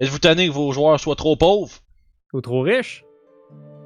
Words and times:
Êtes-vous 0.00 0.18
tanné 0.18 0.46
que 0.48 0.52
vos 0.52 0.72
joueurs 0.72 1.00
soient 1.00 1.16
trop 1.16 1.36
pauvres? 1.36 1.72
Ou 2.32 2.40
trop 2.40 2.60
riche? 2.62 3.04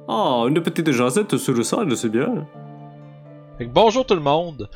Oh, 0.07 0.45
une 0.49 0.61
petite 0.61 0.91
jasette 0.91 1.37
sur 1.37 1.53
le 1.53 1.63
sol, 1.63 1.95
c'est 1.95 2.09
bien. 2.09 2.47
Fait 3.57 3.65
que 3.65 3.71
bonjour 3.71 4.05
tout 4.05 4.15
le 4.15 4.21
monde. 4.21 4.69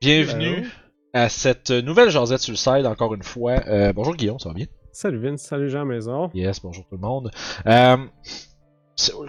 Bienvenue 0.00 0.58
Hello. 0.58 0.66
à 1.14 1.28
cette 1.28 1.70
nouvelle 1.70 2.10
jasette 2.10 2.40
sur 2.40 2.52
le 2.52 2.56
side, 2.56 2.86
encore 2.86 3.14
une 3.14 3.22
fois. 3.24 3.54
Euh, 3.66 3.92
bonjour 3.92 4.14
Guillaume, 4.14 4.38
ça 4.38 4.50
va 4.50 4.54
bien? 4.54 4.66
Salut 4.92 5.18
Vince, 5.18 5.42
salut 5.42 5.68
Jean 5.70 5.84
Maison. 5.84 6.30
Yes, 6.34 6.60
bonjour 6.62 6.84
tout 6.84 6.94
le 6.94 7.00
monde. 7.00 7.30
Euh, 7.66 7.96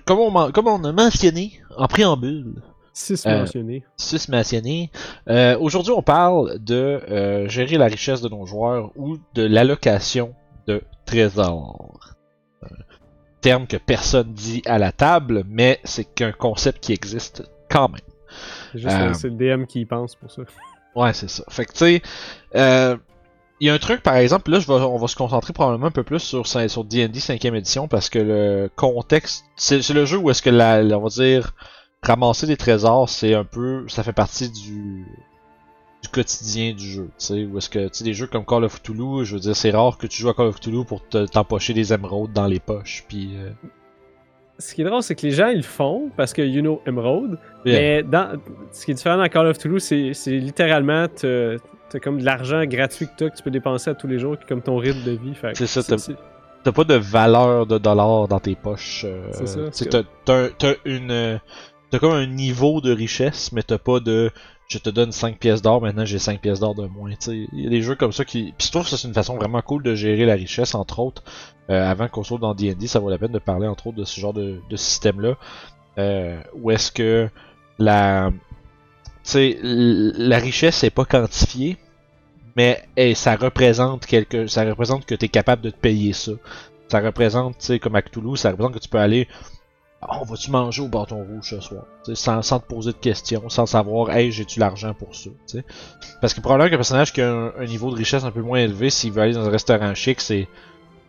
comme, 0.05 0.19
on, 0.19 0.51
comme 0.51 0.67
on 0.67 0.83
a 0.83 0.91
mentionné 0.91 1.53
en 1.77 1.87
préambule, 1.87 2.61
Six 2.95 3.25
Euh, 3.25 3.39
mentionnés. 3.39 3.83
six 3.97 4.29
mentionnés, 4.29 4.91
euh, 5.27 5.57
aujourd'hui 5.59 5.93
on 5.93 6.03
parle 6.03 6.59
de 6.59 6.75
euh, 7.09 7.47
gérer 7.49 7.79
la 7.79 7.87
richesse 7.87 8.21
de 8.21 8.29
nos 8.29 8.45
joueurs 8.45 8.91
ou 8.95 9.17
de 9.33 9.41
l'allocation 9.41 10.35
de 10.67 10.81
trésors. 11.05 11.99
Euh, 12.63 12.67
terme 13.41 13.67
que 13.67 13.77
personne 13.77 14.33
dit 14.33 14.61
à 14.65 14.77
la 14.79 14.91
table, 14.91 15.43
mais 15.47 15.79
c'est 15.83 16.05
qu'un 16.05 16.31
concept 16.31 16.81
qui 16.81 16.93
existe 16.93 17.43
quand 17.69 17.89
même. 17.89 18.01
Juste 18.73 18.95
euh, 18.95 19.13
c'est 19.13 19.29
le 19.29 19.35
DM 19.35 19.65
qui 19.65 19.81
y 19.81 19.85
pense 19.85 20.15
pour 20.15 20.31
ça. 20.31 20.43
Ouais, 20.95 21.11
c'est 21.13 21.27
ça. 21.29 21.43
Fait 21.49 21.65
que 21.65 21.71
tu 21.71 21.77
sais, 21.79 22.01
euh, 22.55 22.95
il 23.59 23.65
y 23.65 23.69
a 23.71 23.73
un 23.73 23.79
truc 23.79 24.03
par 24.03 24.15
exemple, 24.15 24.51
là 24.51 24.59
je 24.59 24.67
vais, 24.67 24.73
on 24.73 24.97
va 24.99 25.07
se 25.07 25.15
concentrer 25.15 25.51
probablement 25.51 25.87
un 25.87 25.91
peu 25.91 26.03
plus 26.03 26.19
sur 26.19 26.45
sur 26.45 26.83
D&D 26.83 27.19
5e 27.19 27.55
édition 27.55 27.87
parce 27.87 28.09
que 28.11 28.19
le 28.19 28.69
contexte, 28.75 29.43
c'est 29.55 29.89
le 29.89 30.05
jeu 30.05 30.19
où 30.19 30.29
est-ce 30.29 30.43
que 30.43 30.51
la- 30.51 30.81
on 30.95 31.01
va 31.01 31.09
dire 31.09 31.53
ramasser 32.03 32.45
des 32.45 32.57
trésors, 32.57 33.09
c'est 33.09 33.33
un 33.33 33.43
peu, 33.43 33.85
ça 33.89 34.03
fait 34.03 34.13
partie 34.13 34.51
du 34.51 35.07
du 36.03 36.09
quotidien 36.09 36.73
du 36.73 36.85
jeu, 36.85 37.05
tu 37.17 37.25
sais, 37.25 37.45
où 37.45 37.57
est-ce 37.57 37.69
que 37.69 37.79
tu 37.87 37.89
sais 37.93 38.03
des 38.03 38.13
jeux 38.13 38.27
comme 38.27 38.45
Call 38.45 38.63
of 38.65 38.81
Cthulhu, 38.81 39.23
je 39.25 39.33
veux 39.35 39.39
dire 39.39 39.55
c'est 39.55 39.71
rare 39.71 39.97
que 39.97 40.05
tu 40.05 40.21
joues 40.21 40.29
à 40.29 40.33
Call 40.33 40.47
of 40.47 40.59
Cthulhu 40.59 40.83
pour 40.85 41.07
te- 41.07 41.25
t'empocher 41.25 41.73
des 41.73 41.93
émeraudes 41.93 42.33
dans 42.33 42.45
les 42.45 42.59
poches, 42.59 43.05
puis 43.07 43.31
euh, 43.37 43.49
Ce 44.59 44.75
qui 44.75 44.81
est 44.81 44.85
drôle, 44.85 45.01
c'est 45.01 45.15
que 45.15 45.25
les 45.25 45.31
gens 45.31 45.47
ils 45.47 45.57
le 45.57 45.63
font 45.63 46.11
parce 46.15 46.33
que 46.33 46.41
you 46.41 46.61
know 46.61 46.81
Emerald. 46.85 47.37
Yeah. 47.65 47.79
Mais 47.79 48.03
dans, 48.03 48.37
ce 48.71 48.85
qui 48.85 48.91
est 48.91 48.93
différent 48.93 49.17
dans 49.17 49.27
Call 49.29 49.47
of 49.47 49.57
Toulouse, 49.57 49.81
c'est 49.83 50.31
littéralement 50.31 51.07
t'as 51.07 51.55
t'as 51.89 51.99
comme 51.99 52.19
de 52.19 52.25
l'argent 52.25 52.63
gratuit 52.65 53.05
que 53.07 53.11
t'as 53.17 53.29
que 53.29 53.37
tu 53.37 53.43
peux 53.43 53.51
dépenser 53.51 53.89
à 53.91 53.95
tous 53.95 54.07
les 54.07 54.19
jours, 54.19 54.35
comme 54.47 54.61
ton 54.61 54.77
rythme 54.77 55.03
de 55.03 55.11
vie. 55.11 55.33
C'est 55.53 55.67
ça, 55.67 55.81
t'as- 55.83 56.71
pas 56.71 56.83
de 56.83 56.95
valeur 56.95 57.65
de 57.65 57.77
dollars 57.77 58.27
dans 58.27 58.39
tes 58.39 58.55
poches. 58.55 59.05
euh, 59.07 59.27
C'est 59.31 59.91
ça, 59.91 60.03
t'as 60.25 61.99
comme 61.99 62.13
un 62.13 62.25
niveau 62.25 62.81
de 62.81 62.91
richesse, 62.91 63.51
mais 63.51 63.61
t'as 63.63 63.77
pas 63.77 63.99
de, 63.99 64.31
je 64.73 64.79
te 64.79 64.89
donne 64.89 65.11
5 65.11 65.37
pièces 65.37 65.61
d'or, 65.61 65.81
maintenant 65.81 66.05
j'ai 66.05 66.19
5 66.19 66.41
pièces 66.41 66.59
d'or 66.59 66.73
de 66.75 66.87
moins. 66.87 67.11
Il 67.27 67.47
y 67.53 67.67
a 67.67 67.69
des 67.69 67.81
jeux 67.81 67.95
comme 67.95 68.11
ça 68.11 68.25
qui, 68.25 68.53
puis 68.57 68.67
je 68.67 68.71
trouve 68.71 68.89
que 68.89 68.95
c'est 68.95 69.07
une 69.07 69.13
façon 69.13 69.35
vraiment 69.35 69.61
cool 69.61 69.83
de 69.83 69.93
gérer 69.95 70.25
la 70.25 70.33
richesse, 70.33 70.73
entre 70.75 70.99
autres. 70.99 71.23
Euh, 71.69 71.89
avant 71.89 72.07
qu'on 72.07 72.23
saute 72.23 72.41
dans 72.41 72.53
D&D, 72.55 72.87
ça 72.87 72.99
vaut 72.99 73.09
la 73.09 73.17
peine 73.17 73.31
de 73.31 73.39
parler 73.39 73.67
entre 73.67 73.87
autres 73.87 73.97
de 73.97 74.03
ce 74.03 74.19
genre 74.19 74.33
de, 74.33 74.59
système-là, 74.75 75.35
euh, 75.97 76.41
où 76.55 76.71
est-ce 76.71 76.91
que 76.91 77.29
la, 77.79 78.31
tu 78.31 78.35
sais, 79.23 79.59
l- 79.61 80.13
la 80.17 80.37
richesse 80.39 80.83
est 80.83 80.89
pas 80.89 81.05
quantifiée, 81.05 81.77
mais 82.55 82.83
ça 83.15 83.35
représente 83.35 84.05
quelque, 84.05 84.47
ça 84.47 84.65
représente 84.65 85.05
que 85.05 85.15
tu 85.15 85.25
es 85.25 85.29
capable 85.29 85.61
de 85.61 85.69
te 85.69 85.77
payer 85.77 86.13
ça. 86.13 86.31
Ça 86.89 86.99
représente, 86.99 87.57
tu 87.59 87.65
sais, 87.65 87.79
comme 87.79 87.95
à 87.95 88.01
Cthulhu, 88.01 88.37
ça 88.37 88.51
représente 88.51 88.73
que 88.73 88.79
tu 88.79 88.89
peux 88.89 88.99
aller, 88.99 89.27
on 90.09 90.23
va-tu 90.23 90.51
manger 90.51 90.81
au 90.81 90.87
bâton 90.87 91.23
rouge 91.23 91.49
ce 91.49 91.59
soir, 91.59 91.83
sans, 92.13 92.59
te 92.59 92.65
poser 92.65 92.91
de 92.91 92.97
questions, 92.97 93.49
sans 93.49 93.65
savoir, 93.65 94.11
hey, 94.11 94.31
j'ai-tu 94.31 94.59
l'argent 94.59 94.93
pour 94.93 95.15
ça? 95.15 95.29
Parce 96.21 96.33
que 96.33 96.41
probablement 96.41 96.69
qu'un 96.69 96.77
personnage 96.77 97.13
qui 97.13 97.21
a 97.21 97.51
un, 97.57 97.65
niveau 97.65 97.91
de 97.91 97.95
richesse 97.95 98.23
un 98.23 98.31
peu 98.31 98.41
moins 98.41 98.59
élevé, 98.59 98.89
s'il 98.89 99.11
veut 99.11 99.21
aller 99.21 99.33
dans 99.33 99.47
un 99.47 99.51
restaurant 99.51 99.93
chic, 99.93 100.21
c'est 100.21 100.47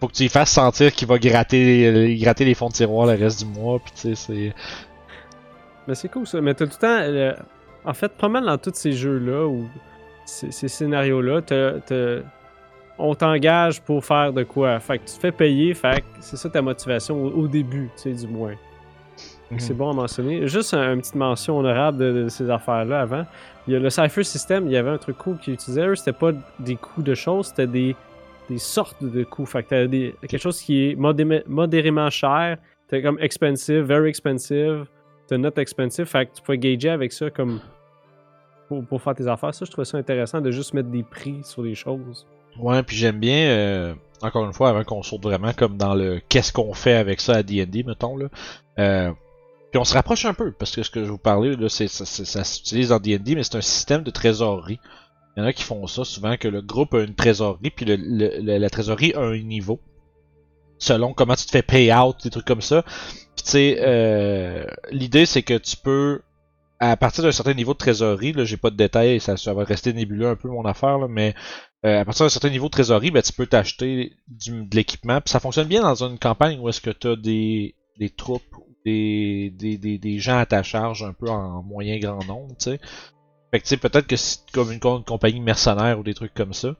faut 0.01 0.09
que 0.09 0.13
tu 0.13 0.25
lui 0.25 0.29
fasses 0.29 0.51
sentir 0.51 0.93
qu'il 0.93 1.09
va 1.09 1.19
gratter, 1.19 2.17
gratter 2.21 2.45
les 2.45 2.55
fonds 2.55 2.69
de 2.69 2.75
tiroir 2.75 3.07
le 3.07 3.15
reste 3.15 3.45
du 3.45 3.47
mois, 3.47 3.79
puis 3.79 3.93
tu 3.95 4.01
sais, 4.01 4.15
c'est 4.15 4.55
Mais 5.87 5.95
c'est 5.95 6.09
cool 6.09 6.27
ça. 6.27 6.41
Mais 6.41 6.55
t'as 6.55 6.67
tout 6.67 6.73
le 6.75 6.81
temps. 6.81 7.01
euh, 7.01 7.33
en 7.85 7.95
fait, 7.95 8.13
pas 8.13 8.29
mal 8.29 8.45
dans 8.45 8.59
tous 8.59 8.75
ces 8.75 8.93
jeux-là 8.93 9.47
ou 9.47 9.69
ces, 10.25 10.69
scénarios-là, 10.69 11.43
on 12.99 13.15
t'engage 13.15 13.83
pour 13.83 14.05
faire 14.05 14.33
de 14.33 14.43
quoi. 14.43 14.79
Fait 14.81 14.99
que 14.99 15.05
tu 15.05 15.15
te 15.15 15.21
fais 15.21 15.33
payer, 15.33 15.75
fait 15.75 16.01
que 16.01 16.07
c'est 16.21 16.37
ça 16.37 16.49
ta 16.49 16.63
motivation 16.63 17.23
au, 17.23 17.31
au 17.43 17.49
début, 17.49 17.91
tu 17.97 18.15
sais, 18.15 18.27
du 18.27 18.33
moins. 18.33 18.55
C'est 19.61 19.75
bon 19.75 19.91
à 19.91 19.93
mentionner. 19.95 20.47
Juste 20.49 20.75
un- 20.75 20.95
une 20.95 21.01
petite 21.01 21.15
mention 21.15 21.59
honorable 21.59 21.99
de, 21.99 22.13
de 22.25 22.29
ces 22.29 22.49
affaires-là 22.51 23.01
avant. 23.01 23.25
Il 23.67 23.73
y 23.73 23.77
a 23.77 23.79
le 23.81 23.91
Cypher 23.91 24.25
System, 24.25 24.67
il 24.67 24.73
y 24.73 24.77
avait 24.77 24.91
un 24.91 24.99
truc 24.99 25.17
cool 25.19 25.39
qu'ils 25.39 25.55
utilisaient. 25.55 25.87
Eux, 25.87 25.95
c'était 25.97 26.13
pas 26.13 26.33
des 26.59 26.77
coups 26.77 27.05
de 27.07 27.15
choses, 27.15 27.47
c'était 27.47 27.67
des, 27.67 27.97
des 28.51 28.59
sortes 28.59 29.03
de 29.03 29.25
coups. 29.25 29.51
Fait 29.51 29.63
que 29.63 29.87
des, 29.87 30.15
quelque 30.23 30.39
chose 30.39 30.61
qui 30.61 30.91
est 30.91 30.95
modé- 30.97 31.43
modérément 31.47 32.11
cher. 32.11 32.59
T'as 32.89 33.01
comme 33.01 33.19
expensive, 33.21 33.81
very 33.81 34.09
expensive. 34.11 34.85
T'as 35.27 35.39
not 35.39 35.51
expensive. 35.57 36.05
Fait 36.05 36.27
que 36.27 36.35
tu 36.35 36.43
peux 36.43 36.55
gager 36.57 36.91
avec 36.91 37.13
ça 37.13 37.31
comme 37.31 37.61
pour, 38.69 38.85
pour 38.85 39.01
faire 39.03 39.15
tes 39.15 39.27
affaires. 39.27 39.55
Ça, 39.55 39.65
je 39.65 39.71
trouvais 39.71 39.85
ça 39.87 39.97
intéressant 39.99 40.41
de 40.41 40.51
juste 40.51 40.75
mettre 40.75 40.89
des 40.91 41.03
prix 41.03 41.41
sur 41.45 41.63
les 41.63 41.75
choses. 41.75 42.27
Ouais, 42.61 42.83
puis 42.83 42.97
j'aime 42.97 43.19
bien, 43.19 43.49
euh, 43.49 43.95
encore 44.23 44.45
une 44.45 44.53
fois, 44.53 44.69
avant 44.69 44.85
qu'on 44.85 45.03
saute 45.03 45.23
vraiment 45.23 45.53
comme 45.53 45.77
dans 45.77 45.95
le 45.95 46.21
qu'est-ce 46.29 46.53
qu'on 46.53 46.73
fait 46.73 46.95
avec 46.95 47.21
ça 47.21 47.37
à 47.37 47.43
D&D, 47.43 47.83
mettons, 47.85 48.17
là. 48.17 48.27
Euh, 48.79 49.11
puis 49.75 49.81
on 49.81 49.85
se 49.85 49.95
rapproche 49.95 50.25
un 50.25 50.35
peu, 50.35 50.53
parce 50.53 50.71
que 50.71 50.85
ce 50.85 50.91
que 50.93 51.05
je 51.05 51.11
vous 51.11 51.19
parlais, 51.19 51.57
là, 51.57 51.69
c'est, 51.69 51.89
ça, 51.89 52.05
c'est- 52.07 52.25
ça 52.25 52.45
s'utilise 52.45 52.91
dans 52.91 53.01
D&D, 53.01 53.35
mais 53.35 53.43
c'est 53.43 53.57
un 53.57 53.61
système 53.61 54.05
de 54.05 54.11
trésorerie. 54.13 54.79
Il 55.37 55.41
y 55.41 55.43
en 55.43 55.47
a 55.49 55.53
qui 55.53 55.65
font 55.65 55.85
ça 55.89 56.05
souvent, 56.05 56.37
que 56.37 56.47
le 56.47 56.63
groupe 56.63 56.95
a 56.95 57.01
une 57.03 57.17
trésorerie, 57.17 57.71
puis 57.71 57.85
le, 57.85 57.97
le- 57.97 58.57
la 58.59 58.71
trésorerie 58.71 59.15
a 59.15 59.21
un 59.23 59.37
niveau. 59.37 59.81
Selon 60.79 61.13
comment 61.13 61.35
tu 61.35 61.47
te 61.47 61.51
fais 61.51 61.63
payout, 61.63 62.15
des 62.23 62.31
trucs 62.31 62.45
comme 62.45 62.61
ça. 62.61 62.83
Puis 63.35 63.45
tu 63.45 63.51
sais, 63.51 63.79
euh, 63.81 64.65
l'idée 64.93 65.27
c'est 65.27 65.43
que 65.43 65.59
tu 65.59 65.77
peux, 65.77 66.21
à 66.79 66.97
partir 66.97 67.25
d'un 67.25 67.33
certain 67.33 67.55
niveau 67.55 67.73
de 67.73 67.79
trésorerie, 67.79 68.33
là, 68.33 68.45
j'ai 68.45 68.57
pas 68.57 68.71
de 68.71 68.77
détails, 68.77 69.19
ça, 69.19 69.37
ça 69.37 69.55
va 69.55 69.65
rester 69.65 69.93
nébuleux 69.93 70.29
un 70.29 70.37
peu 70.37 70.49
mon 70.49 70.65
affaire, 70.67 70.99
là, 70.99 71.09
mais 71.09 71.35
euh, 71.85 72.03
à 72.03 72.05
partir 72.05 72.27
d'un 72.27 72.31
certain 72.31 72.51
niveau 72.51 72.67
de 72.67 72.71
trésorerie, 72.71 73.11
ben, 73.11 73.23
tu 73.23 73.33
peux 73.33 73.47
t'acheter 73.47 74.13
du- 74.29 74.67
de 74.67 74.77
l'équipement. 74.77 75.21
Puis 75.21 75.31
ça 75.33 75.41
fonctionne 75.41 75.67
bien 75.67 75.83
dans 75.83 76.05
une 76.05 76.17
campagne 76.21 76.61
où 76.61 76.69
est-ce 76.69 76.81
que 76.81 76.91
tu 76.91 77.09
as 77.09 77.17
des, 77.17 77.75
des 77.99 78.11
troupes, 78.11 78.43
des, 78.85 79.51
des, 79.57 79.79
des, 79.79 79.99
des 79.99 80.19
gens 80.19 80.39
à 80.39 80.47
ta 80.47 80.63
charge 80.63 81.03
un 81.03 81.13
peu 81.13 81.29
en 81.29 81.63
moyen 81.63 81.99
grand 81.99 82.25
nombre, 82.25 82.55
tu 82.59 82.71
sais. 82.71 82.81
Fait 83.51 83.61
que 83.61 83.65
tu 83.65 83.69
sais, 83.69 83.77
peut-être 83.77 84.07
que 84.07 84.17
c'est 84.17 84.41
comme 84.53 84.73
une, 84.73 84.81
une 84.83 85.05
compagnie 85.05 85.41
mercenaire 85.41 85.99
ou 85.99 86.03
des 86.03 86.15
trucs 86.15 86.35
comme 86.35 86.53
ça. 86.53 86.75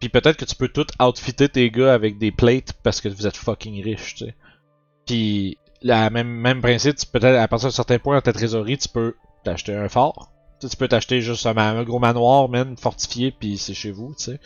Puis 0.00 0.08
peut-être 0.08 0.36
que 0.36 0.44
tu 0.44 0.56
peux 0.56 0.68
tout 0.68 0.86
outfitter 1.00 1.48
tes 1.48 1.70
gars 1.70 1.94
avec 1.94 2.18
des 2.18 2.32
plates 2.32 2.72
parce 2.82 3.00
que 3.00 3.08
vous 3.08 3.26
êtes 3.26 3.36
fucking 3.36 3.82
riches, 3.82 4.16
tu 4.16 4.24
sais. 4.26 4.34
Puis 5.06 5.58
la 5.82 6.10
même, 6.10 6.28
même 6.28 6.60
principe, 6.60 6.96
peut-être 7.12 7.38
à 7.38 7.48
partir 7.48 7.68
d'un 7.68 7.74
certain 7.74 7.98
point 7.98 8.16
dans 8.16 8.22
ta 8.22 8.32
trésorerie, 8.32 8.78
tu 8.78 8.88
peux 8.88 9.14
t'acheter 9.44 9.74
un 9.74 9.88
fort. 9.88 10.32
Tu 10.60 10.74
peux 10.76 10.88
t'acheter 10.88 11.20
juste 11.20 11.46
un, 11.46 11.56
un 11.56 11.84
gros 11.84 11.98
manoir, 11.98 12.48
man, 12.48 12.76
fortifié, 12.76 13.30
puis 13.30 13.58
c'est 13.58 13.74
chez 13.74 13.90
vous, 13.90 14.14
tu 14.16 14.24
sais. 14.24 14.40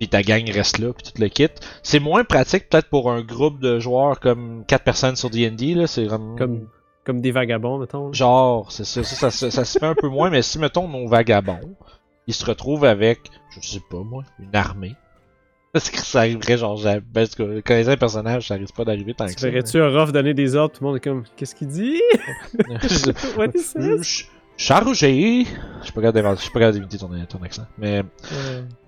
Puis 0.00 0.08
ta 0.08 0.22
gang 0.22 0.42
reste 0.50 0.78
là, 0.78 0.92
puis 0.94 1.04
tout 1.12 1.20
le 1.22 1.28
kit. 1.28 1.46
C'est 1.82 2.00
moins 2.00 2.24
pratique 2.24 2.68
peut-être 2.68 2.88
pour 2.88 3.12
un 3.12 3.20
groupe 3.20 3.60
de 3.60 3.78
joueurs 3.78 4.18
comme 4.18 4.64
4 4.66 4.82
personnes 4.82 5.14
sur 5.16 5.30
D&D, 5.30 5.74
là, 5.74 5.86
c'est 5.86 6.04
vraiment... 6.06 6.34
Comme, 6.36 6.68
comme 7.04 7.20
des 7.20 7.30
vagabonds, 7.30 7.78
mettons. 7.78 8.12
Genre, 8.12 8.72
c'est 8.72 8.84
ça, 8.84 9.02
ça, 9.04 9.14
ça, 9.16 9.30
se- 9.30 9.50
ça 9.50 9.64
se 9.64 9.78
fait 9.78 9.86
un 9.86 9.94
peu 9.94 10.08
moins, 10.08 10.30
mais 10.30 10.40
si, 10.42 10.58
mettons, 10.58 10.88
nos 10.88 11.06
vagabonds, 11.06 11.76
ils 12.26 12.32
se 12.34 12.44
retrouvent 12.46 12.84
avec, 12.86 13.20
je 13.60 13.60
sais 13.66 13.82
pas 13.90 13.98
moi, 13.98 14.24
une 14.38 14.56
armée. 14.56 14.94
Parce 15.72 15.88
que 15.90 15.98
ça 15.98 16.20
arriverait, 16.20 16.56
genre, 16.58 16.80
parce 17.14 17.36
que 17.36 17.60
connaissant 17.60 17.92
un 17.92 17.96
personnage, 17.96 18.48
ça 18.48 18.56
risque 18.56 18.74
pas 18.74 18.84
d'arriver 18.84 19.14
tant 19.14 19.26
que 19.26 19.38
ça. 19.38 19.48
verrais-tu 19.48 19.80
un 19.80 19.88
rough 19.88 20.10
donner 20.10 20.34
des 20.34 20.56
ordres, 20.56 20.74
tout 20.74 20.82
le 20.82 20.88
monde 20.88 20.96
est 20.96 21.00
comme 21.00 21.22
Qu'est-ce 21.36 21.54
qu'il 21.54 21.68
dit? 21.68 22.00
What 23.36 23.50
is 23.54 23.72
this? 23.74 24.26
Ch- 24.60 24.68
Chargé! 24.68 25.46
Je 25.80 25.84
suis 25.84 25.92
pas 25.92 26.02
capable 26.02 26.72
d'imiter 26.72 26.98
ton, 26.98 27.08
ton 27.28 27.42
accent. 27.42 27.64
Mais, 27.78 28.02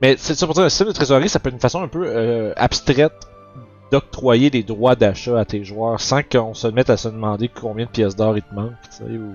mais 0.02 0.16
c'est 0.18 0.34
ça 0.34 0.46
pour 0.46 0.54
dire, 0.54 0.64
le 0.64 0.68
système 0.68 0.88
de 0.88 0.92
trésorerie, 0.92 1.28
ça 1.28 1.38
peut 1.38 1.48
être 1.48 1.54
une 1.54 1.60
façon 1.60 1.82
un 1.82 1.88
peu 1.88 2.04
euh, 2.06 2.52
abstraite 2.56 3.12
d'octroyer 3.90 4.50
des 4.50 4.62
droits 4.62 4.96
d'achat 4.96 5.38
à 5.38 5.44
tes 5.44 5.64
joueurs 5.64 6.00
sans 6.00 6.22
qu'on 6.22 6.54
se 6.54 6.66
mette 6.66 6.90
à 6.90 6.96
se 6.96 7.08
demander 7.08 7.48
combien 7.48 7.86
de 7.86 7.90
pièces 7.90 8.16
d'or 8.16 8.36
il 8.36 8.42
te 8.42 8.54
manque, 8.54 8.72
tu 8.84 8.96
sais, 8.98 9.04
ou... 9.04 9.34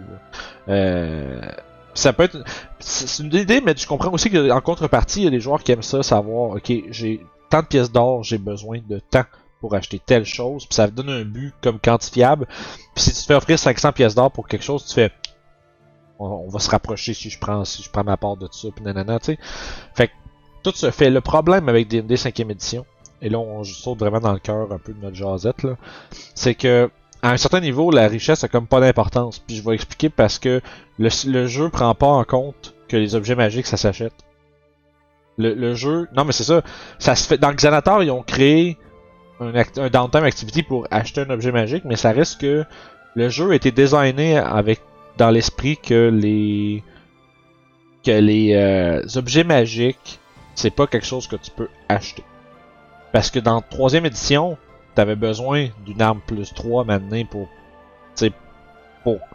Euh, 0.69 1.41
ça 1.93 2.13
peut 2.13 2.23
être... 2.23 2.37
C'est 2.79 3.23
une 3.23 3.33
idée, 3.33 3.61
mais 3.61 3.73
je 3.75 3.87
comprends 3.87 4.11
aussi 4.11 4.29
qu'en 4.29 4.61
contrepartie, 4.61 5.21
il 5.21 5.23
y 5.25 5.27
a 5.27 5.31
des 5.31 5.39
joueurs 5.39 5.63
qui 5.63 5.71
aiment 5.71 5.81
ça, 5.83 6.03
savoir, 6.03 6.51
ok, 6.51 6.71
j'ai 6.89 7.21
tant 7.49 7.61
de 7.61 7.67
pièces 7.67 7.91
d'or, 7.91 8.23
j'ai 8.23 8.37
besoin 8.37 8.79
de 8.87 8.99
temps 8.99 9.25
pour 9.59 9.73
acheter 9.73 9.99
telle 10.03 10.25
chose, 10.25 10.65
puis 10.67 10.75
ça 10.75 10.87
donne 10.87 11.09
un 11.09 11.23
but 11.23 11.53
comme 11.63 11.79
quantifiable. 11.79 12.47
Puis 12.93 13.03
si 13.03 13.13
tu 13.13 13.21
te 13.21 13.25
fais 13.25 13.33
offrir 13.33 13.57
500 13.57 13.91
pièces 13.91 14.13
d'or 14.13 14.31
pour 14.31 14.47
quelque 14.47 14.63
chose, 14.63 14.85
tu 14.85 14.93
fais 14.93 15.11
on, 16.19 16.25
on 16.25 16.49
va 16.49 16.59
se 16.59 16.69
rapprocher 16.69 17.13
si 17.13 17.29
je 17.29 17.39
prends 17.39 17.63
si 17.65 17.83
je 17.83 17.89
prends 17.89 18.03
ma 18.03 18.17
part 18.17 18.37
de 18.37 18.47
ça 18.51 18.67
puis 18.75 18.83
nanana, 18.83 19.19
tu 19.19 19.33
sais. 19.33 19.39
Fait 19.95 20.07
que 20.07 20.13
tout 20.63 20.71
se 20.75 20.91
fait. 20.91 21.09
Le 21.09 21.21
problème 21.21 21.69
avec 21.69 21.87
D&D 21.87 22.15
5ème 22.15 22.51
édition, 22.51 22.85
et 23.21 23.29
là 23.29 23.39
on 23.39 23.63
saute 23.63 23.99
vraiment 23.99 24.19
dans 24.19 24.33
le 24.33 24.39
cœur 24.39 24.71
un 24.71 24.77
peu 24.79 24.93
de 24.93 25.01
notre 25.03 25.15
jasette 25.15 25.63
là, 25.63 25.75
c'est 26.35 26.55
que 26.55 26.89
à 27.23 27.31
un 27.31 27.37
certain 27.37 27.59
niveau, 27.61 27.89
la 27.89 28.07
richesse 28.07 28.43
a 28.43 28.47
comme 28.47 28.67
pas 28.67 28.79
d'importance. 28.79 29.39
Puis 29.39 29.55
je 29.55 29.63
vais 29.63 29.73
expliquer 29.73 30.09
parce 30.09 30.37
que 30.37 30.61
le, 30.99 31.09
le 31.31 31.47
jeu 31.47 31.69
prend 31.69 31.95
pas 31.95 32.05
en 32.07 32.23
compte 32.23 32.75
que 32.87 32.95
les 32.95 33.15
objets 33.15 33.33
magiques 33.35 33.65
ça 33.65 33.75
s'achète. 33.77 34.13
Le, 35.39 35.53
le 35.53 35.73
jeu, 35.75 36.07
non 36.15 36.25
mais 36.25 36.31
c'est 36.31 36.43
ça, 36.43 36.61
ça 36.99 37.15
se 37.15 37.27
fait. 37.27 37.37
Dans 37.37 37.51
Xanatar, 37.53 38.01
ils 38.03 38.11
ont 38.11 38.23
créé 38.23 38.77
un, 39.39 39.53
act- 39.55 39.77
un 39.77 39.89
downtime 39.89 40.23
activity 40.23 40.63
pour 40.63 40.87
acheter 40.89 41.21
un 41.21 41.29
objet 41.29 41.51
magique, 41.51 41.85
mais 41.85 41.95
ça 41.95 42.11
reste 42.11 42.39
que 42.41 42.65
le 43.15 43.29
jeu 43.29 43.51
a 43.51 43.55
été 43.55 43.71
designé 43.71 44.37
avec 44.37 44.81
dans 45.17 45.29
l'esprit 45.29 45.77
que 45.77 46.09
les 46.09 46.83
que 48.03 48.11
les 48.11 48.53
euh, 48.53 49.01
objets 49.15 49.43
magiques 49.43 50.19
c'est 50.55 50.71
pas 50.71 50.87
quelque 50.87 51.05
chose 51.05 51.27
que 51.27 51.35
tu 51.35 51.51
peux 51.51 51.69
acheter. 51.87 52.23
Parce 53.11 53.29
que 53.29 53.39
dans 53.39 53.61
troisième 53.61 54.05
édition, 54.05 54.57
t'avais 54.95 55.15
besoin 55.15 55.67
d'une 55.85 56.01
arme 56.01 56.19
plus 56.25 56.53
3 56.53 56.83
maintenant 56.83 57.23
pour 57.25 57.47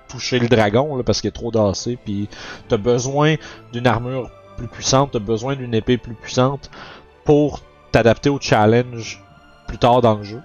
toucher 0.08 0.38
le 0.38 0.48
dragon 0.48 0.96
là, 0.96 1.02
parce 1.02 1.22
qu'il 1.22 1.28
est 1.28 1.32
trop 1.32 1.50
dassé 1.50 1.96
puis 2.04 2.28
t'as 2.68 2.76
besoin 2.76 3.36
d'une 3.72 3.86
armure 3.86 4.30
plus 4.58 4.68
puissante, 4.68 5.12
t'as 5.12 5.18
besoin 5.18 5.56
d'une 5.56 5.72
épée 5.72 5.96
plus 5.96 6.14
puissante 6.14 6.70
pour 7.24 7.60
t'adapter 7.90 8.28
au 8.28 8.38
challenge 8.38 9.22
plus 9.68 9.78
tard 9.78 10.02
dans 10.02 10.16
le 10.16 10.24
jeu. 10.24 10.42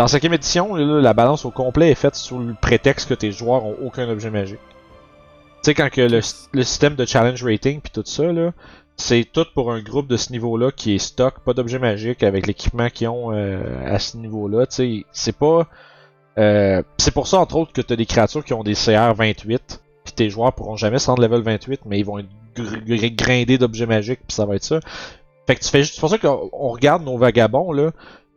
Dans 0.00 0.08
cinquième 0.08 0.32
édition, 0.32 0.76
la 0.76 1.12
balance 1.12 1.44
au 1.44 1.50
complet 1.50 1.90
est 1.90 1.94
faite 1.94 2.14
sous 2.14 2.38
le 2.38 2.54
prétexte 2.54 3.06
que 3.06 3.12
tes 3.12 3.32
joueurs 3.32 3.66
ont 3.66 3.76
aucun 3.84 4.08
objet 4.08 4.30
magique. 4.30 4.58
Tu 4.66 5.58
sais, 5.60 5.74
quand 5.74 5.90
que 5.90 6.00
le, 6.00 6.22
système 6.62 6.94
de 6.94 7.04
challenge 7.04 7.44
rating 7.44 7.82
puis 7.82 7.92
tout 7.92 8.02
ça, 8.06 8.32
là, 8.32 8.52
c'est 8.96 9.26
tout 9.30 9.44
pour 9.54 9.70
un 9.70 9.82
groupe 9.82 10.08
de 10.08 10.16
ce 10.16 10.32
niveau-là 10.32 10.70
qui 10.72 10.94
est 10.94 10.98
stock, 10.98 11.40
pas 11.40 11.52
d'objet 11.52 11.78
magique 11.78 12.22
avec 12.22 12.46
l'équipement 12.46 12.88
qu'ils 12.88 13.08
ont 13.08 13.34
euh, 13.34 13.60
à 13.84 13.98
ce 13.98 14.16
niveau-là. 14.16 14.64
Tu 14.68 14.74
sais, 14.74 15.04
c'est 15.12 15.36
pas. 15.36 15.66
euh, 16.38 16.82
c'est 16.96 17.12
pour 17.12 17.26
ça, 17.26 17.38
entre 17.38 17.56
autres, 17.56 17.74
que 17.74 17.82
t'as 17.82 17.96
des 17.96 18.06
créatures 18.06 18.42
qui 18.42 18.54
ont 18.54 18.62
des 18.62 18.72
CR 18.72 19.12
28, 19.14 19.82
puis 20.04 20.14
tes 20.14 20.30
joueurs 20.30 20.54
pourront 20.54 20.76
jamais 20.76 20.98
se 20.98 21.08
rendre 21.08 21.20
level 21.20 21.42
28, 21.42 21.82
mais 21.84 21.98
ils 21.98 22.06
vont 22.06 22.20
être 22.20 22.28
gr- 22.56 22.82
gr- 22.86 23.14
grindés 23.14 23.58
d'objets 23.58 23.84
magiques, 23.84 24.20
puis 24.26 24.34
ça 24.34 24.46
va 24.46 24.56
être 24.56 24.64
ça. 24.64 24.80
Fait 25.46 25.56
que 25.56 25.60
tu 25.60 25.68
fais 25.68 25.82
juste. 25.82 25.96
C'est 25.96 26.00
pour 26.00 26.08
ça 26.08 26.16
qu'on 26.16 26.48
on 26.54 26.70
regarde 26.70 27.02
nos 27.04 27.18
vagabonds, 27.18 27.72
là, 27.72 27.90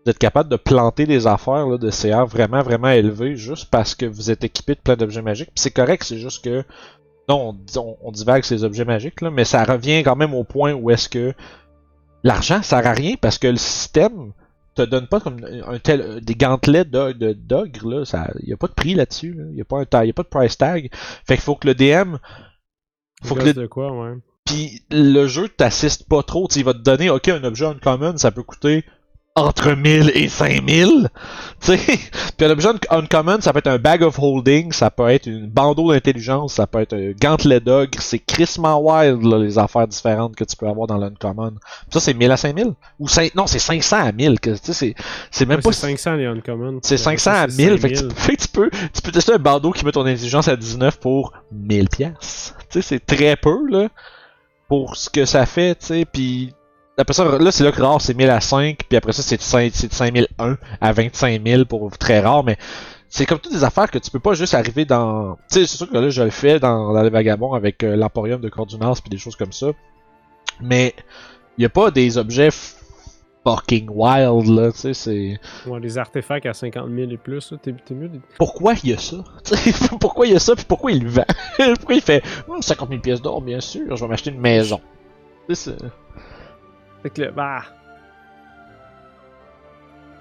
d'être 0.06 0.20
capable 0.20 0.50
de 0.50 0.56
planter 0.58 1.06
des 1.06 1.28
affaires 1.28 1.68
là, 1.68 1.78
de 1.78 1.90
CR 1.90 2.26
vraiment, 2.26 2.62
vraiment 2.62 2.90
élevées, 2.90 3.36
juste 3.36 3.70
parce 3.70 3.96
que 3.96 4.06
vous 4.06 4.32
êtes 4.32 4.44
équipé 4.44 4.76
de 4.76 4.80
plein 4.80 4.96
d'objets 4.96 5.22
magiques. 5.22 5.50
Puis 5.56 5.62
c'est 5.62 5.72
correct, 5.72 6.04
c'est 6.04 6.18
juste 6.20 6.44
que. 6.44 6.64
Non, 7.30 7.56
on, 7.76 7.80
on, 7.80 7.98
on 8.02 8.12
divague 8.12 8.44
ces 8.44 8.66
objets 8.66 8.84
magiques, 8.84 9.22
là, 9.22 9.32
mais 9.32 9.46
ça 9.46 9.64
revient 9.64 10.04
quand 10.04 10.18
même 10.18 10.34
au 10.34 10.44
point 10.44 10.74
où 10.74 10.92
est-ce 10.92 11.08
que 11.08 11.34
l'argent 12.24 12.62
sert 12.62 12.86
à 12.86 12.92
rien 12.92 13.16
parce 13.20 13.38
que 13.38 13.48
le 13.48 13.56
système 13.58 14.34
te 14.76 14.82
donne 14.82 15.08
pas 15.08 15.20
comme 15.20 15.38
un 15.68 15.80
tel 15.80 16.20
des 16.22 16.36
gantelets 16.36 16.84
de, 16.86 17.12
de 17.12 17.34
d'ogre 17.34 17.88
là, 17.90 18.06
ça 18.06 18.32
y 18.42 18.54
a 18.54 18.58
pas 18.58 18.68
de 18.68 18.74
prix 18.74 18.96
là-dessus, 18.96 19.34
là. 19.34 19.44
y 19.54 19.62
a 19.62 19.66
pas 19.66 19.80
un 19.80 19.86
ta- 19.86 20.06
y 20.06 20.10
a 20.10 20.14
pas 20.14 20.24
de 20.24 20.28
price 20.28 20.58
tag. 20.58 20.90
Fait 21.26 21.36
qu'il 21.36 21.44
faut 21.44 21.56
que 21.56 21.68
le 21.68 21.76
DM 21.76 22.16
faut 23.24 23.36
que 23.36 23.44
le, 23.44 23.54
de 23.54 23.68
quoi, 23.68 23.92
ouais. 23.92 24.18
puis 24.44 24.82
le 24.92 25.28
jeu 25.28 25.48
t'assiste 25.48 26.10
pas 26.10 26.24
trop, 26.24 26.50
il 26.56 26.64
va 26.66 26.74
te 26.74 26.80
donner 26.80 27.10
OK, 27.10 27.30
un 27.30 27.44
objet 27.44 27.66
uncommon, 27.66 28.18
ça 28.18 28.32
peut 28.32 28.44
coûter 28.44 28.84
entre 29.35 29.71
1000 29.75 30.12
et 30.13 30.27
5000, 30.27 31.09
tu 31.59 31.75
sais. 31.75 31.77
Puis 32.38 32.45
un 32.45 32.51
objet 32.51 32.69
un- 32.69 32.97
uncommon, 33.00 33.41
ça 33.41 33.51
peut 33.51 33.59
être 33.59 33.68
un 33.68 33.80
bag 33.80 34.03
of 34.03 34.19
holding, 34.19 34.71
ça 34.71 34.91
peut 34.91 35.07
être 35.09 35.25
une 35.25 35.47
bandeau 35.47 35.91
d'intelligence, 35.91 36.53
ça 36.53 36.68
peut 36.68 36.81
être 36.81 36.94
un 36.94 37.13
gantelet 37.19 37.59
d'ogre, 37.59 38.00
c'est 38.00 38.19
crissement 38.19 38.80
wild 38.80 39.24
là, 39.24 39.39
les 39.39 39.57
affaires 39.57 39.88
différentes 39.88 40.35
que 40.35 40.44
tu 40.44 40.56
peux 40.56 40.68
avoir 40.68 40.85
dans 40.85 40.97
l'uncommon. 40.97 41.53
Ça 41.91 42.00
c'est 42.00 42.13
1000 42.13 42.31
à 42.31 42.38
5000 42.38 42.74
ou 43.00 43.07
cinq- 43.07 43.33
non, 43.33 43.47
c'est 43.47 43.57
500 43.57 43.97
à 44.06 44.12
1000 44.12 44.39
que 44.39 44.51
tu 44.51 44.57
sais 44.71 44.74
c'est 44.74 44.95
c'est 45.31 45.45
même 45.47 45.57
Ouais, 45.57 45.63
pas 45.63 45.71
c'est 45.71 45.88
500 45.88 46.13
les 46.13 46.25
uncommon. 46.27 46.80
c'est 46.83 46.97
500 46.97 47.31
à 47.31 47.47
1000, 47.47 47.80
fait 47.80 47.91
que, 47.91 48.00
tu, 48.07 48.15
fait 48.15 48.35
que 48.38 48.41
tu 48.44 48.47
peux, 48.50 48.69
tu 48.94 49.01
peux 49.01 49.12
tester 49.12 49.33
un 49.33 49.39
bandeau 49.39 49.71
qui 49.71 49.83
met 49.83 49.91
ton 49.91 50.06
intelligence 50.06 50.47
à 50.47 50.56
19 50.56 51.00
pour 51.00 51.33
1000 51.51 51.89
pièces. 51.89 52.53
Tu 52.69 52.81
sais, 52.83 53.00
c'est 53.00 53.03
très 53.03 53.35
peu, 53.35 53.68
là, 53.68 53.88
pour 54.68 54.95
ce 54.95 55.09
que 55.09 55.25
ça 55.25 55.47
fait, 55.47 55.74
tu 55.80 55.85
sais, 55.88 56.06
puis 56.06 56.53
après 56.98 57.13
ça, 57.13 57.24
là, 57.38 57.51
c'est 57.51 57.63
là 57.63 57.72
que 57.72 57.81
rare, 57.81 58.00
c'est 58.01 58.13
1000 58.13 58.30
à 58.30 58.40
5, 58.42 58.78
puis 58.88 58.98
après 58.98 59.13
ça, 59.13 59.22
c'est 59.24 59.38
de, 59.38 59.42
5, 59.42 59.72
c'est 59.74 59.88
de 59.88 59.94
5001 59.94 60.57
à 60.81 60.92
25 60.94 61.42
000 61.45 61.66
pour 61.66 61.98
très 61.98 62.19
rare, 62.19 62.44
mais 62.44 62.57
c'est 63.10 63.25
comme 63.25 63.40
toutes 63.40 63.54
des 63.54 63.63
affaires 63.63 63.90
que 63.92 63.98
tu 64.00 64.10
peux 64.12 64.19
pas 64.19 64.34
juste 64.34 64.54
arriver 64.54 64.86
dans... 64.86 65.36
Tu 65.51 65.60
sais, 65.60 65.66
c'est 65.66 65.78
sûr 65.78 65.90
que 65.90 65.98
là, 65.98 66.10
je 66.10 66.22
le 66.24 66.30
fais 66.30 66.60
dans, 66.60 66.94
dans 66.94 67.01
les 67.04 67.10
vagabonds 67.10 67.54
avec 67.54 67.84
euh, 67.84 67.95
l'emporium 67.95 68.42
de 68.42 68.50
Cordunas 68.50 69.00
puis 69.01 69.10
des 69.10 69.18
choses 69.18 69.36
comme 69.36 69.51
ça, 69.51 69.68
mais 70.62 70.94
il 71.57 71.62
y 71.63 71.66
a 71.66 71.69
pas 71.69 71.92
des 71.92 72.18
objets 72.18 72.50
fucking 73.45 73.90
wild, 73.90 74.48
là, 74.48 74.72
tu 74.72 74.78
sais, 74.80 74.94
c'est... 74.94 75.40
Ouais, 75.68 75.80
les 75.80 75.98
artefacts 75.98 76.45
à 76.45 76.54
50 76.54 76.90
000 76.90 77.12
et 77.12 77.18
plus, 77.18 77.51
là, 77.51 77.57
t'es 77.62 77.74
t'es 77.74 77.94
mieux. 77.94 78.10
pourquoi 78.38 78.74
il 78.84 78.92
y 78.92 78.94
a 78.94 78.98
ça? 78.98 79.18
T'sais, 79.44 79.72
pourquoi 80.00 80.28
il 80.28 80.34
y 80.34 80.36
a 80.36 80.40
ça, 80.40 80.56
puis 80.56 80.66
pourquoi 80.66 80.92
il 80.92 81.04
le 81.04 81.10
vend? 81.10 81.25
pourquoi 81.75 81.95
il 81.95 82.01
fait 82.01 82.24
Hum, 82.48 82.62
50 82.62 82.90
000 82.90 83.01
pièces 83.01 83.22
d'or, 83.22 83.42
bien 83.42 83.60
sûr, 83.60 83.95
je 83.95 84.01
vais 84.04 84.07
m'acheter 84.07 84.30
une 84.30 84.40
maison. 84.40 84.80
C'est- 85.51 85.75
Fait 87.04 87.10
que 87.10 87.22
là, 87.22 87.32
bah. 87.32 87.64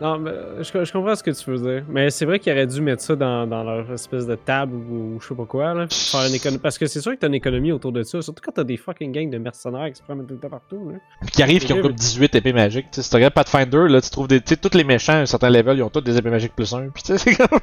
Non, 0.03 0.19
mais 0.19 0.31
euh, 0.31 0.65
je, 0.65 0.85
je 0.85 0.93
comprends 0.93 1.15
ce 1.15 1.23
que 1.23 1.31
tu 1.31 1.49
veux 1.49 1.59
dire. 1.59 1.85
Mais 1.89 2.11
c'est 2.11 2.25
vrai 2.25 2.41
qu'ils 2.41 2.53
auraient 2.53 2.67
dû 2.67 2.81
mettre 2.81 3.03
ça 3.03 3.15
dans, 3.15 3.47
dans 3.47 3.63
leur 3.63 3.89
espèce 3.93 4.27
de 4.27 4.35
table 4.35 4.75
ou, 4.75 5.15
ou 5.15 5.21
je 5.21 5.29
sais 5.29 5.35
pas 5.37 5.45
quoi, 5.45 5.75
là. 5.75 5.87
Faire 5.89 6.27
une 6.27 6.35
économie. 6.35 6.59
Parce 6.59 6.77
que 6.77 6.87
c'est 6.87 7.01
sûr 7.01 7.13
que 7.13 7.19
t'as 7.19 7.29
une 7.29 7.37
économie 7.37 7.71
autour 7.71 7.93
de 7.93 8.03
ça. 8.03 8.21
Surtout 8.21 8.43
quand 8.45 8.51
t'as 8.51 8.65
des 8.65 8.77
fucking 8.77 9.13
gangs 9.13 9.31
de 9.31 9.39
mercenaires 9.39 9.89
qui 9.91 9.95
se 9.95 10.03
promènent 10.03 10.27
tout 10.27 10.35
le 10.35 10.41
temps 10.41 10.51
partout, 10.51 10.91
là. 10.91 10.99
Puis 11.21 11.31
qui 11.31 11.43
arrivent, 11.45 11.65
qui 11.65 11.73
ont 11.73 11.81
comme 11.81 11.93
18 11.93 12.35
épées 12.35 12.53
magiques. 12.53 12.91
T'sais, 12.91 13.03
si 13.03 13.11
tu 13.11 13.15
regardes 13.15 13.35
Pathfinder, 13.35 13.87
là, 13.89 14.01
tu 14.01 14.11
trouves 14.11 14.27
des. 14.27 14.41
T'sais, 14.41 14.57
tous 14.57 14.77
les 14.77 14.83
méchants 14.83 15.13
à 15.13 15.19
un 15.19 15.27
certain 15.27 15.51
level, 15.51 15.79
ils 15.79 15.83
ont 15.85 15.91
tous 15.91 16.01
des 16.01 16.17
épées 16.19 16.31
magiques 16.31 16.57
plus 16.57 16.75
1. 16.75 16.89
Puis 16.89 17.05
tu 17.05 17.17
sais, 17.17 17.19
c'est 17.19 17.37
comme. 17.37 17.61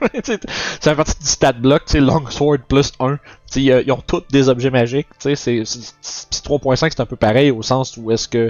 ça 0.80 0.92
fait 0.92 0.96
partie 0.96 1.20
du 1.20 1.28
stat 1.28 1.52
block, 1.52 1.84
tu 1.88 1.92
sais, 1.92 2.00
Longsword 2.00 2.60
plus 2.70 2.94
1. 3.02 3.20
T'sais, 3.48 3.62
ils, 3.64 3.84
ils 3.86 3.92
ont 3.92 4.02
tous 4.06 4.24
des 4.32 4.48
objets 4.48 4.70
magiques. 4.70 5.08
Tu 5.20 5.36
sais, 5.36 5.66
c'est 5.66 6.42
3.5, 6.42 6.90
c'est 6.92 7.02
un 7.02 7.06
peu 7.06 7.18
pareil 7.18 7.52
au 7.52 7.64
sens 7.64 7.98
où 7.98 8.12
est-ce 8.12 8.30
que. 8.30 8.50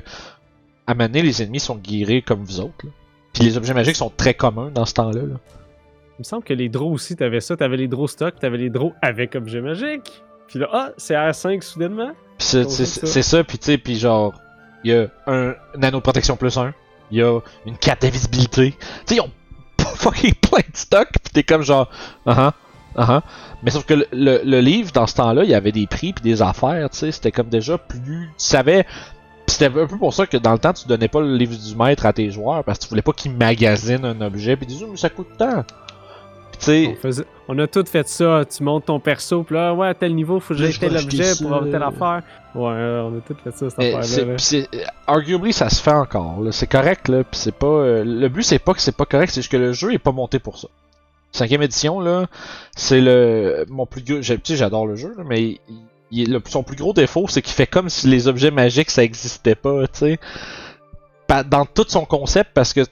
À 0.89 0.95
mener, 0.95 1.21
les 1.21 1.43
ennemis 1.43 1.59
sont 1.59 1.75
guérés 1.75 2.23
comme 2.23 2.43
vous 2.43 2.61
autres, 2.61 2.83
là. 2.83 2.89
Puis 3.31 3.43
les 3.43 3.57
objets 3.57 3.75
magiques 3.75 3.95
sont 3.95 4.09
très 4.09 4.33
communs 4.33 4.71
dans 4.71 4.85
ce 4.85 4.95
temps-là, 4.95 5.21
là. 5.21 5.35
Il 6.17 6.21
me 6.21 6.23
semble 6.23 6.43
que 6.43 6.53
les 6.55 6.67
draws 6.67 6.91
aussi, 6.91 7.15
t'avais 7.15 7.41
ça. 7.41 7.55
T'avais 7.55 7.77
les 7.77 7.87
draws 7.87 8.07
stock, 8.07 8.39
t'avais 8.39 8.57
les 8.57 8.71
draws 8.71 8.93
avec 9.03 9.35
objet 9.35 9.61
magique. 9.61 10.23
Puis 10.47 10.57
là, 10.57 10.67
ah, 10.73 10.89
c'est 10.97 11.13
R5 11.13 11.61
soudainement? 11.61 12.13
C'est, 12.39 12.67
ça. 12.67 13.21
ça, 13.21 13.43
pis 13.43 13.59
tu 13.59 13.65
sais, 13.65 13.77
pis 13.77 13.99
genre, 13.99 14.33
il 14.83 14.91
y 14.91 14.95
a 14.95 15.09
un 15.27 15.53
nanoprotection 15.77 16.37
plus 16.37 16.57
1, 16.57 16.73
il 17.11 17.19
y 17.19 17.21
a 17.21 17.39
une 17.67 17.77
carte 17.77 18.01
d'invisibilité. 18.01 18.71
Tu 18.71 18.85
sais, 19.05 19.15
ils 19.17 19.21
ont 19.21 19.31
fucking 19.95 20.33
plein 20.33 20.59
de 20.59 20.75
stock, 20.75 21.09
pis 21.11 21.31
t'es 21.31 21.43
comme 21.43 21.61
genre, 21.61 21.87
ah 22.25 22.55
ah, 22.95 23.05
ah 23.07 23.23
Mais 23.61 23.69
sauf 23.69 23.85
que 23.85 23.93
le, 23.93 24.07
le, 24.11 24.41
le 24.43 24.59
livre, 24.59 24.91
dans 24.91 25.05
ce 25.05 25.13
temps-là, 25.13 25.43
il 25.43 25.51
y 25.51 25.53
avait 25.53 25.71
des 25.71 25.85
prix 25.85 26.13
pis 26.13 26.23
des 26.23 26.41
affaires, 26.41 26.89
tu 26.89 26.97
sais, 26.97 27.11
c'était 27.11 27.31
comme 27.31 27.49
déjà 27.49 27.77
plus. 27.77 28.31
Tu 28.39 28.45
savais. 28.45 28.87
C'était 29.49 29.65
un 29.65 29.85
peu 29.87 29.97
pour 29.97 30.13
ça 30.13 30.25
que 30.27 30.37
dans 30.37 30.53
le 30.53 30.59
temps, 30.59 30.73
tu 30.73 30.87
donnais 30.87 31.07
pas 31.07 31.21
le 31.21 31.35
livre 31.35 31.55
du 31.55 31.75
maître 31.75 32.05
à 32.05 32.13
tes 32.13 32.29
joueurs, 32.31 32.63
parce 32.63 32.79
que 32.79 32.83
tu 32.83 32.89
voulais 32.89 33.01
pas 33.01 33.11
qu'ils 33.13 33.31
magasinent 33.33 34.05
un 34.05 34.21
objet, 34.21 34.55
disaient, 34.55 34.85
Oh, 34.87 34.91
mais 34.91 34.97
ça 34.97 35.09
coûte 35.09 35.27
tant. 35.37 35.63
Pis 36.51 36.57
tu 36.59 36.65
sais. 36.65 36.87
On, 36.97 37.01
faisait- 37.01 37.25
on 37.47 37.59
a 37.59 37.67
tout 37.67 37.85
fait 37.85 38.07
ça. 38.07 38.43
Tu 38.45 38.63
montes 38.63 38.85
ton 38.85 38.99
perso, 38.99 39.43
puis 39.43 39.55
là, 39.55 39.73
ouais, 39.73 39.87
à 39.89 39.93
tel 39.93 40.13
niveau, 40.15 40.39
faut 40.39 40.53
que 40.53 40.59
j'ai 40.59 40.73
tel 40.73 40.97
objet 40.97 41.31
pour 41.41 41.53
avoir 41.53 41.69
telle 41.71 41.83
affaire. 41.83 42.21
Ouais, 42.55 42.61
on 42.63 43.17
a 43.17 43.21
tout 43.25 43.35
fait 43.43 43.51
ça, 43.55 43.69
cette 43.69 43.79
affaire-là. 43.79 44.35
arguably, 45.07 45.53
ça 45.53 45.69
se 45.69 45.81
fait 45.81 45.91
encore. 45.91 46.39
C'est 46.51 46.67
correct, 46.67 47.07
là. 47.07 47.23
Pis 47.23 47.37
c'est 47.37 47.53
pas. 47.55 47.67
euh, 47.67 48.03
le 48.03 48.27
but, 48.29 48.43
c'est 48.43 48.59
pas 48.59 48.73
que 48.73 48.81
c'est 48.81 48.95
pas 48.95 49.05
correct, 49.05 49.29
c'est 49.31 49.41
juste 49.41 49.51
que 49.51 49.57
le 49.57 49.71
jeu 49.73 49.93
est 49.93 49.99
pas 49.99 50.11
monté 50.11 50.39
pour 50.39 50.57
ça. 50.57 50.67
Cinquième 51.31 51.61
édition, 51.61 51.99
là, 51.99 52.25
c'est 52.75 53.01
le 53.01 53.65
mon 53.69 53.85
plus 53.85 54.03
gros. 54.03 54.19
Tu 54.19 54.23
sais, 54.43 54.55
j'adore 54.55 54.87
le 54.87 54.95
jeu, 54.95 55.13
là, 55.15 55.23
mais 55.25 55.59
son 56.45 56.63
plus 56.63 56.75
gros 56.75 56.93
défaut, 56.93 57.27
c'est 57.27 57.41
qu'il 57.41 57.53
fait 57.53 57.67
comme 57.67 57.89
si 57.89 58.07
les 58.07 58.27
objets 58.27 58.51
magiques 58.51 58.89
ça 58.89 59.03
existait 59.03 59.55
pas, 59.55 59.87
tu 59.87 59.99
sais. 59.99 60.19
Dans 61.49 61.65
tout 61.65 61.85
son 61.87 62.05
concept, 62.05 62.51
parce 62.53 62.73
que 62.73 62.83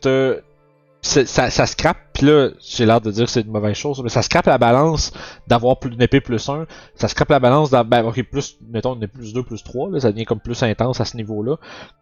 ça, 1.02 1.50
ça 1.50 1.66
scrape, 1.66 1.98
puis 2.14 2.28
là, 2.28 2.50
j'ai 2.60 2.86
l'air 2.86 3.02
de 3.02 3.12
dire 3.12 3.26
que 3.26 3.32
c'est 3.32 3.42
une 3.42 3.52
mauvaise 3.52 3.76
chose, 3.76 4.02
mais 4.04 4.10
ça 4.10 4.22
scrape 4.22 4.46
la 4.46 4.58
balance 4.58 5.12
d'avoir 5.48 5.80
plus 5.80 5.90
d'une 5.90 6.02
épée 6.02 6.22
plus 6.22 6.48
1, 6.48 6.66
ça 6.96 7.08
scrape 7.08 7.30
la 7.30 7.40
balance 7.40 7.70
d'avoir 7.70 8.14
ben, 8.14 8.24
plus, 8.24 8.58
mettons, 8.70 8.96
une 8.96 9.04
épée 9.04 9.20
plus 9.20 9.34
2, 9.34 9.44
plus 9.44 9.64
3, 9.64 9.92
là, 9.92 10.00
ça 10.00 10.12
devient 10.12 10.26
comme 10.26 10.40
plus 10.40 10.62
intense 10.64 11.00
à 11.02 11.06
ce 11.06 11.18
niveau-là. 11.18 11.58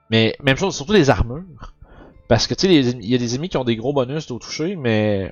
Mais 0.09 0.35
même 0.43 0.57
chose, 0.57 0.75
surtout 0.75 0.93
les 0.93 1.09
armures. 1.09 1.43
Parce 2.27 2.47
que, 2.47 2.53
tu 2.53 2.67
sais, 2.67 2.73
il 2.73 3.09
y 3.09 3.15
a 3.15 3.17
des 3.17 3.35
ennemis 3.35 3.49
qui 3.49 3.57
ont 3.57 3.63
des 3.63 3.75
gros 3.75 3.93
bonus 3.93 4.29
au 4.31 4.39
toucher, 4.39 4.75
mais... 4.75 5.31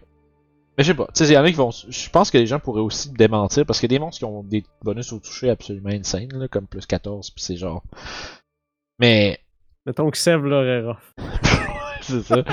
Mais 0.78 0.84
je 0.84 0.92
sais 0.92 0.98
pas, 0.98 1.08
tu 1.14 1.24
sais, 1.24 1.32
il 1.32 1.34
y 1.34 1.38
en 1.38 1.44
a 1.44 1.50
qui 1.50 1.56
vont... 1.56 1.70
Je 1.72 2.10
pense 2.10 2.32
que 2.32 2.38
les 2.38 2.48
gens 2.48 2.60
pourraient 2.60 2.82
aussi 2.82 3.12
me 3.12 3.18
démentir, 3.18 3.66
parce 3.66 3.80
qu'il 3.80 3.92
y 3.92 3.94
a 3.94 3.98
des 3.98 4.04
monstres 4.04 4.20
qui 4.20 4.26
ont 4.26 4.44
des 4.44 4.64
bonus 4.82 5.12
au 5.14 5.20
toucher 5.20 5.50
absolument 5.50 5.90
insane, 5.90 6.30
là, 6.34 6.48
comme 6.48 6.68
plus 6.68 6.86
14, 6.86 7.30
puis 7.32 7.44
c'est 7.44 7.58
genre... 7.58 7.84
Mais... 9.00 9.40
Mettons 9.86 10.10
que 10.10 10.18
Sèvres 10.18 10.48
l'aurait 10.48 10.82
rough. 10.82 10.98
c'est 12.02 12.22
ça. 12.22 12.44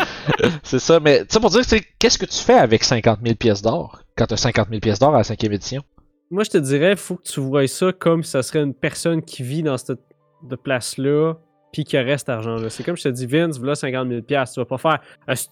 c'est 0.62 0.78
ça, 0.78 1.00
mais 1.00 1.20
tu 1.20 1.34
sais, 1.34 1.40
pour 1.40 1.50
dire, 1.50 1.62
qu'est-ce 1.98 2.18
que 2.18 2.26
tu 2.26 2.38
fais 2.38 2.58
avec 2.58 2.84
50 2.84 3.20
000 3.22 3.36
pièces 3.36 3.62
d'or 3.62 4.02
quand 4.16 4.26
t'as 4.26 4.36
50 4.36 4.68
000 4.68 4.80
pièces 4.80 4.98
d'or 4.98 5.14
à 5.14 5.18
la 5.18 5.24
cinquième 5.24 5.52
édition? 5.52 5.82
Moi, 6.30 6.44
je 6.44 6.50
te 6.50 6.58
dirais, 6.58 6.96
faut 6.96 7.16
que 7.16 7.28
tu 7.28 7.40
vois 7.40 7.66
ça 7.66 7.92
comme 7.92 8.22
si 8.22 8.32
ça 8.32 8.42
serait 8.42 8.62
une 8.62 8.74
personne 8.74 9.22
qui 9.22 9.42
vit 9.42 9.62
dans 9.62 9.76
cette 9.76 10.00
de 10.42 10.56
place-là, 10.56 11.34
puis 11.72 11.84
qui 11.84 11.96
reste 11.98 12.26
cet 12.26 12.28
argent-là. 12.30 12.70
C'est 12.70 12.82
comme 12.82 12.96
je 12.96 13.04
te 13.04 13.08
dis, 13.08 13.26
Vince, 13.26 13.58
voilà 13.58 13.74
50 13.74 14.08
000 14.08 14.20
Tu 14.22 14.34
vas 14.34 14.64
pas 14.64 14.78
faire, 14.78 14.98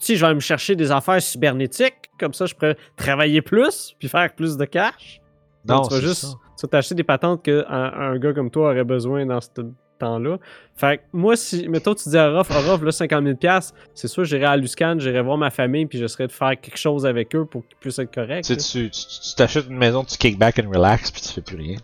si 0.00 0.16
je 0.16 0.26
vais 0.26 0.34
me 0.34 0.40
chercher 0.40 0.76
des 0.76 0.90
affaires 0.90 1.20
cybernétiques, 1.22 2.10
comme 2.18 2.34
ça, 2.34 2.46
je 2.46 2.54
pourrais 2.54 2.76
travailler 2.96 3.42
plus, 3.42 3.94
puis 3.98 4.08
faire 4.08 4.32
plus 4.34 4.56
de 4.56 4.64
cash. 4.64 5.20
Non, 5.66 5.82
tu 5.82 5.94
vas 5.94 6.00
juste 6.00 6.22
ça. 6.22 6.28
tu 6.58 6.62
vas 6.66 6.68
t'acheter 6.68 6.94
des 6.94 7.04
patentes 7.04 7.42
qu'un 7.42 7.64
un 7.68 8.18
gars 8.18 8.32
comme 8.32 8.50
toi 8.50 8.70
aurait 8.70 8.84
besoin 8.84 9.26
dans 9.26 9.40
cette 9.40 9.60
temps-là. 9.98 10.38
Fait 10.76 10.98
que 10.98 11.02
moi, 11.12 11.36
si, 11.36 11.68
mettons, 11.68 11.94
tu 11.94 12.08
dis 12.08 12.16
à 12.16 12.28
Ruff, 12.30 12.48
ah, 12.50 12.60
Ruff, 12.60 12.82
là, 12.82 12.92
50 12.92 13.24
000 13.42 13.60
c'est 13.94 14.08
sûr, 14.08 14.24
j'irai 14.24 14.44
à 14.44 14.56
Luscan, 14.56 14.96
j'irai 14.98 15.20
voir 15.22 15.36
ma 15.36 15.50
famille, 15.50 15.86
puis 15.86 15.98
j'essaierai 15.98 16.28
de 16.28 16.32
faire 16.32 16.58
quelque 16.60 16.78
chose 16.78 17.04
avec 17.04 17.34
eux 17.34 17.44
pour 17.44 17.66
qu'ils 17.66 17.76
puissent 17.78 17.98
être 17.98 18.14
corrects. 18.14 18.44
Tu 18.44 18.52
là. 18.54 18.58
sais, 18.60 18.78
tu 18.84 18.90
tu- 18.90 19.28
tu 19.30 19.34
t'achètes 19.36 19.66
une 19.66 19.76
maison, 19.76 20.04
tu 20.04 20.16
kick 20.16 20.38
back 20.38 20.58
and 20.64 20.70
relax, 20.70 21.10
puis 21.10 21.20
tu 21.20 21.28
fais 21.28 21.40
plus 21.40 21.56
rien. 21.56 21.76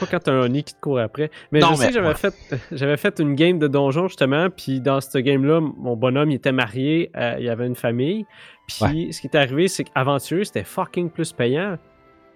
Pas 0.00 0.06
quand 0.10 0.18
t'as 0.20 0.32
un 0.32 0.40
Oni 0.44 0.62
qui 0.64 0.74
te 0.74 0.80
court 0.80 0.98
après. 0.98 1.30
Mais 1.52 1.60
Non, 1.60 1.68
je 1.72 1.74
sais 1.76 1.88
que 1.88 1.94
j'avais 1.94 2.08
ouais. 2.08 2.14
fait, 2.14 2.34
j'avais 2.72 2.96
fait 2.96 3.18
une 3.20 3.34
game 3.34 3.58
de 3.58 3.66
donjon 3.68 4.08
justement, 4.08 4.48
puis 4.50 4.80
dans 4.80 5.00
cette 5.00 5.22
game-là, 5.24 5.60
mon 5.60 5.96
bonhomme 5.96 6.30
il 6.30 6.34
était 6.36 6.52
marié, 6.52 7.10
euh, 7.16 7.36
il 7.40 7.48
avait 7.48 7.66
une 7.66 7.74
famille. 7.76 8.24
Puis 8.66 9.12
ce 9.12 9.20
qui 9.20 9.26
est 9.26 9.36
arrivé, 9.36 9.68
c'est 9.68 9.84
qu'aventureux, 9.84 10.44
c'était 10.44 10.64
fucking 10.64 11.10
plus 11.10 11.32
payant 11.32 11.76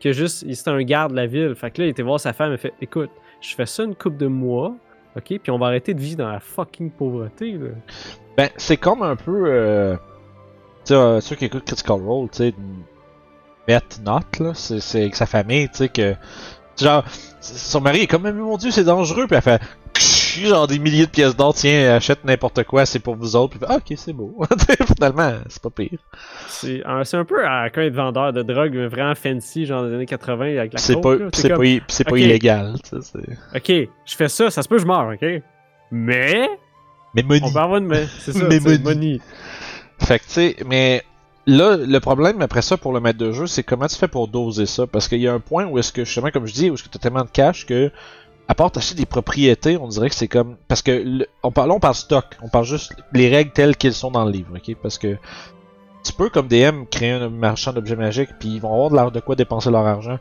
que 0.00 0.12
juste, 0.12 0.42
il- 0.46 0.56
c'était 0.56 0.70
un 0.70 0.82
garde 0.82 1.12
de 1.12 1.16
la 1.16 1.26
ville. 1.26 1.54
Fait 1.54 1.70
que 1.70 1.80
là, 1.82 1.86
il 1.86 1.90
était 1.90 2.02
voir 2.02 2.18
sa 2.18 2.32
femme, 2.32 2.50
il 2.50 2.54
a 2.54 2.58
fait 2.58 2.72
Écoute, 2.80 3.10
je 3.40 3.54
fais 3.54 3.66
ça 3.66 3.84
une 3.84 3.94
coupe 3.94 4.16
de 4.16 4.26
mois, 4.26 4.74
ok, 5.16 5.38
puis 5.42 5.50
on 5.50 5.58
va 5.58 5.66
arrêter 5.66 5.94
de 5.94 6.00
vivre 6.00 6.18
dans 6.18 6.30
la 6.30 6.40
fucking 6.40 6.90
pauvreté. 6.90 7.52
Là. 7.52 7.68
Ben, 8.36 8.48
c'est 8.56 8.76
comme 8.78 9.02
un 9.02 9.14
peu. 9.16 9.44
Euh, 9.46 9.94
tu 9.94 10.00
sais, 10.86 10.94
euh, 10.94 11.20
ceux 11.20 11.36
qui 11.36 11.44
écoutent 11.44 11.64
Critical 11.66 12.00
Role, 12.00 12.28
tu 12.30 12.38
sais, 12.38 12.54
Beth 13.68 14.00
Not, 14.04 14.20
là, 14.44 14.54
c'est 14.54 14.80
c'est 14.80 15.02
avec 15.02 15.14
sa 15.14 15.26
famille, 15.26 15.68
tu 15.68 15.76
sais, 15.76 15.88
que. 15.88 16.14
Genre, 16.82 17.04
son 17.40 17.80
mari 17.80 18.02
est 18.02 18.06
comme, 18.06 18.22
mais 18.22 18.32
mon 18.32 18.56
dieu, 18.56 18.70
c'est 18.70 18.84
dangereux, 18.84 19.26
puis 19.26 19.36
elle 19.36 19.42
fait. 19.42 19.62
Genre 19.94 20.66
des 20.66 20.78
milliers 20.78 21.04
de 21.04 21.10
pièces 21.10 21.36
d'or, 21.36 21.52
tiens, 21.54 21.94
achète 21.94 22.24
n'importe 22.24 22.64
quoi, 22.64 22.86
c'est 22.86 23.00
pour 23.00 23.16
vous 23.16 23.36
autres. 23.36 23.50
Puis 23.50 23.60
elle 23.62 23.68
fait, 23.68 23.74
ah, 23.74 23.90
ok, 23.90 23.98
c'est 23.98 24.12
beau. 24.14 24.34
Finalement, 24.96 25.32
c'est 25.48 25.62
pas 25.62 25.70
pire. 25.70 25.98
C'est 26.48 26.82
un, 26.86 27.04
c'est 27.04 27.18
un 27.18 27.24
peu 27.24 27.46
à 27.46 27.68
quand 27.68 27.82
être 27.82 27.94
vendeur 27.94 28.32
de 28.32 28.42
drogue, 28.42 28.72
mais 28.74 28.86
vraiment 28.86 29.14
fancy, 29.14 29.66
genre 29.66 29.84
des 29.86 29.94
années 29.94 30.06
80 30.06 30.58
avec 30.58 30.72
la 30.72 30.78
C'est 30.78 31.00
pas, 31.00 31.16
c'est 31.34 31.50
comme, 31.50 31.58
pas, 31.58 32.18
illégal, 32.18 32.76
Ok, 33.54 33.68
je 33.68 34.16
fais 34.16 34.28
ça, 34.28 34.50
ça 34.50 34.62
se 34.62 34.68
peut 34.68 34.78
je 34.78 34.86
meurs, 34.86 35.12
ok? 35.12 35.42
Mais, 35.90 36.48
Mais 37.14 37.22
money. 37.22 37.40
on 37.44 37.52
peut 37.52 37.58
avoir 37.58 37.76
une. 37.78 37.94
C'est 38.18 38.32
ça, 38.32 38.44
Mais 38.48 38.58
money. 38.60 39.20
Fait 39.98 40.18
que 40.18 40.24
tu 40.24 40.30
sais, 40.30 40.56
mais 40.66 41.02
là, 41.46 41.76
le 41.76 42.00
problème 42.00 42.40
après 42.42 42.62
ça 42.62 42.76
pour 42.76 42.92
le 42.92 43.00
maître 43.00 43.18
de 43.18 43.32
jeu, 43.32 43.46
c'est 43.46 43.62
comment 43.62 43.86
tu 43.86 43.96
fais 43.96 44.08
pour 44.08 44.28
doser 44.28 44.66
ça? 44.66 44.86
Parce 44.86 45.08
qu'il 45.08 45.20
y 45.20 45.28
a 45.28 45.32
un 45.32 45.40
point 45.40 45.66
où 45.66 45.78
est-ce 45.78 45.92
que, 45.92 46.04
justement, 46.04 46.30
comme 46.30 46.46
je 46.46 46.54
dis, 46.54 46.70
où 46.70 46.74
est-ce 46.74 46.82
que 46.82 46.88
tu 46.88 46.96
as 46.96 47.00
tellement 47.00 47.24
de 47.24 47.30
cash 47.30 47.66
que, 47.66 47.90
à 48.48 48.54
part 48.54 48.70
t'acheter 48.70 48.94
des 48.94 49.06
propriétés, 49.06 49.76
on 49.76 49.88
dirait 49.88 50.08
que 50.08 50.14
c'est 50.14 50.28
comme. 50.28 50.56
Parce 50.68 50.82
que, 50.82 51.26
on 51.42 51.50
là, 51.54 51.74
on 51.74 51.80
parle 51.80 51.94
stock, 51.94 52.36
on 52.42 52.48
parle 52.48 52.64
juste 52.64 52.94
les 53.12 53.28
règles 53.28 53.52
telles 53.52 53.76
qu'elles 53.76 53.94
sont 53.94 54.10
dans 54.10 54.24
le 54.24 54.30
livre, 54.30 54.50
ok? 54.54 54.76
Parce 54.82 54.98
que 54.98 55.16
tu 56.04 56.12
peux, 56.12 56.28
comme 56.28 56.48
DM, 56.48 56.84
créer 56.90 57.12
un 57.12 57.28
marchand 57.28 57.72
d'objets 57.72 57.96
magiques, 57.96 58.30
puis 58.38 58.48
ils 58.50 58.60
vont 58.60 58.84
avoir 58.84 59.10
de, 59.12 59.20
quoi 59.20 59.36
dépenser 59.36 59.70
leur 59.70 59.86
argent. 59.86 60.18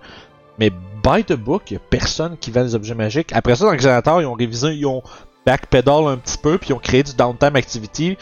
Mais 0.60 0.70
by 0.70 1.24
the 1.24 1.34
book, 1.34 1.72
y 1.72 1.75
a 1.75 1.80
personne 1.80 2.38
qui 2.38 2.51
vend 2.51 2.63
des 2.63 2.75
objets 2.75 2.94
magiques. 2.94 3.32
Après 3.34 3.56
ça, 3.56 3.66
dans 3.66 3.75
Xanator, 3.75 4.22
ils 4.22 4.25
ont 4.25 4.34
révisé, 4.34 4.75
ils 4.75 4.86
ont 4.86 5.01
backpedal 5.46 6.08
un 6.08 6.18
petit 6.18 6.38
peu, 6.38 6.58
puis 6.58 6.70
ils 6.70 6.74
ont 6.74 6.80
créé 6.80 7.01
du 7.01 7.16
downtime 7.16 7.56
activity 7.56 8.18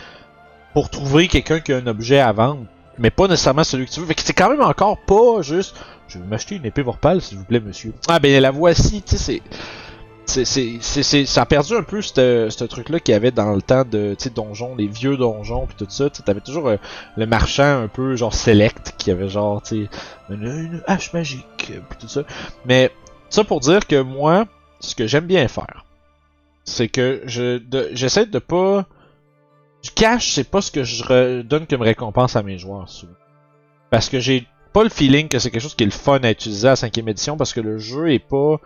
pour 0.74 0.90
trouver 0.90 1.28
quelqu'un 1.28 1.60
qui 1.60 1.74
a 1.74 1.78
un 1.78 1.88
objet 1.88 2.20
à 2.20 2.32
vendre, 2.32 2.66
mais 3.00 3.10
pas 3.10 3.28
nécessairement 3.28 3.64
celui 3.64 3.86
que 3.86 3.92
tu 3.92 4.00
veux. 4.00 4.06
Fait 4.06 4.16
que 4.16 4.22
c'est 4.22 4.34
quand 4.34 4.50
même 4.50 4.62
encore 4.62 4.98
pas 4.98 5.42
juste. 5.42 5.76
Je 6.08 6.20
vais 6.20 6.26
m'acheter 6.26 6.56
une 6.56 6.66
épée 6.66 6.82
Vorpal, 6.82 7.22
s'il 7.22 7.38
vous 7.38 7.46
plaît, 7.46 7.60
monsieur. 7.60 7.94
Ah 8.08 8.20
ben 8.20 8.42
la 8.42 8.52
voici, 8.52 9.02
tu 9.02 9.18
sais, 9.18 9.18
c'est. 9.18 9.42
C'est, 10.80 11.26
ça 11.26 11.42
a 11.42 11.46
perdu 11.48 11.76
un 11.76 11.82
peu 11.82 12.04
ce 12.04 12.64
truc-là 12.64 13.00
qu'il 13.00 13.14
y 13.14 13.16
avait 13.16 13.32
dans 13.32 13.52
le 13.56 13.64
temps 13.64 13.84
de, 13.84 14.16
donjons, 14.36 14.76
les 14.76 14.86
vieux 14.86 15.18
donjons 15.18 15.66
puis 15.66 15.76
tout 15.76 15.88
ça. 15.90 16.08
T'avais 16.12 16.40
toujours 16.40 16.68
euh, 16.68 16.78
le 17.18 17.26
marchand 17.26 17.82
un 17.82 17.88
peu 17.88 18.16
genre 18.16 18.36
select 18.36 18.94
qui 19.00 19.10
avait 19.10 19.28
genre, 19.28 19.60
tu 19.64 19.86
sais, 19.86 19.90
une, 20.30 20.44
une 20.44 20.84
hache 20.86 21.14
magique 21.14 21.72
euh, 21.72 21.80
puis 21.90 21.98
tout 22.00 22.08
ça. 22.08 22.26
Mais 22.64 22.92
ça 23.32 23.44
pour 23.44 23.60
dire 23.60 23.88
que 23.88 24.00
moi, 24.00 24.46
ce 24.80 24.94
que 24.94 25.08
j'aime 25.08 25.26
bien 25.26 25.48
faire, 25.48 25.84
c'est 26.64 26.90
que 26.90 27.24
je, 27.26 27.60
j'essaie 27.94 28.28
de 28.28 28.40
pas 28.40 28.86
du 29.84 29.92
cash, 29.92 30.34
c'est 30.34 30.50
pas 30.50 30.62
ce 30.62 30.72
que 30.72 30.84
je 30.84 31.42
donne 31.42 31.66
comme 31.68 31.82
récompense 31.82 32.36
à 32.36 32.44
mes 32.44 32.58
joueurs 32.58 32.90
souvent. 32.90 33.14
Parce 33.90 34.10
que 34.10 34.20
j'ai 34.20 34.46
pas 34.74 34.84
le 34.84 34.90
feeling 34.90 35.28
que 35.28 35.40
c'est 35.40 35.50
quelque 35.52 35.62
chose 35.62 35.76
qui 35.76 35.84
est 35.84 35.88
le 35.88 35.92
fun 35.92 36.20
à 36.22 36.32
utiliser 36.32 36.68
à 36.68 36.74
5ème 36.76 37.10
édition 37.10 37.38
parce 37.38 37.54
que 37.54 37.62
le 37.62 37.78
jeu 37.80 38.12
est 38.12 38.20
pas 38.20 38.58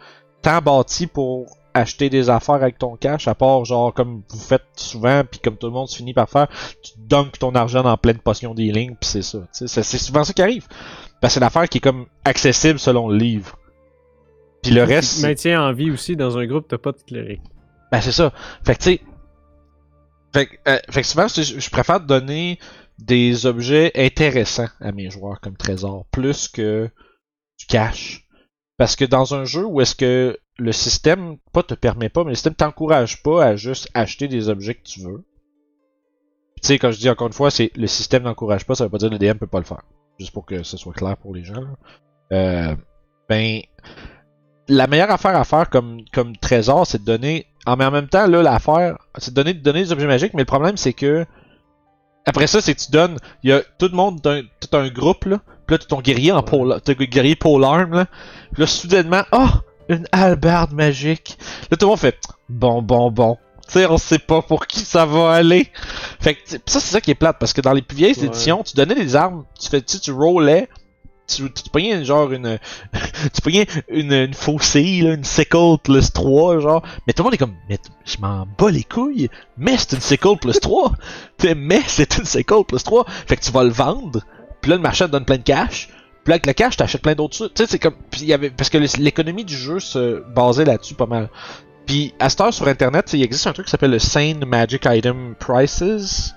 tant 0.42 0.60
bâti 0.60 1.08
pour 1.08 1.46
acheter 1.76 2.10
des 2.10 2.30
affaires 2.30 2.56
avec 2.56 2.78
ton 2.78 2.96
cash, 2.98 3.28
à 3.28 3.34
part 3.36 3.64
genre 3.66 3.94
comme 3.94 4.22
vous 4.30 4.40
faites 4.40 4.66
souvent, 4.76 5.24
puis 5.30 5.40
comme 5.40 5.56
tout 5.58 5.66
le 5.68 5.74
monde 5.74 5.88
se 5.88 5.96
finit 5.96 6.14
par 6.14 6.30
faire, 6.30 6.48
tu 6.84 6.92
dunks 6.98 7.40
ton 7.40 7.56
argent 7.56 7.82
dans 7.82 7.98
pleine 7.98 8.20
potion 8.20 8.54
d'healing, 8.54 8.96
puis 9.00 9.10
c'est 9.10 9.22
ça. 9.24 9.40
Tu 9.58 9.68
C'est 9.68 9.82
c'est 9.84 9.98
souvent 9.98 10.24
ça 10.24 10.34
qui 10.34 10.42
arrive. 10.44 10.68
Parce 11.22 11.32
que 11.32 11.36
c'est 11.36 11.40
l'affaire 11.40 11.68
qui 11.70 11.78
est 11.78 11.82
comme 11.82 12.06
accessible 12.26 12.78
selon 12.78 13.08
le 13.08 13.18
livre. 13.18 13.58
Puis 14.62 14.72
le 14.72 14.84
reste, 14.84 15.14
c'est- 15.18 15.28
Maintien 15.28 15.64
en 15.64 15.74
vie 15.74 15.90
aussi 15.90 16.16
dans 16.16 16.38
un 16.38 16.46
groupe, 16.46 16.68
t'as 16.68 16.78
pas 16.78 16.92
de 16.92 16.98
cléric. 17.08 17.42
ben 17.92 18.02
c'est 18.02 18.12
ça. 18.12 18.32
Fait 18.66 18.76
que 18.76 18.84
tu 18.84 18.90
sais. 18.92 19.02
Euh, 20.36 20.80
fait 20.90 21.02
que 21.02 21.08
souvent, 21.08 21.28
je, 21.28 21.70
préfère 21.70 22.00
donner 22.00 22.60
des 23.00 23.46
objets 23.46 23.92
intéressants 23.96 24.70
à 24.80 24.92
mes 24.92 25.10
joueurs 25.10 25.40
comme 25.40 25.58
trésor, 25.58 26.06
plus 26.12 26.48
que 26.48 26.90
du 27.60 27.66
cash. 27.68 28.28
Parce 28.78 28.96
que 28.96 29.06
dans 29.06 29.36
un 29.36 29.46
jeu 29.46 29.66
où 29.66 29.82
est-ce 29.82 29.96
que 29.96 30.38
le 30.58 30.72
système, 30.72 31.38
pas 31.52 31.64
te 31.64 31.74
permet 31.74 32.10
pas, 32.10 32.24
mais 32.24 32.32
le 32.32 32.36
système 32.36 32.56
t'encourage 32.56 33.22
pas 33.24 33.46
à 33.46 33.56
juste 33.56 33.90
acheter 33.94 34.28
des 34.28 34.50
objets 34.50 34.76
que 34.76 34.84
tu 34.84 35.02
veux. 35.02 35.24
Tu 36.62 36.68
sais, 36.68 36.80
quand 36.80 36.92
je 36.92 37.00
dis 37.00 37.10
encore 37.10 37.28
une 37.28 37.34
fois, 37.34 37.52
c'est 37.52 37.72
le 37.76 37.88
système 37.88 38.24
n'encourage 38.24 38.66
pas, 38.66 38.76
ça 38.76 38.86
veut 38.86 38.90
pas 38.90 38.98
dire 38.98 39.10
que 39.10 39.16
le 39.16 39.20
DM 39.20 39.38
peut 39.38 39.48
pas 39.48 39.60
le 39.60 39.66
faire. 39.66 39.84
Juste 40.20 40.32
pour 40.32 40.46
que 40.46 40.64
ce 40.64 40.78
soit 40.78 40.94
clair 40.94 41.18
pour 41.18 41.34
les 41.34 41.44
gens. 41.44 41.66
Euh, 42.32 42.76
ben, 43.28 43.62
la 44.68 44.88
meilleure 44.88 45.12
affaire 45.12 45.36
à 45.36 45.44
faire 45.44 45.70
comme, 45.70 46.02
comme 46.14 46.38
trésor, 46.38 46.88
c'est 46.88 47.00
de 47.00 47.06
donner. 47.06 47.48
En, 47.66 47.76
mais 47.78 47.86
en 47.86 47.92
même 47.92 48.08
temps, 48.10 48.28
là, 48.28 48.42
l'affaire, 48.42 48.98
c'est 49.18 49.32
de 49.32 49.36
donner, 49.36 49.54
de 49.54 49.60
donner 49.62 49.84
des 49.84 49.92
objets 49.92 50.08
magiques, 50.08 50.34
mais 50.34 50.42
le 50.42 50.46
problème, 50.46 50.78
c'est 50.78 50.94
que. 50.94 51.26
Après 52.26 52.48
ça, 52.48 52.62
c'est 52.62 52.74
que 52.74 52.80
tu 52.82 52.92
donnes. 52.92 53.18
Il 53.44 53.50
y 53.50 53.54
a 53.54 53.62
tout 53.78 53.88
le 53.90 53.96
monde, 53.96 54.20
d'un- 54.22 54.44
tout 54.60 54.76
un 54.78 54.88
groupe, 54.90 55.26
là. 55.26 55.40
Puis 55.66 55.74
là, 55.76 55.78
t'as 55.78 55.86
ton 55.88 56.02
guerrier 56.02 56.32
en 56.32 56.42
pôle. 56.44 56.80
T'as 56.84 56.94
guerrier 56.94 57.36
pôle 57.36 57.64
arme, 57.64 57.94
là. 57.96 58.06
Puis 58.54 58.62
là, 58.62 58.68
soudainement, 58.68 59.24
oh! 59.32 59.48
Une 59.90 60.06
hallebarde 60.14 60.72
magique. 60.72 61.38
Là, 61.70 61.76
tout 61.76 61.86
le 61.86 61.90
monde 61.90 62.00
fait. 62.00 62.18
Bon, 62.48 62.82
bon, 62.82 63.12
bon. 63.12 63.38
Tu 63.68 63.74
sais, 63.74 63.86
on 63.86 63.98
sait 63.98 64.20
pas 64.20 64.42
pour 64.42 64.66
qui 64.66 64.80
ça 64.80 65.06
va 65.06 65.32
aller. 65.32 65.70
Fait 66.22 66.36
que, 66.36 66.40
ça, 66.50 66.58
c'est 66.66 66.80
ça 66.80 67.02
qui 67.02 67.12
est 67.12 67.16
plate, 67.16 67.38
parce 67.40 67.52
que 67.52 67.60
dans 67.62 67.74
les 67.74 67.82
plus 67.82 67.98
vieilles 67.98 68.18
Ouais. 68.18 68.26
éditions, 68.26 68.64
tu 68.64 68.76
donnais 68.76 68.96
des 68.96 69.16
armes, 69.18 69.44
tu 69.62 69.70
fais, 69.70 69.82
tu 69.82 70.00
tu 70.00 70.12
rollais, 70.12 70.70
tu, 71.36 71.52
tu, 71.52 71.64
tu 71.64 72.06
genre 72.06 72.32
une, 72.32 72.60
tu 73.44 73.50
une, 73.90 74.06
une 74.10 74.34
une 75.24 75.78
plus 75.84 76.14
3, 76.14 76.60
genre. 76.60 76.84
Mais 77.06 77.14
tout 77.14 77.22
le 77.22 77.26
monde 77.26 77.34
est 77.34 77.38
comme, 77.38 77.56
je 78.06 78.18
m'en 78.20 78.48
bats 78.58 78.72
les 78.72 78.84
couilles, 78.84 79.30
mais 79.58 79.78
c'est 79.78 79.94
une 79.94 80.02
sickle 80.02 80.38
plus 80.40 80.60
3. 80.60 80.94
T'sais, 81.38 81.56
mais 81.56 81.82
c'est 81.88 82.18
une 82.18 82.26
sickle 82.26 82.64
plus 82.68 82.84
3. 82.84 83.06
Fait 83.28 83.36
que 83.36 83.42
tu 83.42 83.52
vas 83.52 83.64
le 83.64 83.72
vendre, 83.72 84.22
puis 84.62 84.70
là, 84.70 84.78
le 84.78 84.82
marchand 84.82 85.08
te 85.08 85.12
donne 85.12 85.26
plein 85.26 85.38
de 85.38 85.44
cash. 85.44 85.90
Puis 86.24 86.32
là, 86.32 86.36
avec 86.36 86.46
le 86.46 86.54
cash, 86.54 86.78
t'achètes 86.78 87.02
plein 87.02 87.16
d'autres. 87.16 87.50
Tu 87.54 87.66
sais, 87.66 87.80
comme, 87.80 87.96
y 88.22 88.32
avait, 88.32 88.50
parce 88.50 88.70
que 88.70 88.78
l'économie 88.78 89.44
du 89.44 89.58
jeu 89.58 89.80
se 89.80 90.24
basait 90.34 90.64
là-dessus 90.64 90.94
pas 90.96 91.06
mal. 91.06 91.30
Puis 91.86 92.14
à 92.20 92.30
cette 92.30 92.40
heure 92.40 92.54
sur 92.54 92.68
internet, 92.68 93.12
il 93.14 93.22
existe 93.22 93.46
un 93.48 93.52
truc 93.54 93.66
qui 93.66 93.72
s'appelle 93.72 93.92
le 93.92 94.00
Sane 94.00 94.46
Magic 94.46 94.86
Item 94.86 95.36
Prices. 95.38 96.34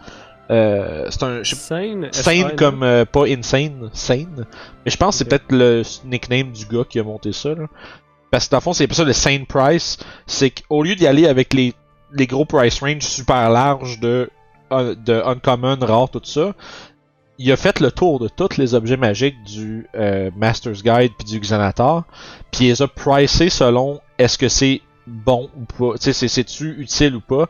Euh, 0.51 1.07
c'est 1.11 1.23
un, 1.23 1.43
Sane. 1.45 2.09
Sane 2.13 2.55
comme 2.57 2.83
euh, 2.83 3.05
pas 3.05 3.25
insane, 3.27 3.91
sane. 3.93 4.47
Mais 4.85 4.91
je 4.91 4.97
pense 4.97 5.15
que 5.15 5.19
c'est 5.19 5.25
peut-être 5.29 5.51
le 5.51 5.83
nickname 6.05 6.53
du 6.53 6.67
gars 6.67 6.85
qui 6.89 6.99
a 7.01 7.03
monté 7.05 7.33
ça. 7.33 7.51
Là. 7.51 7.67
Parce 8.31 8.47
que 8.47 8.51
dans 8.53 8.59
le 8.59 8.63
fond, 8.63 8.73
c'est 8.73 8.87
pas 8.87 8.95
ça 8.95 9.05
le 9.05 9.13
sane 9.13 9.47
price. 9.47 9.99
C'est 10.27 10.51
qu'au 10.51 10.83
lieu 10.83 10.95
d'y 10.95 11.07
aller 11.07 11.27
avec 11.27 11.53
les, 11.53 11.75
les 12.13 12.27
gros 12.27 12.45
price 12.45 12.81
range 12.81 13.03
super 13.03 13.51
larges 13.51 13.99
de, 14.01 14.31
de 14.71 15.23
uncommon, 15.25 15.79
rare, 15.81 16.11
tout 16.11 16.21
ça, 16.25 16.55
il 17.39 17.51
a 17.53 17.57
fait 17.57 17.81
le 17.81 17.91
tour 17.93 18.19
de 18.19 18.29
tous 18.29 18.57
les 18.57 18.75
objets 18.75 18.97
magiques 18.97 19.43
du 19.45 19.87
euh, 19.95 20.31
Master's 20.37 20.83
Guide 20.83 21.13
puis 21.19 21.27
du 21.29 21.41
Xanator. 21.41 22.05
Puis 22.53 22.67
il 22.67 22.69
les 22.69 22.83
a 22.83 22.89
pricés 22.89 23.51
selon 23.51 24.01
est-ce 24.19 24.39
que 24.39 24.49
c'est 24.49 24.81
bon 25.07 25.51
ou 25.57 25.65
pas. 25.65 25.99
Tu 25.99 26.05
sais, 26.05 26.13
c'est- 26.13 26.29
c'est-tu 26.29 26.77
utile 26.81 27.17
ou 27.17 27.21
pas. 27.21 27.49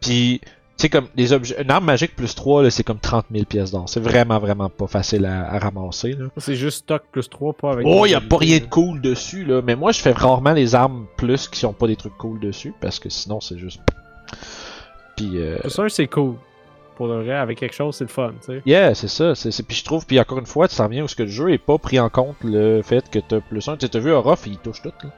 Puis 0.00 0.40
sais, 0.82 0.88
comme 0.88 1.08
les 1.16 1.32
objets. 1.32 1.60
Une 1.60 1.70
arme 1.70 1.84
magique 1.84 2.14
plus 2.14 2.34
3, 2.34 2.62
là, 2.62 2.70
c'est 2.70 2.84
comme 2.84 2.98
30 2.98 3.26
000 3.32 3.44
pièces 3.44 3.70
d'or. 3.70 3.88
C'est 3.88 4.00
vraiment, 4.00 4.38
vraiment 4.38 4.68
pas 4.68 4.86
facile 4.86 5.24
à, 5.26 5.52
à 5.52 5.58
ramasser. 5.58 6.16
C'est 6.36 6.56
juste 6.56 6.78
stock 6.78 7.02
plus 7.10 7.28
3, 7.28 7.54
pas 7.54 7.72
avec. 7.72 7.86
Oh, 7.88 8.06
y 8.06 8.14
a 8.14 8.20
pas 8.20 8.36
rien 8.36 8.58
de 8.58 8.64
cool 8.64 9.00
dessus, 9.00 9.44
là. 9.44 9.62
Mais 9.62 9.76
moi, 9.76 9.92
je 9.92 10.00
fais 10.00 10.12
rarement 10.12 10.52
les 10.52 10.74
armes 10.74 11.06
plus 11.16 11.48
qui 11.48 11.58
sont 11.58 11.72
pas 11.72 11.86
des 11.86 11.96
trucs 11.96 12.16
cool 12.18 12.38
dessus. 12.40 12.74
Parce 12.80 12.98
que 12.98 13.08
sinon, 13.08 13.40
c'est 13.40 13.58
juste. 13.58 13.80
Puis, 15.16 15.38
euh, 15.38 15.58
c'est 15.88 16.06
cool. 16.06 16.34
Pour 16.96 17.06
le 17.06 17.22
vrai, 17.22 17.34
avec 17.34 17.58
quelque 17.58 17.74
chose, 17.74 17.96
c'est 17.96 18.04
le 18.04 18.10
fun, 18.10 18.32
tu 18.40 18.46
sais. 18.46 18.62
yeah, 18.66 18.94
c'est 18.94 19.08
ça. 19.08 19.34
C'est, 19.34 19.50
Puis 19.62 19.78
je 19.78 19.84
trouve, 19.84 20.06
puis 20.06 20.20
encore 20.20 20.38
une 20.38 20.46
fois, 20.46 20.68
tu 20.68 20.76
t'en 20.76 20.88
viens 20.88 21.02
où 21.02 21.08
ce 21.08 21.16
que 21.16 21.22
le 21.22 21.30
jeu 21.30 21.50
est 21.50 21.58
pas 21.58 21.78
pris 21.78 21.98
en 21.98 22.10
compte 22.10 22.36
le 22.44 22.82
fait 22.82 23.08
que 23.10 23.18
t'as 23.18 23.40
plus 23.40 23.66
1. 23.66 23.78
Tu 23.78 23.88
t'as 23.88 23.98
vu 23.98 24.12
Orof, 24.12 24.46
il 24.46 24.58
touche 24.58 24.82
tout, 24.82 24.92
là. 25.02 25.10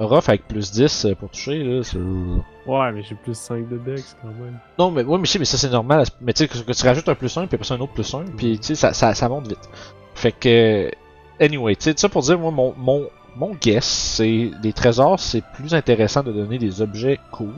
Orof 0.00 0.30
avec 0.30 0.48
plus 0.48 0.72
10 0.72 1.04
euh, 1.04 1.14
pour 1.14 1.28
toucher, 1.28 1.62
là, 1.62 1.82
c'est. 1.82 1.98
Ouais, 1.98 2.92
mais 2.92 3.02
j'ai 3.02 3.14
plus 3.14 3.34
5 3.34 3.68
de 3.68 3.76
dex 3.76 4.16
quand 4.22 4.28
même. 4.28 4.58
Non, 4.78 4.90
mais, 4.90 5.04
ouais, 5.04 5.18
mais, 5.18 5.28
mais 5.38 5.44
ça 5.44 5.58
c'est 5.58 5.68
normal. 5.68 6.06
Mais 6.22 6.32
tu 6.32 6.38
sais, 6.38 6.48
que, 6.48 6.58
que 6.58 6.72
tu 6.72 6.86
rajoutes 6.86 7.08
un 7.08 7.14
plus 7.14 7.36
1, 7.36 7.46
puis 7.46 7.56
après 7.56 7.66
ça 7.66 7.74
un 7.74 7.80
autre 7.80 7.92
plus 7.92 8.14
1, 8.14 8.24
puis 8.36 8.58
tu 8.58 8.68
sais, 8.68 8.74
ça, 8.74 8.94
ça, 8.94 9.14
ça 9.14 9.28
monte 9.28 9.48
vite. 9.48 9.68
Fait 10.14 10.32
que. 10.32 10.90
Anyway, 11.38 11.76
tu 11.76 11.84
sais, 11.84 11.94
ça 11.96 12.08
pour 12.08 12.22
dire, 12.22 12.38
moi, 12.38 12.50
mon, 12.50 12.74
mon, 12.78 13.08
mon 13.36 13.54
guess, 13.54 13.84
c'est 13.84 14.50
les 14.62 14.72
trésors, 14.72 15.20
c'est 15.20 15.44
plus 15.54 15.74
intéressant 15.74 16.22
de 16.22 16.32
donner 16.32 16.58
des 16.58 16.80
objets 16.80 17.20
cool 17.30 17.52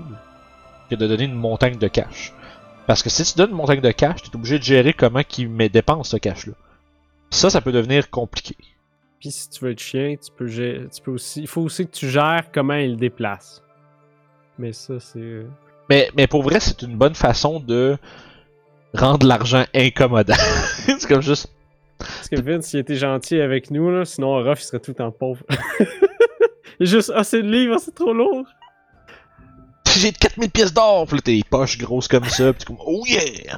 que 0.91 0.97
de 0.97 1.07
donner 1.07 1.25
une 1.25 1.35
montagne 1.35 1.79
de 1.79 1.89
cash. 1.89 2.33
Parce 2.89 3.05
que 3.05 3.11
si 3.11 3.25
tu 3.25 3.39
donnes 3.39 3.51
une 3.51 3.57
montagne 3.57 3.81
de 3.81 3.91
cash, 3.93 4.23
tu 4.23 4.31
es 4.31 4.37
obligé 4.37 4.59
de 4.59 4.65
gérer 4.65 4.93
comment 4.93 5.23
qui 5.23 5.47
met 5.47 5.69
dépense 5.69 6.09
ce 6.09 6.17
cash-là. 6.17 6.55
Ça, 7.31 7.51
ça 7.51 7.61
peut 7.61 7.73
devenir 7.73 8.11
compliqué. 8.11 8.57
Puis 9.23 9.31
si 9.31 9.49
tu 9.51 9.65
veux 9.65 9.71
être 9.71 9.79
chien, 9.79 10.17
tu 10.17 10.33
peux, 10.37 10.47
gé- 10.49 10.89
tu 10.93 11.01
peux 11.01 11.13
aussi. 11.13 11.43
Il 11.43 11.47
faut 11.47 11.61
aussi 11.63 11.87
que 11.87 11.93
tu 11.93 12.09
gères 12.11 12.51
comment 12.53 12.75
il 12.75 12.97
déplace. 12.97 13.63
Mais 14.59 14.73
ça, 14.73 14.99
c'est. 14.99 15.21
euh, 15.21 15.47
Mais, 15.89 16.11
mais 16.17 16.27
pour 16.27 16.43
vrai, 16.43 16.59
c'est 16.59 16.83
une 16.83 16.97
bonne 16.97 17.15
façon 17.15 17.61
de 17.61 17.97
rendre 18.95 19.25
l'argent 19.25 19.65
incommodant. 19.75 20.35
c'est 20.99 21.07
comme 21.07 21.23
juste. 21.23 21.55
Parce 21.99 22.29
que 22.29 22.41
Vince, 22.41 22.73
il 22.73 22.81
était 22.81 22.97
gentil 22.97 23.41
avec 23.41 23.71
nous, 23.71 23.89
là. 23.93 24.05
Sinon, 24.05 24.35
Ruff, 24.43 24.61
il 24.61 24.65
serait 24.65 24.81
tout 24.81 24.91
le 24.91 24.97
temps 24.97 25.13
pauvre. 25.13 25.45
il 25.79 25.87
est 26.81 26.87
juste, 26.87 27.13
ah, 27.15 27.23
c'est 27.23 27.43
le 27.43 27.49
livre, 27.49 27.79
c'est 27.79 27.95
trop 27.95 28.13
lourd. 28.13 28.45
J'ai 29.97 30.11
4000 30.11 30.51
pièces 30.51 30.73
d'or! 30.75 31.07
T'as 31.07 31.31
les 31.31 31.45
poches 31.49 31.79
grosses 31.79 32.09
comme 32.09 32.25
ça, 32.25 32.53
pis 32.53 32.59
t'es 32.61 32.65
comme, 32.65 32.79
oh 32.85 33.05
yeah! 33.07 33.57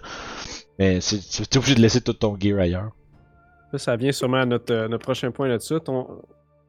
Mais 0.79 0.99
t'es 0.99 1.57
obligé 1.57 1.75
de 1.75 1.81
laisser 1.81 2.03
tout 2.03 2.13
ton 2.13 2.37
gear 2.39 2.59
ailleurs. 2.59 2.91
Là, 3.75 3.79
ça 3.79 3.97
vient 3.97 4.13
sûrement 4.13 4.37
à 4.43 4.47
notre, 4.47 4.73
euh, 4.73 4.87
notre 4.87 5.03
prochain 5.05 5.33
point 5.33 5.49
là-dessus. 5.49 5.81
Ton- 5.81 6.23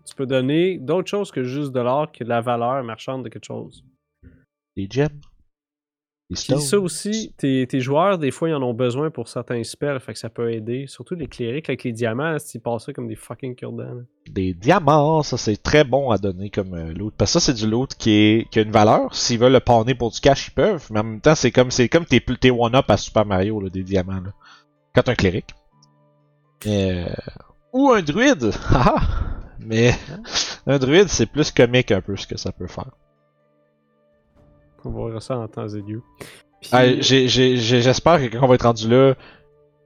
Tu 0.07 0.15
peux 0.15 0.25
donner 0.25 0.77
d'autres 0.79 1.07
choses 1.07 1.31
que 1.31 1.43
juste 1.43 1.71
de 1.71 1.79
l'or, 1.79 2.11
que 2.11 2.23
de 2.23 2.29
la 2.29 2.41
valeur 2.41 2.83
marchande 2.83 3.23
de 3.23 3.29
quelque 3.29 3.45
chose. 3.45 3.83
Des 4.75 4.87
gems? 4.89 5.09
Des 6.29 6.35
Puis 6.35 6.59
ça 6.59 6.79
aussi, 6.79 7.33
tes, 7.37 7.67
tes 7.67 7.79
joueurs, 7.79 8.17
des 8.17 8.31
fois, 8.31 8.49
ils 8.49 8.55
en 8.55 8.61
ont 8.63 8.73
besoin 8.73 9.11
pour 9.11 9.27
certains 9.27 9.63
spells, 9.63 9.99
fait 9.99 10.13
que 10.13 10.17
ça 10.19 10.29
peut 10.29 10.51
aider. 10.51 10.85
Surtout 10.87 11.13
les 11.13 11.27
clérics 11.27 11.69
avec 11.69 11.83
les 11.83 11.91
diamants, 11.91 12.31
là, 12.31 12.39
s'ils 12.39 12.61
passent 12.61 12.85
ça 12.85 12.93
comme 12.93 13.07
des 13.07 13.15
fucking 13.15 13.55
cure-dents. 13.55 13.83
là. 13.93 14.01
Des 14.31 14.53
diamants, 14.55 15.21
ça 15.21 15.37
c'est 15.37 15.61
très 15.61 15.83
bon 15.83 16.09
à 16.09 16.17
donner 16.17 16.49
comme 16.49 16.73
euh, 16.73 16.93
loot. 16.93 17.13
Parce 17.15 17.31
que 17.33 17.39
ça 17.39 17.45
c'est 17.45 17.53
du 17.53 17.69
loot 17.69 17.93
qui, 17.95 18.11
est, 18.11 18.49
qui 18.49 18.57
a 18.57 18.63
une 18.63 18.71
valeur. 18.71 19.13
S'ils 19.13 19.37
veulent 19.39 19.53
le 19.53 19.59
panner 19.59 19.93
pour 19.93 20.09
du 20.09 20.19
cash, 20.19 20.47
ils 20.47 20.53
peuvent. 20.53 20.87
Mais 20.91 20.99
en 20.99 21.03
même 21.03 21.21
temps, 21.21 21.35
c'est 21.35 21.51
comme 21.51 21.69
c'est 21.69 21.89
comme 21.89 22.05
tes, 22.05 22.21
tes 22.21 22.49
one-up 22.49 22.85
à 22.89 22.97
Super 22.97 23.25
Mario, 23.25 23.59
là, 23.61 23.69
des 23.69 23.83
diamants. 23.83 24.21
Là. 24.21 24.33
Quand 24.95 25.03
t'es 25.03 25.11
un 25.11 25.15
cléric. 25.15 25.45
Euh, 26.67 27.05
Ou 27.73 27.91
un 27.91 28.01
druide! 28.01 28.51
haha. 28.69 28.95
Mais 29.59 29.93
un 30.67 30.77
druide, 30.79 31.07
c'est 31.07 31.25
plus 31.25 31.51
comique 31.51 31.91
un 31.91 32.01
peu 32.01 32.15
ce 32.15 32.27
que 32.27 32.37
ça 32.37 32.51
peut 32.51 32.67
faire. 32.67 32.91
On 34.83 34.89
va 34.91 35.09
voir 35.09 35.21
ça 35.21 35.37
en 35.37 35.47
temps 35.47 35.67
et 35.67 35.81
lieu. 35.81 36.01
Puis- 36.61 36.69
Ah, 36.71 36.85
J'espère 36.99 38.19
que 38.19 38.27
quand 38.37 38.43
on 38.43 38.47
va 38.47 38.55
être 38.55 38.65
rendu 38.65 38.87
là, 38.89 39.15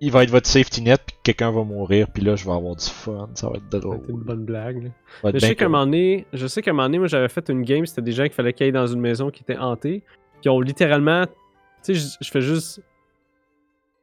il 0.02 0.12
va 0.12 0.24
être 0.24 0.30
votre 0.32 0.48
safety 0.48 0.82
net, 0.82 1.02
puis 1.06 1.16
que 1.18 1.22
quelqu'un 1.24 1.52
va 1.52 1.64
mourir, 1.64 2.08
puis 2.14 2.24
là 2.24 2.36
je 2.36 2.46
vais 2.46 2.52
avoir 2.52 2.76
du 2.76 2.86
fun, 2.86 3.30
ça 3.36 3.50
va 3.50 3.58
être 3.58 3.70
drôle. 3.70 3.98
être 3.98 4.10
une 4.10 4.20
bonne 4.20 4.46
blague. 4.46 4.84
là. 5.24 5.32
Je 5.34 5.40
sais 5.40 5.56
qu'à 5.56 5.66
un 5.66 5.70
moment 5.70 5.86
donné, 5.86 6.26
je 6.34 6.48
sais 6.48 6.62
qu'à 6.62 6.72
un 6.72 6.74
moment 6.74 6.86
donné, 6.88 7.00
moi 7.00 7.08
j'avais 7.08 7.28
fait 7.30 7.50
une 7.50 7.64
game, 7.64 7.86
c'était 7.86 8.02
des 8.02 8.12
gens 8.14 8.24
qu'il 8.24 8.34
fallait 8.34 8.54
qu'ils 8.54 8.66
aillent 8.66 8.72
dans 8.72 8.88
une 8.88 9.02
maison 9.02 9.30
qui 9.30 9.44
était 9.44 9.58
hantée, 9.58 10.04
qui 10.42 10.48
ont 10.50 10.62
littéralement, 10.62 11.26
tu 11.84 11.96
sais, 11.96 12.16
je, 12.22 12.30
fais 12.32 12.42
juste, 12.42 12.82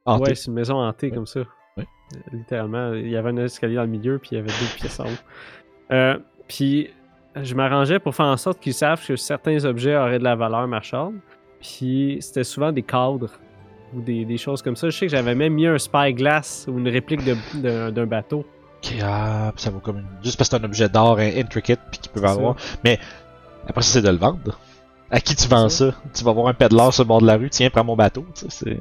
Hanté. 0.04 0.22
ouais, 0.30 0.34
c'est 0.34 0.46
une 0.48 0.54
maison 0.54 0.76
hantée 0.76 1.10
comme 1.10 1.26
ça. 1.26 1.40
Littéralement, 2.32 2.92
il 2.94 3.08
y 3.08 3.16
avait 3.16 3.30
un 3.30 3.36
escalier 3.38 3.76
dans 3.76 3.82
le 3.82 3.88
milieu, 3.88 4.18
puis 4.18 4.30
il 4.32 4.34
y 4.36 4.38
avait 4.38 4.48
deux 4.48 4.76
pièces 4.76 5.00
en 5.00 5.06
haut. 5.06 5.92
Euh, 5.92 6.18
puis 6.48 6.90
je 7.34 7.54
m'arrangeais 7.54 7.98
pour 7.98 8.14
faire 8.14 8.26
en 8.26 8.36
sorte 8.36 8.60
qu'ils 8.60 8.74
savent 8.74 9.04
que 9.04 9.16
certains 9.16 9.64
objets 9.64 9.96
auraient 9.96 10.18
de 10.18 10.24
la 10.24 10.36
valeur 10.36 10.66
marchande, 10.68 11.14
puis 11.60 12.18
c'était 12.20 12.44
souvent 12.44 12.72
des 12.72 12.82
cadres 12.82 13.30
ou 13.94 14.00
des, 14.00 14.24
des 14.24 14.36
choses 14.36 14.62
comme 14.62 14.76
ça. 14.76 14.88
Je 14.88 14.96
sais 14.96 15.06
que 15.06 15.12
j'avais 15.12 15.34
même 15.34 15.54
mis 15.54 15.66
un 15.66 15.78
spyglass 15.78 16.66
ou 16.68 16.78
une 16.78 16.88
réplique 16.88 17.22
d'un 17.54 18.06
bateau. 18.06 18.44
Ah, 19.02 19.52
ça 19.56 19.70
vaut 19.70 19.80
comme 19.80 19.98
une... 19.98 20.06
Juste 20.22 20.38
parce 20.38 20.48
que 20.48 20.56
c'est 20.56 20.62
un 20.62 20.64
objet 20.64 20.88
d'or 20.88 21.18
hein, 21.18 21.30
intricate 21.36 21.80
puis 21.90 21.98
qui 22.00 22.08
peut 22.08 22.20
valoir. 22.20 22.56
Mais 22.84 22.98
après 23.66 23.82
ça, 23.82 23.94
c'est 23.94 24.02
de 24.02 24.08
le 24.10 24.16
vendre. 24.16 24.58
À 25.10 25.20
qui 25.20 25.34
tu 25.34 25.48
vends 25.48 25.68
ça. 25.68 25.90
ça? 25.90 25.96
Tu 26.14 26.24
vas 26.24 26.32
voir 26.32 26.48
un 26.48 26.54
peddler 26.54 26.90
sur 26.92 27.04
le 27.04 27.08
bord 27.08 27.20
de 27.20 27.26
la 27.26 27.36
rue, 27.36 27.50
tiens, 27.50 27.70
prends 27.70 27.84
mon 27.84 27.96
bateau. 27.96 28.24
Tu 28.34 28.42
sais, 28.42 28.46
c'est... 28.50 28.80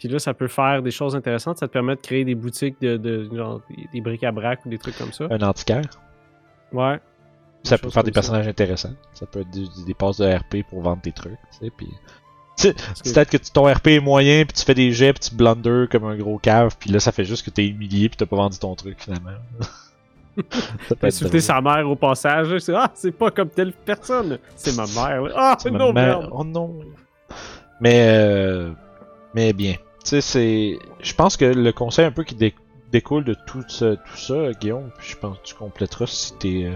Puis 0.00 0.08
là, 0.08 0.18
ça 0.18 0.32
peut 0.32 0.48
faire 0.48 0.82
des 0.82 0.90
choses 0.90 1.14
intéressantes. 1.14 1.58
Ça 1.58 1.68
te 1.68 1.72
permet 1.74 1.94
de 1.94 2.00
créer 2.00 2.24
des 2.24 2.34
boutiques 2.34 2.80
de, 2.80 2.96
de 2.96 3.28
genre 3.36 3.60
des, 3.92 4.00
bric-à-brac 4.00 4.64
ou 4.64 4.70
des 4.70 4.78
trucs 4.78 4.96
comme 4.96 5.12
ça. 5.12 5.26
un 5.30 5.42
antiquaire. 5.42 5.84
Ouais. 6.72 6.98
Ça 7.64 7.76
peut 7.76 7.90
faire 7.90 8.02
des 8.02 8.10
ça. 8.10 8.14
personnages 8.14 8.48
intéressants. 8.48 8.94
Ça 9.12 9.26
peut 9.26 9.40
être 9.40 9.50
des, 9.50 9.66
des 9.86 9.92
passes 9.92 10.16
de 10.16 10.26
RP 10.26 10.66
pour 10.68 10.80
vendre 10.80 11.02
tes 11.02 11.12
trucs. 11.12 11.38
Tu 11.52 11.66
sais, 11.66 11.70
puis... 11.76 11.88
Peut-être 12.62 13.30
que 13.30 13.36
ton 13.52 13.70
RP 13.70 13.88
est 13.88 14.00
moyen, 14.00 14.44
puis 14.44 14.54
tu 14.54 14.64
fais 14.64 14.74
des 14.74 14.92
jets, 14.92 15.14
puis 15.14 15.30
tu 15.30 15.34
blunders 15.34 15.88
comme 15.90 16.04
un 16.04 16.16
gros 16.16 16.38
cave, 16.38 16.76
puis 16.78 16.90
là 16.90 17.00
ça 17.00 17.10
fait 17.10 17.24
juste 17.24 17.42
que 17.42 17.50
t'es 17.50 17.66
humilié, 17.66 18.10
puis 18.10 18.18
t'as 18.18 18.26
pas 18.26 18.36
vendu 18.36 18.58
ton 18.58 18.74
truc 18.74 18.98
finalement. 19.00 19.30
ça 20.88 20.94
peut 20.94 21.06
Insulter 21.06 21.40
sa 21.40 21.62
mère 21.62 21.88
au 21.88 21.96
passage. 21.96 22.52
là, 22.52 22.60
c'est, 22.60 22.74
ah, 22.74 22.90
c'est 22.92 23.12
pas 23.12 23.30
comme 23.30 23.48
telle 23.48 23.72
personne. 23.72 24.38
C'est 24.56 24.76
ma 24.76 24.84
mère. 24.86 25.32
Ah, 25.36 25.56
non, 25.70 25.92
mère. 25.94 26.18
merde. 26.20 26.28
Oh 26.32 26.44
non. 26.44 26.80
Mais 27.80 28.06
euh, 28.10 28.72
mais 29.34 29.54
bien. 29.54 29.76
Tu 30.04 30.10
sais, 30.10 30.20
c'est. 30.20 30.78
Je 31.02 31.14
pense 31.14 31.36
que 31.36 31.44
le 31.44 31.72
conseil 31.72 32.04
un 32.06 32.10
peu 32.12 32.24
qui 32.24 32.34
dé- 32.34 32.54
découle 32.92 33.24
de 33.24 33.34
tout, 33.46 33.64
ce- 33.68 33.94
tout 33.96 34.16
ça, 34.16 34.52
Guillaume, 34.58 34.90
puis 34.98 35.10
je 35.10 35.16
pense 35.16 35.38
que 35.38 35.42
tu 35.44 35.54
compléteras 35.54 36.06
si 36.06 36.32
t'es 36.34 36.64
euh, 36.64 36.72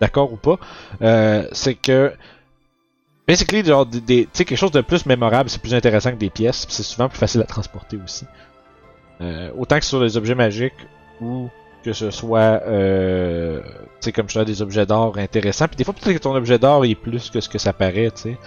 d'accord 0.00 0.32
ou 0.32 0.36
pas, 0.36 0.58
euh, 1.02 1.46
c'est 1.52 1.74
que. 1.74 2.12
Basically, 3.26 3.64
genre, 3.64 3.86
des, 3.86 4.00
des- 4.00 4.24
tu 4.24 4.30
sais, 4.34 4.44
quelque 4.44 4.58
chose 4.58 4.70
de 4.70 4.82
plus 4.82 5.04
mémorable, 5.06 5.50
c'est 5.50 5.60
plus 5.60 5.74
intéressant 5.74 6.10
que 6.12 6.16
des 6.16 6.30
pièces, 6.30 6.66
c'est 6.68 6.84
souvent 6.84 7.08
plus 7.08 7.18
facile 7.18 7.40
à 7.40 7.44
transporter 7.44 7.98
aussi. 8.04 8.24
Euh, 9.20 9.50
autant 9.56 9.78
que 9.78 9.84
sur 9.84 10.00
les 10.00 10.16
objets 10.16 10.34
magiques 10.36 10.74
ou 11.20 11.48
que 11.82 11.92
ce 11.92 12.10
soit, 12.12 12.62
euh, 12.66 13.62
tu 13.64 13.70
sais, 14.00 14.12
comme 14.12 14.28
je 14.28 14.34
disais, 14.34 14.44
des 14.44 14.62
objets 14.62 14.86
d'or 14.86 15.18
intéressants. 15.18 15.66
Puis 15.66 15.76
des 15.76 15.84
fois, 15.84 15.94
peut-être 15.94 16.16
que 16.18 16.22
ton 16.22 16.34
objet 16.36 16.58
d'or 16.58 16.84
est 16.84 16.94
plus 16.94 17.30
que 17.30 17.40
ce 17.40 17.48
que 17.48 17.58
ça 17.58 17.72
paraît, 17.72 18.10
tu 18.14 18.22
sais. 18.22 18.38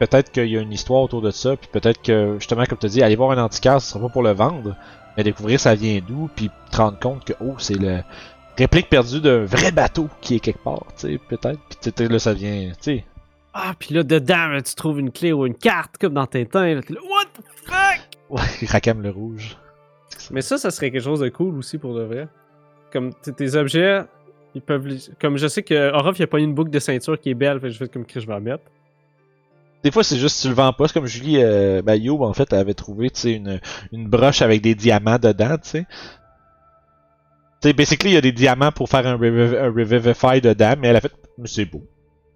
Peut-être 0.00 0.32
qu'il 0.32 0.46
y 0.46 0.56
a 0.56 0.62
une 0.62 0.72
histoire 0.72 1.02
autour 1.02 1.20
de 1.20 1.30
ça, 1.30 1.56
puis 1.56 1.68
peut-être 1.70 2.00
que, 2.00 2.36
justement, 2.38 2.64
comme 2.64 2.78
tu 2.78 2.86
dis, 2.86 3.02
aller 3.02 3.16
voir 3.16 3.32
un 3.32 3.44
antiquaire, 3.44 3.82
ce 3.82 3.92
sera 3.92 4.00
pas 4.00 4.08
pour 4.08 4.22
le 4.22 4.32
vendre, 4.32 4.74
mais 5.16 5.22
découvrir 5.22 5.60
ça 5.60 5.74
vient 5.74 6.00
d'où, 6.06 6.30
puis 6.34 6.50
te 6.70 6.76
rendre 6.78 6.98
compte 6.98 7.24
que, 7.26 7.34
oh, 7.40 7.54
c'est 7.58 7.78
le 7.78 8.00
réplique 8.56 8.88
perdue 8.88 9.20
d'un 9.20 9.44
vrai 9.44 9.72
bateau 9.72 10.08
qui 10.22 10.36
est 10.36 10.40
quelque 10.40 10.64
part, 10.64 10.86
tu 10.98 11.08
sais, 11.08 11.20
peut-être. 11.28 11.60
Puis 11.68 12.08
là, 12.08 12.18
ça 12.18 12.32
vient, 12.32 12.70
tu 12.70 12.74
sais. 12.80 13.04
Ah, 13.52 13.74
puis 13.78 13.94
là, 13.94 14.02
dedans, 14.02 14.48
là, 14.48 14.62
tu 14.62 14.74
trouves 14.74 15.00
une 15.00 15.10
clé 15.10 15.32
ou 15.34 15.44
une 15.44 15.54
carte, 15.54 15.98
comme 15.98 16.14
dans 16.14 16.26
Tintin. 16.26 16.76
Là, 16.76 16.82
t'es 16.82 16.94
là, 16.94 17.00
What 17.02 17.26
the 17.34 17.44
fuck? 17.66 18.00
Ouais, 18.30 18.66
Rakam 18.68 19.02
le 19.02 19.10
rouge. 19.10 19.58
Mais 20.30 20.40
ça, 20.40 20.56
ça 20.56 20.70
serait 20.70 20.90
quelque 20.90 21.02
chose 21.02 21.20
de 21.20 21.28
cool 21.28 21.58
aussi 21.58 21.76
pour 21.76 21.94
de 21.94 22.02
vrai. 22.02 22.28
Comme 22.90 23.12
tes 23.14 23.54
objets, 23.54 24.02
ils 24.54 24.62
peuvent. 24.62 24.88
Comme 25.20 25.36
je 25.36 25.46
sais 25.46 25.62
que 25.62 25.92
Orof, 25.92 26.18
il 26.18 26.22
a 26.22 26.26
pas 26.26 26.38
une 26.38 26.54
boucle 26.54 26.70
de 26.70 26.78
ceinture 26.78 27.20
qui 27.20 27.30
est 27.30 27.34
belle, 27.34 27.60
fait 27.60 27.66
que 27.66 27.72
je 27.72 27.78
fais 27.78 27.88
comme 27.88 28.06
que 28.06 28.18
je 28.18 28.26
vais 28.26 28.32
la 28.32 28.40
mettre. 28.40 28.64
Des 29.82 29.90
fois, 29.90 30.04
c'est 30.04 30.18
juste 30.18 30.42
tu 30.42 30.48
le 30.48 30.54
vends 30.54 30.72
pas. 30.72 30.88
C'est 30.88 30.94
comme 30.94 31.06
Julie 31.06 31.42
euh, 31.42 31.82
Youb, 31.86 32.22
en 32.22 32.32
fait, 32.32 32.52
elle 32.52 32.58
avait 32.58 32.74
trouvé, 32.74 33.10
une, 33.24 33.60
une 33.92 34.08
broche 34.08 34.42
avec 34.42 34.60
des 34.60 34.74
diamants 34.74 35.18
dedans, 35.18 35.56
tu 35.56 35.70
sais. 35.70 35.86
Tu 37.62 37.72
basically, 37.72 38.10
il 38.10 38.14
y 38.14 38.18
a 38.18 38.22
des 38.22 38.32
diamants 38.32 38.72
pour 38.72 38.88
faire 38.88 39.06
un, 39.06 39.16
reviv 39.16 39.54
un 39.54 39.70
Revivify 39.70 40.40
dedans, 40.40 40.74
mais 40.78 40.88
elle 40.88 40.96
a 40.96 41.00
fait, 41.00 41.12
mais 41.38 41.48
c'est 41.48 41.66
beau. 41.66 41.86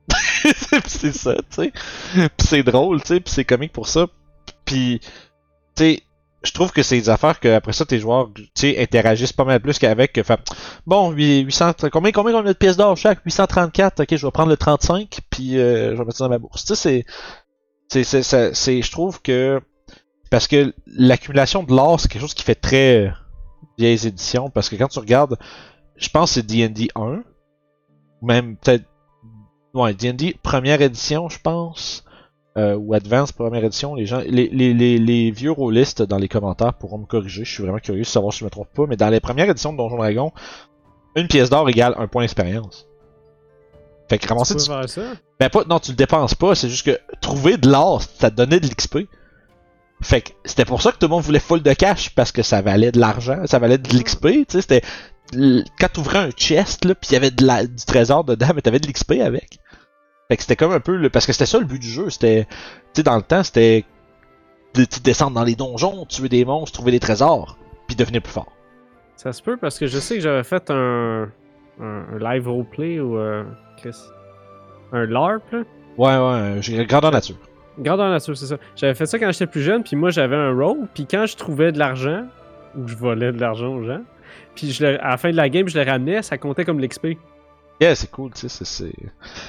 c'est 0.86 1.14
ça, 1.14 1.34
tu 1.34 1.42
sais. 1.50 1.72
Puis 2.14 2.46
c'est 2.46 2.62
drôle, 2.62 3.00
tu 3.00 3.08
sais, 3.08 3.20
puis 3.20 3.32
c'est 3.32 3.44
comique 3.44 3.72
pour 3.72 3.88
ça. 3.88 4.06
Puis, 4.64 5.00
tu 5.00 5.08
sais, 5.76 6.02
je 6.44 6.52
trouve 6.52 6.72
que 6.72 6.82
c'est 6.82 6.96
des 7.00 7.08
affaires 7.10 7.40
que 7.40 7.48
après 7.48 7.72
ça, 7.72 7.84
tes 7.86 7.98
joueurs, 7.98 8.30
interagissent 8.78 9.32
pas 9.32 9.44
mal 9.44 9.60
plus 9.60 9.78
qu'avec. 9.78 10.22
Fait, 10.22 10.40
bon, 10.86 11.10
800, 11.12 11.72
combien, 11.92 12.12
combien 12.12 12.34
on 12.34 12.38
a 12.40 12.42
de 12.44 12.52
pièces 12.52 12.76
d'or 12.76 12.96
chaque? 12.96 13.20
834, 13.24 14.00
ok, 14.02 14.16
je 14.16 14.26
vais 14.26 14.30
prendre 14.32 14.50
le 14.50 14.56
35, 14.56 15.18
puis 15.30 15.58
euh, 15.58 15.92
je 15.92 15.96
vais 15.98 16.04
mettre 16.04 16.18
ça 16.18 16.24
dans 16.24 16.30
ma 16.30 16.38
bourse. 16.38 16.64
Tu 16.64 16.74
sais, 16.74 16.82
c'est 16.82 17.04
c'est, 17.88 18.04
c'est, 18.04 18.22
c'est, 18.22 18.54
c'est- 18.54 18.82
je 18.82 18.90
trouve 18.90 19.20
que 19.22 19.60
parce 20.30 20.48
que 20.48 20.74
l'accumulation 20.86 21.62
de 21.62 21.72
l'or 21.74 22.00
c'est 22.00 22.08
quelque 22.08 22.22
chose 22.22 22.34
qui 22.34 22.42
fait 22.42 22.54
très 22.54 23.06
euh, 23.06 23.10
vieilles 23.78 24.06
éditions 24.06 24.50
parce 24.50 24.68
que 24.68 24.76
quand 24.76 24.88
tu 24.88 24.98
regardes 24.98 25.36
je 25.96 26.08
pense 26.08 26.30
que 26.30 26.34
c'est 26.40 26.46
D&D 26.46 26.88
1 26.96 27.22
ou 28.20 28.26
même 28.26 28.56
peut-être 28.56 28.84
ouais 29.74 29.94
D&D 29.94 30.36
première 30.42 30.80
édition 30.82 31.28
je 31.28 31.38
pense 31.40 32.03
euh, 32.56 32.76
ou 32.76 32.94
Advance 32.94 33.32
première 33.32 33.64
édition 33.64 33.94
les 33.94 34.06
gens 34.06 34.20
les, 34.26 34.48
les, 34.48 34.72
les, 34.74 34.98
les 34.98 35.30
vieux 35.30 35.50
rôlistes 35.50 36.02
dans 36.02 36.18
les 36.18 36.28
commentaires 36.28 36.74
pourront 36.74 36.98
me 36.98 37.06
corriger 37.06 37.44
je 37.44 37.52
suis 37.52 37.62
vraiment 37.62 37.78
curieux 37.78 38.02
de 38.02 38.06
savoir 38.06 38.32
si 38.32 38.40
je 38.40 38.44
me 38.44 38.50
trompe 38.50 38.72
pas 38.74 38.86
mais 38.86 38.96
dans 38.96 39.08
les 39.08 39.20
premières 39.20 39.48
éditions 39.48 39.72
de 39.72 39.78
Donjon 39.78 39.96
Dragon 39.96 40.32
une 41.16 41.26
pièce 41.28 41.50
d'or 41.50 41.68
égale 41.68 41.94
un 41.98 42.06
point 42.06 42.22
d'expérience 42.22 42.86
fait 44.08 44.18
que 44.18 44.28
ramasser 44.28 44.54
tu 44.54 44.62
du 44.62 44.68
peux 44.68 44.74
faire 44.74 44.88
ça? 44.88 45.02
ben 45.40 45.48
pas, 45.48 45.64
non, 45.68 45.78
tu 45.78 45.90
le 45.90 45.96
dépenses 45.96 46.34
pas, 46.34 46.54
c'est 46.54 46.68
juste 46.68 46.86
que 46.86 46.98
trouver 47.20 47.56
de 47.56 47.68
l'or, 47.68 48.02
ça 48.02 48.30
te 48.30 48.36
donnait 48.36 48.60
de 48.60 48.66
l'XP. 48.66 48.98
Fait 50.02 50.20
que 50.20 50.30
c'était 50.44 50.64
pour 50.64 50.82
ça 50.82 50.92
que 50.92 50.98
tout 50.98 51.06
le 51.06 51.10
monde 51.10 51.22
voulait 51.22 51.40
full 51.40 51.62
de 51.62 51.72
cash, 51.72 52.10
parce 52.10 52.32
que 52.32 52.42
ça 52.42 52.60
valait 52.60 52.92
de 52.92 53.00
l'argent, 53.00 53.46
ça 53.46 53.58
valait 53.58 53.78
de 53.78 53.96
l'XP, 53.96 54.26
tu 54.26 54.44
sais, 54.48 54.60
c'était... 54.60 54.82
Quand 55.32 55.88
t'ouvrais 55.92 56.18
un 56.18 56.30
chest, 56.30 56.84
là, 56.84 56.94
pis 56.94 57.12
y 57.12 57.16
avait 57.16 57.30
de 57.30 57.44
la, 57.44 57.66
du 57.66 57.84
trésor 57.86 58.24
dedans, 58.24 58.48
mais 58.54 58.60
t'avais 58.60 58.78
de 58.78 58.86
l'XP 58.86 59.12
avec. 59.22 59.58
Fait 60.28 60.36
que 60.36 60.42
c'était 60.42 60.56
comme 60.56 60.72
un 60.72 60.80
peu 60.80 60.96
le... 60.96 61.10
Parce 61.10 61.26
que 61.26 61.32
c'était 61.32 61.46
ça 61.46 61.58
le 61.58 61.64
but 61.66 61.78
du 61.78 61.88
jeu, 61.88 62.08
c'était... 62.10 62.44
Tu 62.46 62.50
sais, 62.96 63.02
dans 63.02 63.16
le 63.16 63.22
temps, 63.22 63.42
c'était... 63.42 63.84
De, 64.74 64.82
de 64.82 65.02
descendre 65.04 65.34
dans 65.34 65.44
les 65.44 65.54
donjons, 65.54 66.04
tuer 66.06 66.28
des 66.28 66.44
monstres, 66.44 66.72
trouver 66.78 66.90
des 66.90 66.98
trésors, 67.00 67.56
puis 67.86 67.94
devenir 67.94 68.20
plus 68.22 68.32
fort. 68.32 68.50
Ça 69.16 69.32
se 69.32 69.40
peut 69.40 69.56
parce 69.56 69.78
que 69.78 69.86
je 69.86 69.98
sais 70.00 70.16
que 70.16 70.20
j'avais 70.20 70.42
fait 70.42 70.68
un. 70.70 71.28
un, 71.80 72.04
un 72.12 72.18
live 72.18 72.48
roleplay 72.48 72.98
ou 72.98 73.16
euh, 73.16 73.44
Chris, 73.76 73.94
un 74.92 75.06
LARP, 75.06 75.42
là. 75.52 75.62
Ouais, 75.96 76.16
ouais, 76.18 76.56
j'ai 76.60 76.84
grandeur 76.86 77.12
nature. 77.12 77.36
Grandeur 77.78 78.10
nature, 78.10 78.36
c'est 78.36 78.46
ça. 78.46 78.56
J'avais 78.74 78.94
fait 78.94 79.06
ça 79.06 79.16
quand 79.20 79.30
j'étais 79.30 79.46
plus 79.46 79.62
jeune, 79.62 79.84
puis 79.84 79.94
moi 79.94 80.10
j'avais 80.10 80.34
un 80.34 80.50
rôle, 80.52 80.88
puis 80.92 81.06
quand 81.08 81.26
je 81.26 81.36
trouvais 81.36 81.70
de 81.70 81.78
l'argent, 81.78 82.24
ou 82.76 82.88
je 82.88 82.96
volais 82.96 83.30
de 83.30 83.40
l'argent 83.40 83.68
aux 83.76 83.84
gens, 83.84 84.00
puis 84.56 84.72
je 84.72 84.84
le- 84.84 85.04
à 85.04 85.10
la 85.10 85.16
fin 85.18 85.30
de 85.30 85.36
la 85.36 85.48
game, 85.48 85.68
je 85.68 85.78
le 85.78 85.88
ramenais, 85.88 86.20
ça 86.22 86.36
comptait 86.36 86.64
comme 86.64 86.80
l'XP. 86.80 87.16
Yeah, 87.80 87.94
c'est 87.94 88.10
cool, 88.10 88.32
tu 88.32 88.48
sais, 88.48 88.64
c'est-. 88.64 88.92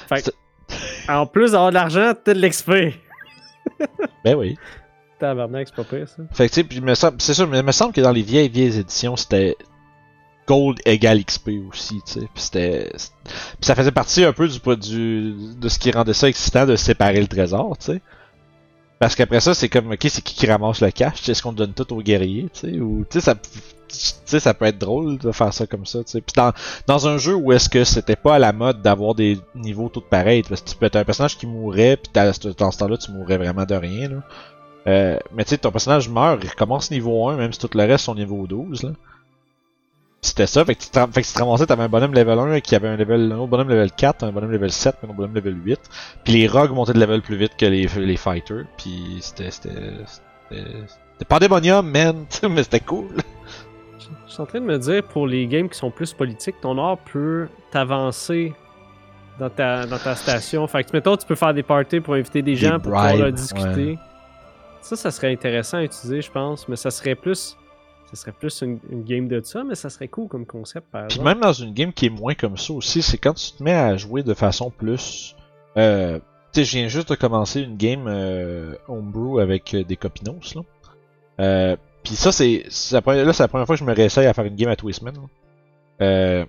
Fait 0.08 0.32
en 1.08 1.26
plus 1.26 1.52
d'avoir 1.52 1.70
de 1.70 1.74
l'argent, 1.74 2.12
t'as 2.22 2.34
de 2.34 2.40
l'XP. 2.44 2.70
Ben 4.24 4.34
oui. 4.34 4.56
Tabarnak, 5.18 5.68
c'est 5.68 5.76
pas 5.76 5.84
pire 5.84 6.08
ça. 6.08 6.22
Fait 6.32 6.48
que 6.48 6.54
tu 6.54 6.60
sais, 6.60 6.64
puis 6.64 6.78
il 6.78 6.84
me 6.84 6.94
semble, 6.94 7.20
c'est 7.20 7.34
sûr, 7.34 7.46
mais 7.46 7.58
il 7.58 7.64
me 7.64 7.72
semble 7.72 7.92
que 7.92 8.00
dans 8.00 8.12
les 8.12 8.22
vieilles, 8.22 8.48
vieilles 8.48 8.78
éditions, 8.78 9.16
c'était 9.16 9.56
Gold 10.46 10.78
égale 10.84 11.24
XP 11.24 11.50
aussi, 11.68 12.00
tu 12.06 12.12
sais. 12.12 12.28
Puis 12.32 12.42
c'était. 12.42 12.90
Puis 13.24 13.62
ça 13.62 13.74
faisait 13.74 13.92
partie 13.92 14.24
un 14.24 14.32
peu 14.32 14.48
du, 14.48 14.58
du 14.58 15.34
de 15.56 15.68
ce 15.68 15.78
qui 15.78 15.90
rendait 15.90 16.14
ça 16.14 16.28
excitant 16.28 16.66
de 16.66 16.76
séparer 16.76 17.20
le 17.20 17.26
trésor, 17.26 17.76
tu 17.78 17.86
sais. 17.86 18.02
Parce 18.98 19.14
qu'après 19.14 19.40
ça, 19.40 19.54
c'est 19.54 19.68
comme, 19.68 19.92
ok, 19.92 20.06
c'est 20.08 20.22
qui 20.22 20.34
qui 20.34 20.46
ramasse 20.46 20.80
le 20.80 20.90
cash? 20.90 21.28
Est-ce 21.28 21.42
qu'on 21.42 21.52
donne 21.52 21.74
tout 21.74 21.92
aux 21.92 22.00
guerriers, 22.00 22.48
tu 22.54 22.60
sais? 22.60 22.80
Ou, 22.80 23.04
tu 23.10 23.20
sais, 23.20 23.34
ça, 23.88 24.40
ça 24.40 24.54
peut 24.54 24.64
être 24.64 24.78
drôle 24.78 25.18
de 25.18 25.32
faire 25.32 25.52
ça 25.52 25.66
comme 25.66 25.84
ça, 25.84 25.98
tu 26.02 26.12
sais. 26.12 26.20
Puis 26.22 26.32
dans, 26.34 26.52
dans 26.86 27.06
un 27.06 27.18
jeu 27.18 27.34
où 27.34 27.52
est-ce 27.52 27.68
que 27.68 27.84
c'était 27.84 28.16
pas 28.16 28.36
à 28.36 28.38
la 28.38 28.52
mode 28.52 28.80
d'avoir 28.80 29.14
des 29.14 29.38
niveaux 29.54 29.90
tous 29.90 30.00
pareils, 30.00 30.42
parce 30.42 30.62
que 30.62 30.70
tu 30.70 30.76
peux 30.76 30.86
être 30.86 30.96
un 30.96 31.04
personnage 31.04 31.36
qui 31.36 31.46
mourrait, 31.46 31.98
puis 31.98 32.10
dans 32.14 32.32
ce 32.32 32.48
temps-là, 32.48 32.96
tu 32.96 33.10
mourrais 33.10 33.36
vraiment 33.36 33.66
de 33.66 33.74
rien. 33.74 34.22
Euh, 34.86 35.18
mais 35.34 35.44
tu 35.44 35.50
sais, 35.50 35.58
ton 35.58 35.72
personnage 35.72 36.08
meurt, 36.08 36.42
il 36.42 36.48
recommence 36.48 36.90
niveau 36.90 37.28
1, 37.28 37.36
même 37.36 37.52
si 37.52 37.58
tout 37.58 37.70
le 37.74 37.84
reste 37.84 38.04
sont 38.04 38.14
niveau 38.14 38.46
12, 38.46 38.84
là. 38.84 38.90
C'était 40.26 40.48
ça, 40.48 40.64
fait 40.64 40.74
que 40.74 40.82
tu 40.82 40.90
te, 40.90 40.98
fait 40.98 41.22
que 41.22 41.26
tu 41.26 41.32
te 41.32 41.38
ramassais, 41.38 41.66
t'avais 41.66 41.84
un 41.84 41.88
bonhomme 41.88 42.12
level 42.12 42.38
1 42.38 42.60
qui 42.60 42.74
avait 42.74 42.88
un 42.88 42.96
level, 42.96 43.30
un 43.30 43.38
autre 43.38 43.46
bonhomme 43.46 43.68
level 43.68 43.92
4, 43.92 44.24
un 44.24 44.32
bonhomme 44.32 44.50
level 44.50 44.72
7, 44.72 44.96
un 45.02 45.06
autre 45.06 45.14
bonhomme 45.14 45.34
level 45.34 45.56
8. 45.64 45.80
Puis 46.24 46.32
les 46.32 46.48
rogues 46.48 46.72
montaient 46.72 46.94
de 46.94 46.98
level 46.98 47.22
plus 47.22 47.36
vite 47.36 47.52
que 47.56 47.64
les, 47.64 47.86
les 47.86 48.16
fighters, 48.16 48.64
puis 48.76 49.18
c'était, 49.20 49.52
c'était, 49.52 49.70
c'était, 50.50 51.24
pandémonium, 51.28 51.88
man, 51.88 52.26
mais 52.50 52.64
c'était 52.64 52.80
cool. 52.80 53.06
Je 54.26 54.32
suis 54.32 54.42
en 54.42 54.46
train 54.46 54.60
de 54.60 54.66
me 54.66 54.78
dire, 54.78 55.04
pour 55.04 55.28
les 55.28 55.46
games 55.46 55.68
qui 55.68 55.78
sont 55.78 55.92
plus 55.92 56.12
politiques, 56.12 56.56
ton 56.60 56.76
art 56.76 56.98
peut 56.98 57.46
t'avancer 57.70 58.52
dans 59.38 59.48
ta, 59.48 59.86
dans 59.86 59.98
ta 59.98 60.16
station. 60.16 60.66
Fait 60.66 60.82
que, 60.82 60.90
mettons, 60.92 61.16
tu 61.16 61.24
peux 61.24 61.36
faire 61.36 61.54
des 61.54 61.62
parties 61.62 62.00
pour 62.00 62.14
inviter 62.14 62.42
des 62.42 62.56
gens 62.56 62.80
pour 62.80 62.92
pouvoir 62.92 63.32
discuter. 63.32 63.96
Ça, 64.80 64.96
ça 64.96 65.12
serait 65.12 65.32
intéressant 65.32 65.78
à 65.78 65.84
utiliser, 65.84 66.20
je 66.20 66.32
pense, 66.32 66.68
mais 66.68 66.76
ça 66.76 66.90
serait 66.90 67.14
plus. 67.14 67.56
Ça 68.10 68.16
serait 68.16 68.32
plus 68.32 68.62
une, 68.62 68.78
une 68.90 69.02
game 69.02 69.28
de 69.28 69.40
ça, 69.42 69.64
mais 69.64 69.74
ça 69.74 69.90
serait 69.90 70.08
cool 70.08 70.28
comme 70.28 70.46
concept, 70.46 70.86
par 70.90 71.08
Puis 71.08 71.20
même 71.20 71.40
dans 71.40 71.52
une 71.52 71.72
game 71.72 71.92
qui 71.92 72.06
est 72.06 72.10
moins 72.10 72.34
comme 72.34 72.56
ça 72.56 72.72
aussi, 72.72 73.02
c'est 73.02 73.18
quand 73.18 73.34
tu 73.34 73.52
te 73.52 73.62
mets 73.62 73.74
à 73.74 73.96
jouer 73.96 74.22
de 74.22 74.34
façon 74.34 74.70
plus. 74.70 75.34
Euh, 75.76 76.18
tu 76.52 76.60
sais, 76.60 76.64
je 76.64 76.78
viens 76.78 76.88
juste 76.88 77.10
de 77.10 77.14
commencer 77.16 77.60
une 77.60 77.76
game 77.76 78.06
euh, 78.06 78.76
homebrew 78.88 79.40
avec 79.40 79.74
euh, 79.74 79.84
des 79.84 79.96
copinos 79.96 80.54
là. 80.54 80.62
Euh, 81.38 81.76
puis 82.02 82.14
ça 82.14 82.32
c'est, 82.32 82.62
là 82.62 83.32
c'est 83.32 83.42
la 83.42 83.48
première 83.48 83.66
fois 83.66 83.76
que 83.76 83.80
je 83.80 83.84
me 83.84 83.92
réessaye 83.92 84.26
à 84.26 84.32
faire 84.32 84.44
une 84.44 84.56
game 84.56 84.70
à 84.70 84.76
semaines. 84.92 85.16
là. 86.00 86.46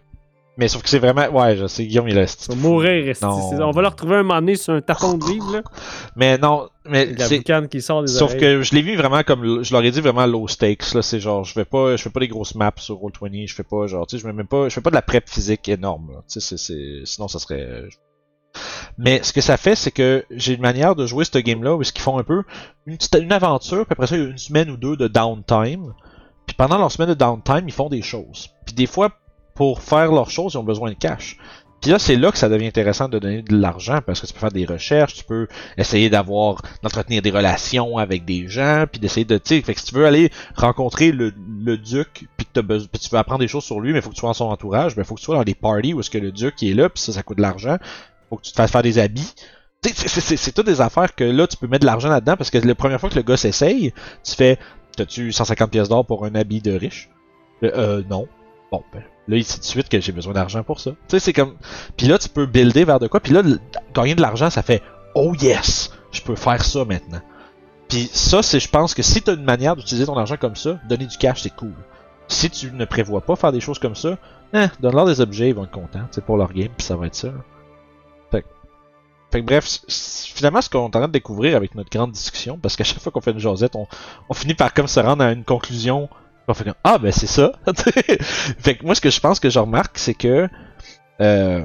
Mais 0.58 0.67
sauf 0.67 0.82
que 0.82 0.89
c'est 0.89 0.98
vraiment, 1.00 1.28
ouais, 1.28 1.56
je 1.56 1.67
sais 1.67 1.86
Guillaume 1.86 2.08
il 2.10 2.15
vas 2.15 2.56
mourir. 2.56 3.15
C'est- 3.15 3.24
On 3.26 3.72
va 3.72 3.82
le 3.82 3.88
retrouver 3.88 4.15
un 4.15 4.24
moment 4.24 4.39
donné 4.39 4.56
sur 4.56 4.74
un 4.74 4.82
tapon 4.82 5.13
de 5.13 5.24
livre, 5.26 5.54
là. 5.54 5.62
Mais 6.15 6.38
non, 6.39 6.67
mais 6.89 7.06
La 7.13 7.30
boucane 7.30 7.67
qui 7.70 7.82
sort 7.82 8.02
des 8.02 8.08
Sauf 8.08 8.32
oreilles. 8.32 8.39
que 8.39 8.62
je 8.63 8.74
l'ai 8.74 8.82
vu 8.82 8.96
vraiment 8.96 9.22
comme 9.22 9.62
je 9.63 9.72
leur 9.72 9.84
ai 9.84 9.91
dit 9.91 10.02
vraiment 10.02 10.26
low 10.26 10.48
stakes 10.48 10.93
là, 10.96 11.02
c'est 11.04 11.20
genre 11.20 11.43
je 11.43 11.54
fais 11.54 11.65
pas 11.65 11.96
je 11.96 12.02
fais 12.02 12.10
pas 12.10 12.22
des 12.22 12.28
grosses 12.28 12.56
maps 12.56 12.72
sur 12.78 12.96
Roll20, 12.96 13.48
je 13.48 13.54
fais 13.54 13.63
pas 13.63 13.86
genre 13.88 14.08
tu 14.08 14.17
sais 14.17 14.22
je 14.24 14.28
mets 14.28 14.34
même 14.34 14.48
pas 14.48 14.67
je 14.70 14.74
fais 14.74 14.82
pas 14.82 14.89
de 14.89 14.96
la 14.96 15.02
prep 15.04 15.30
physique 15.30 15.67
énorme 15.70 16.12
là. 16.13 16.17
Tu 16.28 16.39
sais 16.39 16.39
c'est 16.39 16.58
c'est 16.58 17.02
sinon 17.06 17.28
ça 17.28 17.38
serait 17.39 17.84
mais 18.98 19.22
ce 19.24 19.32
que 19.34 19.41
ça 19.41 19.58
fait 19.58 19.76
c'est 19.76 19.91
que 19.91 20.26
j'ai 20.32 20.54
une 20.56 20.62
manière 20.62 20.96
de 20.96 21.06
jouer 21.06 21.26
ce 21.26 21.38
game 21.38 21.63
là 21.63 21.76
où 21.76 21.84
ce 21.84 21.91
qu'ils 21.91 22.02
font 22.02 22.17
un 22.17 22.24
peu 22.24 22.43
une 22.88 22.98
petite 22.98 23.15
une 23.22 23.32
aventure 23.32 23.86
puis 23.86 23.91
après 23.93 24.08
ça 24.08 24.15
il 24.15 24.24
y 24.24 24.26
a 24.26 24.30
une 24.30 24.38
semaine 24.38 24.70
ou 24.72 24.78
deux 24.78 24.96
de 24.98 25.08
downtime. 25.08 25.93
Puis 26.48 26.56
pendant 26.56 26.78
leur 26.78 26.89
semaine 26.89 27.10
de 27.10 27.13
downtime, 27.13 27.63
ils 27.67 27.74
font 27.74 27.89
des 27.89 28.02
choses. 28.02 28.48
Puis 28.65 28.74
des 28.74 28.86
fois 28.88 29.12
pour 29.58 29.82
faire 29.82 30.12
leurs 30.12 30.30
choses, 30.30 30.54
ils 30.54 30.58
ont 30.58 30.63
besoin 30.63 30.91
de 30.91 30.96
cash. 30.96 31.38
Puis 31.82 31.91
là, 31.91 32.00
c'est 32.00 32.15
là 32.15 32.32
que 32.32 32.38
ça 32.38 32.48
devient 32.48 32.67
intéressant 32.67 33.10
de 33.10 33.20
donner 33.20 33.41
de 33.41 33.56
l'argent 33.56 34.00
parce 34.06 34.22
que 34.22 34.28
tu 34.28 34.34
peux 34.34 34.39
faire 34.39 34.52
des 34.52 34.65
recherches, 34.65 35.15
tu 35.15 35.24
peux 35.24 35.48
essayer 35.78 36.10
d'avoir, 36.10 36.62
d'entretenir 36.82 37.22
des 37.22 37.32
relations 37.32 37.98
avec 37.98 38.24
des 38.24 38.48
gens, 38.48 38.86
puis 38.91 39.00
d'essayer 39.00 39.26
de, 39.26 39.38
tu 39.38 39.62
fait 39.62 39.74
que 39.74 39.80
si 39.80 39.88
tu 39.88 39.96
veux 39.96 40.06
aller 40.06 40.32
rencontrer 40.56 41.12
le, 41.12 41.34
le 41.63 41.78
duc, 41.78 42.28
puis 42.38 42.48
que 42.52 42.60
besoin, 42.60 42.88
puis 42.91 43.00
tu 43.00 43.10
veux 43.10 43.17
apprendre 43.17 43.39
des 43.39 43.48
choses 43.48 43.63
sur 43.63 43.80
lui, 43.80 43.93
mais 43.93 44.02
faut 44.02 44.10
que 44.10 44.15
tu 44.15 44.20
sois 44.20 44.30
dans 44.30 44.34
son 44.34 44.46
entourage, 44.46 44.96
ben 44.96 45.04
faut 45.04 45.15
que 45.15 45.20
tu 45.20 45.26
sois 45.26 45.36
dans 45.36 45.43
des 45.43 45.56
parties 45.56 45.93
où 45.93 46.00
est-ce 46.00 46.10
que 46.10 46.17
le 46.17 46.32
duc 46.32 46.62
est 46.63 46.74
là, 46.74 46.89
puis 46.89 47.02
ça, 47.02 47.13
ça 47.13 47.24
coûte 47.24 47.38
de 47.38 47.43
l'argent. 47.43 47.78
Faut 48.30 48.38
que 48.38 48.43
tu 48.43 48.52
te 48.52 48.56
fasses 48.56 48.72
faire 48.72 48.84
des 48.84 49.00
habits. 49.00 49.34
C'est 49.84 50.54
toutes 50.54 50.65
des 50.65 50.82
affaires 50.82 51.15
que 51.15 51.24
là, 51.24 51.48
tu 51.48 51.58
peux 51.58 51.67
mettre 51.67 51.82
de 51.82 51.86
l'argent 51.86 52.10
là-dedans 52.10 52.36
parce 52.36 52.50
que 52.50 52.58
la 52.58 52.76
première 52.76 53.00
fois 53.00 53.10
que 53.10 53.15
le 53.15 53.22
gars 53.22 53.38
s'essaye, 53.38 53.93
tu 54.24 54.36
fais, 54.36 54.58
t'as-tu 54.96 55.32
150 55.32 55.72
pièces 55.72 55.89
d'or 55.89 56.06
pour 56.06 56.26
un 56.26 56.36
habit 56.36 56.62
de 56.62 56.74
riche? 56.74 57.10
Euh, 57.63 57.72
euh, 57.76 58.04
non. 58.10 58.28
Bon, 58.71 58.84
ben, 58.93 59.01
là, 59.27 59.38
il 59.38 59.43
sait 59.43 59.56
tout 59.56 59.62
de 59.62 59.65
suite 59.65 59.89
que 59.89 59.99
j'ai 60.01 60.12
besoin 60.12 60.34
d'argent 60.34 60.63
pour 60.63 60.80
ça. 60.80 60.91
Tu 60.91 60.97
sais, 61.08 61.19
c'est 61.19 61.34
comme. 61.34 61.56
Puis 61.95 62.08
là, 62.08 62.17
tu 62.17 62.30
peux 62.30 62.45
builder 62.45 62.84
vers 62.84 62.99
de 62.99 63.08
quoi. 63.08 63.19
Puis 63.19 63.34
là, 63.34 63.41
gagner 63.93 64.15
de 64.15 64.21
l'argent, 64.21 64.49
ça 64.49 64.62
fait 64.62 64.82
Oh 65.15 65.34
yes, 65.39 65.91
je 66.12 66.21
peux 66.21 66.36
faire 66.36 66.63
ça 66.63 66.84
maintenant. 66.86 67.21
Puis 67.88 68.10
ça, 68.12 68.43
c'est, 68.43 68.60
je 68.60 68.69
pense 68.69 68.93
que 68.93 69.01
si 69.01 69.21
t'as 69.21 69.36
une 69.36 69.43
manière 69.43 69.75
d'utiliser 69.75 70.06
ton 70.06 70.17
argent 70.17 70.36
comme 70.38 70.56
ça, 70.56 70.80
donner 70.89 71.06
du 71.06 71.17
cash, 71.17 71.43
c'est 71.43 71.56
cool. 71.56 71.73
Si 72.27 72.49
tu 72.49 72.71
ne 72.71 72.86
prévois 72.86 73.21
pas 73.21 73.38
faire 73.38 73.53
des 73.53 73.62
choses 73.62 73.80
comme 73.80 73.95
ça, 73.95 74.17
hein, 74.53 74.69
donne-leur 74.82 75.06
des 75.06 75.21
objets, 75.21 75.49
ils 75.49 75.56
vont 75.56 75.63
être 75.63 75.71
contents, 75.71 76.06
c'est 76.12 76.23
pour 76.23 76.36
leur 76.36 76.51
game, 76.51 76.69
puis 76.75 76.86
ça 76.86 76.97
va 76.97 77.08
être 77.08 77.15
ça. 77.15 77.30
Fait, 78.32 78.45
fait 79.32 79.39
que 79.39 79.45
bref, 79.45 79.80
finalement, 79.88 80.62
ce 80.62 80.69
qu'on 80.69 80.82
est 80.82 80.86
en 80.86 80.89
train 80.89 81.08
de 81.08 81.13
découvrir 81.13 81.56
avec 81.56 81.75
notre 81.75 81.89
grande 81.89 82.12
discussion, 82.12 82.60
parce 82.62 82.75
qu'à 82.75 82.84
chaque 82.84 82.99
fois 82.99 83.13
qu'on 83.13 83.21
fait 83.21 83.32
une 83.32 83.39
jasette, 83.39 83.77
on, 83.77 83.88
on 84.27 84.34
finit 84.34 84.53
par 84.53 84.73
comme 84.73 84.88
se 84.88 84.99
rendre 84.99 85.23
à 85.23 85.32
une 85.32 85.45
conclusion. 85.45 86.10
On 86.47 86.53
fait 86.53 86.63
comme 86.63 86.73
ah 86.83 86.97
ben 86.97 87.12
c'est 87.12 87.27
ça. 87.27 87.51
fait 88.60 88.75
que 88.75 88.86
moi 88.86 88.95
ce 88.95 89.01
que 89.01 89.10
je 89.10 89.19
pense 89.19 89.39
que 89.39 89.49
je 89.49 89.60
remarque 89.60 89.97
c'est 89.97 90.13
que 90.13 90.47
euh, 91.19 91.63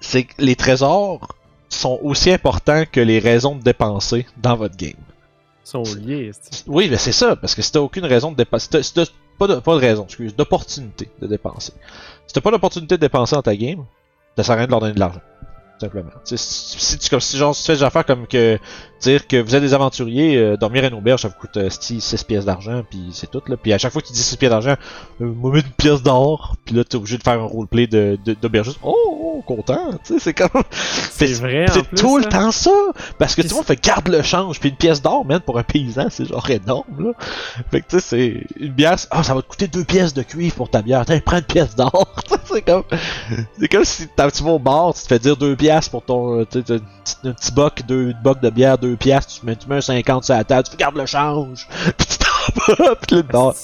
c'est 0.00 0.24
que 0.24 0.34
les 0.38 0.56
trésors 0.56 1.28
sont 1.68 1.98
aussi 2.02 2.30
importants 2.30 2.84
que 2.90 3.00
les 3.00 3.18
raisons 3.18 3.54
de 3.56 3.62
dépenser 3.62 4.26
dans 4.36 4.56
votre 4.56 4.76
game. 4.76 4.92
Ils 5.64 5.68
sont 5.68 5.82
liés. 5.94 6.32
Oui, 6.66 6.88
mais 6.90 6.96
c'est 6.96 7.12
ça, 7.12 7.36
parce 7.36 7.54
que 7.54 7.62
si 7.62 7.70
t'as 7.72 7.80
aucune 7.80 8.04
raison 8.04 8.32
de 8.32 8.36
dépenser, 8.36 8.82
si 8.82 8.92
t'as- 8.92 9.06
pas 9.38 9.46
de, 9.46 9.54
pas 9.56 9.74
de 9.74 9.80
raison, 9.80 10.04
excuse, 10.04 10.34
d'opportunité 10.36 11.08
de 11.20 11.26
dépenser. 11.26 11.72
Si 12.26 12.34
t'as 12.34 12.40
pas 12.40 12.50
d'opportunité 12.50 12.96
de 12.96 13.00
dépenser 13.00 13.36
dans 13.36 13.42
ta 13.42 13.56
game, 13.56 13.84
ça 14.36 14.42
sert 14.44 14.54
à 14.54 14.58
rien 14.58 14.66
de 14.66 14.70
leur 14.70 14.80
donner 14.80 14.92
de 14.94 15.00
l'argent. 15.00 15.20
Tout 15.78 15.86
Simplement. 15.86 16.10
Si, 16.24 16.98
tu 16.98 17.08
comme 17.08 17.20
si 17.20 17.36
genre 17.38 17.54
si 17.54 17.62
tu 17.62 17.66
fais 17.68 17.76
des 17.78 17.82
affaires 17.82 18.04
comme 18.04 18.26
que 18.26 18.58
dire 19.02 19.26
que 19.26 19.36
vous 19.40 19.54
êtes 19.54 19.62
des 19.62 19.74
aventuriers, 19.74 20.36
euh, 20.36 20.56
dormir 20.56 20.84
à 20.84 20.88
une 20.88 20.94
auberge, 20.94 21.20
ça 21.22 21.28
vous 21.28 21.34
coûte 21.40 21.56
euh, 21.56 21.68
sti- 21.68 22.00
6 22.00 22.24
pièces 22.24 22.44
d'argent, 22.44 22.82
puis 22.88 23.00
c'est 23.12 23.30
tout 23.30 23.42
là. 23.48 23.56
Puis 23.56 23.72
à 23.72 23.78
chaque 23.78 23.92
fois 23.92 24.00
que 24.02 24.06
tu 24.06 24.12
dis 24.12 24.22
6 24.22 24.36
pièces 24.36 24.50
d'argent, 24.50 24.74
euh, 25.20 25.24
moi 25.26 25.52
mettre 25.52 25.66
une 25.68 25.72
pièce 25.74 26.02
d'or, 26.02 26.56
puis 26.64 26.74
là 26.74 26.84
t'es 26.84 26.96
obligé 26.96 27.18
de 27.18 27.22
faire 27.22 27.40
un 27.40 27.44
roleplay 27.46 27.86
de 27.86 28.18
de- 28.24 28.34
d'aubergiste. 28.34 28.78
Oh, 28.82 28.94
oh, 28.96 29.42
content, 29.46 29.90
tu 30.04 30.14
sais, 30.14 30.18
c'est 30.20 30.34
comme 30.34 30.62
C'est 30.72 31.32
vrai, 31.34 31.66
c'est 31.72 31.94
tout 31.96 32.16
le 32.18 32.22
ça. 32.24 32.28
temps 32.28 32.50
ça! 32.52 32.70
Parce 33.18 33.34
que 33.34 33.42
tout 33.42 33.48
le 33.50 33.54
monde 33.56 33.64
fait 33.64 33.82
garde 33.84 34.08
le 34.08 34.22
change, 34.22 34.60
puis 34.60 34.68
une 34.70 34.76
pièce 34.76 35.02
d'or, 35.02 35.24
man, 35.24 35.40
pour 35.40 35.58
un 35.58 35.62
paysan, 35.62 36.06
c'est 36.10 36.24
genre 36.26 36.48
énorme, 36.50 36.84
là. 36.98 37.12
Fait 37.70 37.80
que 37.80 37.86
tu 37.88 38.00
sais, 38.00 38.00
c'est 38.00 38.46
une 38.60 38.72
bière, 38.72 38.96
ah, 39.10 39.22
ça 39.22 39.34
va 39.34 39.42
te 39.42 39.48
coûter 39.48 39.66
deux 39.66 39.84
pièces 39.84 40.14
de 40.14 40.22
cuivre 40.22 40.54
pour 40.54 40.70
ta 40.70 40.80
bière, 40.82 41.04
tiens, 41.06 41.20
prends 41.24 41.38
une 41.38 41.42
pièce 41.44 41.74
d'or! 41.74 42.14
C'est 42.52 42.60
comme, 42.62 42.82
c'est 43.58 43.68
comme 43.68 43.84
si 43.84 44.06
tu 44.08 44.42
vas 44.44 44.50
au 44.50 44.58
bar, 44.58 44.92
tu 44.92 45.00
te 45.02 45.06
fais 45.06 45.18
dire 45.18 45.38
deux 45.38 45.56
pièces 45.56 45.88
pour 45.88 46.02
ton, 46.04 46.40
euh, 46.40 46.42
un 46.42 46.44
petit- 47.32 47.52
boc, 47.54 47.80
deux 47.88 48.12
boc 48.22 48.42
de 48.42 48.50
bière, 48.50 48.76
deux 48.76 48.91
tu 48.98 49.46
mets, 49.46 49.56
un 49.70 49.80
50 49.80 50.24
sur 50.24 50.34
la 50.34 50.44
table, 50.44 50.64
tu 50.64 50.72
fais 50.72 50.76
garde 50.76 50.96
le 50.96 51.06
change! 51.06 51.66
Tu 53.08 53.22
t'en 53.22 53.42
vas. 53.50 53.54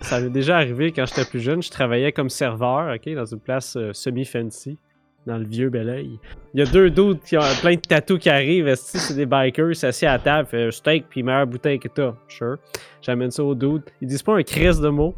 Ça 0.00 0.20
m'est 0.20 0.30
déjà 0.30 0.56
arrivé 0.56 0.92
quand 0.92 1.06
j'étais 1.06 1.24
plus 1.24 1.40
jeune. 1.40 1.62
Je 1.62 1.70
travaillais 1.70 2.12
comme 2.12 2.28
serveur, 2.28 2.94
ok, 2.94 3.14
dans 3.14 3.24
une 3.24 3.40
place 3.40 3.76
euh, 3.76 3.92
semi-fancy, 3.92 4.78
dans 5.26 5.38
le 5.38 5.44
vieux 5.44 5.70
Belleuil. 5.70 6.18
Il 6.52 6.60
y 6.60 6.62
a 6.62 6.66
deux 6.66 6.90
doutes 6.90 7.22
qui 7.24 7.36
ont 7.38 7.42
plein 7.60 7.74
de 7.74 7.80
tatous 7.80 8.18
qui 8.18 8.28
arrivent. 8.28 8.74
C'est 8.74 9.14
des 9.14 9.26
bikers 9.26 9.82
assis 9.82 10.06
à 10.06 10.18
table, 10.18 10.48
fait 10.48 10.70
steak 10.70 11.06
puis 11.08 11.22
meilleure 11.22 11.46
bouteille 11.46 11.78
que 11.78 11.88
t'as. 11.88 12.12
Sure. 12.28 12.58
J'amène 13.00 13.30
ça 13.30 13.42
aux 13.42 13.54
doutes. 13.54 13.90
Ils 14.02 14.08
disent 14.08 14.22
pas 14.22 14.34
un 14.34 14.42
crisse 14.42 14.80
de 14.80 14.88
mots. 14.88 15.14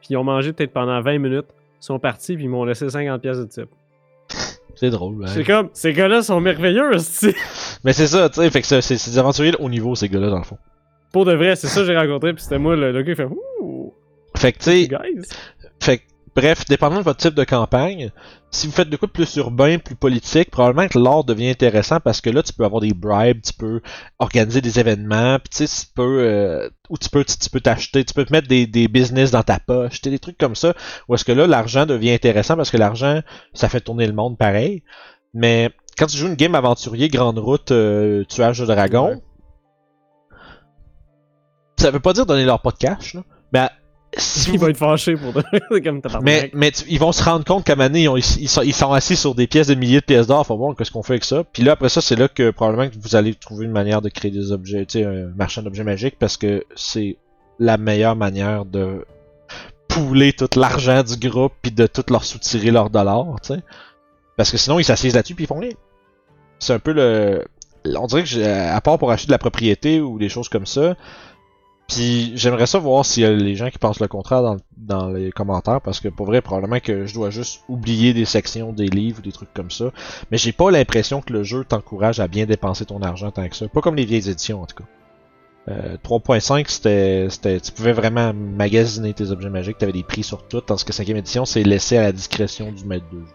Puis 0.00 0.08
ils 0.10 0.16
ont 0.16 0.24
mangé 0.24 0.52
peut-être 0.52 0.72
pendant 0.72 1.00
20 1.00 1.18
minutes. 1.18 1.46
Ils 1.80 1.84
sont 1.84 1.98
partis 1.98 2.34
puis 2.34 2.44
ils 2.44 2.50
m'ont 2.50 2.64
laissé 2.64 2.88
50 2.88 3.22
pièces 3.22 3.38
de 3.38 3.44
type. 3.44 3.70
C'est 4.76 4.90
drôle, 4.90 5.24
hein. 5.24 5.28
C'est 5.28 5.44
comme, 5.44 5.70
ces 5.72 5.92
gars-là 5.92 6.22
sont 6.22 6.40
merveilleux. 6.40 6.90
Mais 7.84 7.92
c'est 7.92 8.06
ça, 8.06 8.28
tu 8.28 8.40
sais, 8.40 8.50
fait 8.50 8.60
que 8.60 8.80
c'est 8.80 8.94
des 8.94 9.18
aventuriers 9.18 9.54
haut 9.58 9.68
niveau, 9.68 9.94
ces 9.94 10.08
gars-là, 10.08 10.30
dans 10.30 10.38
le 10.38 10.44
fond. 10.44 10.58
Pour 11.12 11.24
de 11.24 11.34
vrai, 11.34 11.56
c'est 11.56 11.66
ça 11.66 11.80
que 11.80 11.86
j'ai 11.86 11.96
rencontré. 11.96 12.34
Puis 12.34 12.42
c'était 12.42 12.58
moi, 12.58 12.76
le, 12.76 12.92
le 12.92 13.02
gars, 13.02 13.12
il 13.12 13.16
fait 13.16 13.24
Ouh, 13.60 13.94
Fait 14.36 14.52
que, 14.52 14.58
tu 14.58 14.64
sais, 14.64 14.88
Bref, 16.36 16.66
dépendant 16.66 16.98
de 16.98 17.02
votre 17.02 17.18
type 17.18 17.32
de 17.32 17.44
campagne, 17.44 18.12
si 18.50 18.66
vous 18.66 18.72
faites 18.74 18.90
de 18.90 18.96
quoi 18.98 19.06
de 19.06 19.12
plus 19.12 19.36
urbain, 19.36 19.78
plus 19.78 19.94
politique, 19.96 20.50
probablement 20.50 20.86
que 20.86 20.98
l'art 20.98 21.24
devient 21.24 21.48
intéressant 21.48 21.98
parce 21.98 22.20
que 22.20 22.28
là, 22.28 22.42
tu 22.42 22.52
peux 22.52 22.66
avoir 22.66 22.82
des 22.82 22.92
bribes, 22.92 23.40
tu 23.40 23.54
peux 23.54 23.80
organiser 24.18 24.60
des 24.60 24.78
événements, 24.78 25.38
puis 25.38 25.48
tu 25.48 25.66
sais, 25.66 25.86
tu 25.86 25.90
peux, 25.94 26.20
euh, 26.20 26.68
ou 26.90 26.98
tu 26.98 27.08
peux, 27.08 27.24
tu, 27.24 27.38
tu 27.38 27.48
peux 27.48 27.60
t'acheter, 27.60 28.04
tu 28.04 28.12
peux 28.12 28.26
te 28.26 28.34
mettre 28.34 28.48
des, 28.48 28.66
des 28.66 28.86
business 28.86 29.30
dans 29.30 29.42
ta 29.42 29.58
poche, 29.58 30.02
des 30.02 30.18
trucs 30.18 30.36
comme 30.36 30.54
ça, 30.54 30.74
où 31.08 31.14
est-ce 31.14 31.24
que 31.24 31.32
là, 31.32 31.46
l'argent 31.46 31.86
devient 31.86 32.12
intéressant 32.12 32.54
parce 32.54 32.70
que 32.70 32.76
l'argent, 32.76 33.22
ça 33.54 33.70
fait 33.70 33.80
tourner 33.80 34.06
le 34.06 34.12
monde 34.12 34.36
pareil. 34.36 34.82
Mais 35.32 35.70
quand 35.96 36.04
tu 36.04 36.18
joues 36.18 36.26
une 36.28 36.34
game 36.34 36.54
aventurier, 36.54 37.08
grande 37.08 37.38
route, 37.38 37.70
euh, 37.72 38.24
tuage 38.24 38.58
de 38.58 38.66
dragon, 38.66 39.08
Ouais. 39.08 39.22
ça 41.78 41.90
veut 41.90 42.00
pas 42.00 42.12
dire 42.12 42.26
donner 42.26 42.44
leur 42.44 42.60
pas 42.60 42.72
de 42.72 42.76
cash, 42.76 43.14
là, 43.14 43.22
mais 43.54 43.68
si 44.16 44.52
Il 44.52 44.58
va 44.58 44.70
être 44.70 44.76
fâché 44.76 45.14
pour 45.14 45.32
comme 45.84 46.00
mais, 46.22 46.50
mais 46.54 46.70
tu- 46.70 46.84
ils 46.88 46.98
vont 46.98 47.12
se 47.12 47.22
rendre 47.22 47.44
compte 47.44 47.64
qu'à 47.64 47.74
donné, 47.74 48.02
ils, 48.04 48.08
ont- 48.08 48.16
ils 48.16 48.48
sont, 48.48 48.62
ils 48.62 48.72
sont 48.74 48.92
assis 48.92 49.16
sur 49.16 49.34
des 49.34 49.46
pièces 49.46 49.66
de 49.66 49.74
milliers 49.74 50.00
de 50.00 50.04
pièces 50.04 50.26
d'or. 50.26 50.46
Faut 50.46 50.56
voir 50.56 50.74
qu'est-ce 50.76 50.90
qu'on 50.90 51.02
fait 51.02 51.14
avec 51.14 51.24
ça. 51.24 51.44
Puis 51.44 51.62
là, 51.62 51.72
après 51.72 51.88
ça, 51.88 52.00
c'est 52.00 52.16
là 52.16 52.28
que 52.28 52.50
probablement 52.50 52.88
que 52.88 52.94
vous 52.98 53.14
allez 53.16 53.34
trouver 53.34 53.66
une 53.66 53.72
manière 53.72 54.00
de 54.02 54.08
créer 54.08 54.30
des 54.30 54.52
objets, 54.52 54.86
tu 54.86 55.00
sais, 55.00 55.04
un 55.04 55.26
marchand 55.36 55.62
d'objets 55.62 55.84
magiques, 55.84 56.16
parce 56.18 56.36
que 56.36 56.64
c'est 56.76 57.16
la 57.58 57.76
meilleure 57.78 58.16
manière 58.16 58.64
de 58.64 59.04
pouler 59.88 60.32
tout 60.32 60.48
l'argent 60.56 61.02
du 61.02 61.28
groupe 61.28 61.52
puis 61.62 61.72
de 61.72 61.86
tout 61.86 62.04
leur 62.10 62.24
soutirer 62.24 62.70
leurs 62.70 62.90
dollars, 62.90 63.36
tu 63.42 63.54
sais. 63.54 63.60
Parce 64.36 64.50
que 64.50 64.56
sinon, 64.58 64.78
ils 64.78 64.84
s'assisent 64.84 65.14
là-dessus 65.14 65.34
puis 65.34 65.44
ils 65.44 65.48
font 65.48 65.58
rien. 65.58 65.70
C'est 66.58 66.74
un 66.74 66.78
peu 66.78 66.92
le... 66.92 67.44
On 67.98 68.06
dirait 68.06 68.24
que, 68.24 68.70
à 68.74 68.80
part 68.80 68.98
pour 68.98 69.10
acheter 69.10 69.28
de 69.28 69.32
la 69.32 69.38
propriété 69.38 70.00
ou 70.00 70.18
des 70.18 70.28
choses 70.28 70.48
comme 70.48 70.66
ça, 70.66 70.96
puis 71.88 72.32
j'aimerais 72.36 72.66
ça 72.66 72.78
voir 72.78 73.04
s'il 73.04 73.22
y 73.22 73.26
a 73.26 73.32
les 73.32 73.54
gens 73.54 73.70
qui 73.70 73.78
pensent 73.78 74.00
le 74.00 74.08
contraire 74.08 74.42
dans, 74.42 74.56
dans 74.76 75.08
les 75.08 75.30
commentaires, 75.30 75.80
parce 75.80 76.00
que 76.00 76.08
pour 76.08 76.26
vrai, 76.26 76.40
probablement 76.40 76.80
que 76.80 77.06
je 77.06 77.14
dois 77.14 77.30
juste 77.30 77.62
oublier 77.68 78.12
des 78.12 78.24
sections 78.24 78.72
des 78.72 78.88
livres 78.88 79.18
ou 79.20 79.22
des 79.22 79.32
trucs 79.32 79.52
comme 79.54 79.70
ça. 79.70 79.86
Mais 80.30 80.38
j'ai 80.38 80.52
pas 80.52 80.70
l'impression 80.70 81.20
que 81.20 81.32
le 81.32 81.44
jeu 81.44 81.64
t'encourage 81.64 82.20
à 82.20 82.28
bien 82.28 82.46
dépenser 82.46 82.86
ton 82.86 83.02
argent 83.02 83.30
tant 83.30 83.48
que 83.48 83.56
ça. 83.56 83.68
Pas 83.68 83.80
comme 83.80 83.96
les 83.96 84.04
vieilles 84.04 84.28
éditions 84.28 84.62
en 84.62 84.66
tout 84.66 84.76
cas. 84.76 84.84
Euh, 85.68 85.96
3.5 86.04 86.68
c'était, 86.68 87.26
c'était, 87.28 87.58
tu 87.58 87.72
pouvais 87.72 87.92
vraiment 87.92 88.32
magasiner 88.32 89.12
tes 89.12 89.32
objets 89.32 89.50
magiques, 89.50 89.78
t'avais 89.78 89.92
des 89.92 90.04
prix 90.04 90.22
sur 90.22 90.46
tout, 90.46 90.60
tandis 90.60 90.84
que 90.84 90.92
5 90.92 91.08
édition 91.08 91.44
c'est 91.44 91.64
laissé 91.64 91.96
à 91.96 92.02
la 92.02 92.12
discrétion 92.12 92.70
du 92.70 92.84
maître 92.84 93.06
de 93.12 93.18
jeu. 93.18 93.32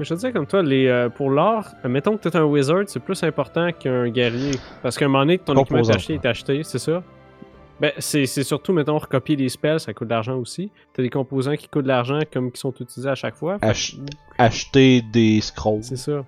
Je 0.00 0.14
te 0.14 0.14
dis 0.14 0.32
comme 0.32 0.46
toi, 0.46 0.62
les, 0.62 0.88
euh, 0.88 1.08
pour 1.08 1.30
l'art, 1.30 1.74
euh, 1.84 1.88
mettons 1.88 2.16
que 2.16 2.28
t'es 2.28 2.36
un 2.36 2.44
wizard, 2.44 2.84
c'est 2.86 2.98
plus 2.98 3.22
important 3.22 3.70
qu'un 3.72 4.08
guerrier. 4.08 4.52
Parce 4.82 4.98
qu'à 4.98 5.04
un 5.04 5.08
moment 5.08 5.20
donné, 5.20 5.38
ton 5.38 5.54
équipement 5.54 5.88
acheté, 5.88 6.14
est 6.14 6.26
acheté, 6.26 6.62
c'est 6.64 6.78
ça? 6.78 7.02
Ben, 7.82 7.90
c'est 7.98 8.26
c'est 8.26 8.44
surtout, 8.44 8.72
mettons, 8.72 8.96
recopier 8.96 9.34
des 9.34 9.48
spells, 9.48 9.80
ça 9.80 9.92
coûte 9.92 10.06
de 10.06 10.14
l'argent 10.14 10.36
aussi. 10.36 10.70
T'as 10.94 11.02
des 11.02 11.10
composants 11.10 11.56
qui 11.56 11.66
coûtent 11.68 11.82
de 11.82 11.88
l'argent 11.88 12.20
comme 12.32 12.52
qui 12.52 12.60
sont 12.60 12.72
utilisés 12.78 13.08
à 13.10 13.16
chaque 13.16 13.34
fois. 13.34 13.58
Ach- 13.60 13.96
acheter 14.38 15.02
des 15.12 15.40
scrolls. 15.40 15.82
C'est 15.82 15.96
ça. 15.96 16.24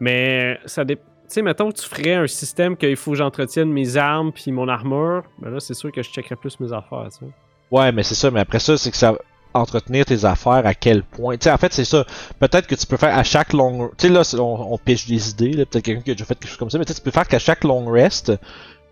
Mais 0.00 0.58
ça 0.64 0.82
dépend. 0.84 1.04
Tu 1.04 1.34
sais, 1.34 1.42
mettons 1.42 1.70
que 1.70 1.78
tu 1.78 1.86
ferais 1.88 2.14
un 2.14 2.26
système 2.26 2.76
qu'il 2.76 2.96
faut 2.96 3.10
que 3.12 3.16
j'entretienne 3.18 3.70
mes 3.70 3.96
armes 3.96 4.32
puis 4.32 4.50
mon 4.50 4.66
armure, 4.68 5.24
ben 5.38 5.50
là, 5.50 5.60
c'est 5.60 5.74
sûr 5.74 5.92
que 5.92 6.02
je 6.02 6.10
checkerais 6.10 6.36
plus 6.36 6.58
mes 6.60 6.72
affaires, 6.72 7.06
tu 7.10 7.26
sais. 7.26 7.32
Ouais, 7.70 7.92
mais 7.92 8.02
c'est 8.02 8.14
ça, 8.14 8.30
mais 8.30 8.40
après 8.40 8.58
ça, 8.58 8.76
c'est 8.76 8.90
que 8.90 8.96
ça 8.96 9.14
entretenir 9.54 10.04
tes 10.04 10.24
affaires 10.24 10.66
à 10.66 10.74
quel 10.74 11.02
point. 11.04 11.36
Tu 11.36 11.44
sais, 11.44 11.50
en 11.52 11.56
fait, 11.58 11.72
c'est 11.72 11.84
ça. 11.84 12.04
Peut-être 12.40 12.66
que 12.66 12.74
tu 12.74 12.86
peux 12.86 12.96
faire 12.96 13.16
à 13.16 13.22
chaque 13.22 13.52
long. 13.52 13.88
Tu 13.96 14.08
sais, 14.08 14.12
là, 14.12 14.22
on, 14.38 14.72
on 14.74 14.78
piche 14.78 15.06
des 15.06 15.30
idées, 15.30 15.52
là. 15.52 15.64
Peut-être 15.64 15.84
quelqu'un 15.84 16.02
qui 16.02 16.10
a 16.10 16.14
déjà 16.14 16.24
fait 16.24 16.34
quelque 16.34 16.48
chose 16.48 16.58
comme 16.58 16.70
ça, 16.70 16.78
mais 16.78 16.84
tu 16.84 17.00
peux 17.00 17.12
faire 17.12 17.26
qu'à 17.28 17.38
chaque 17.38 17.62
long 17.64 17.86
rest, 17.86 18.32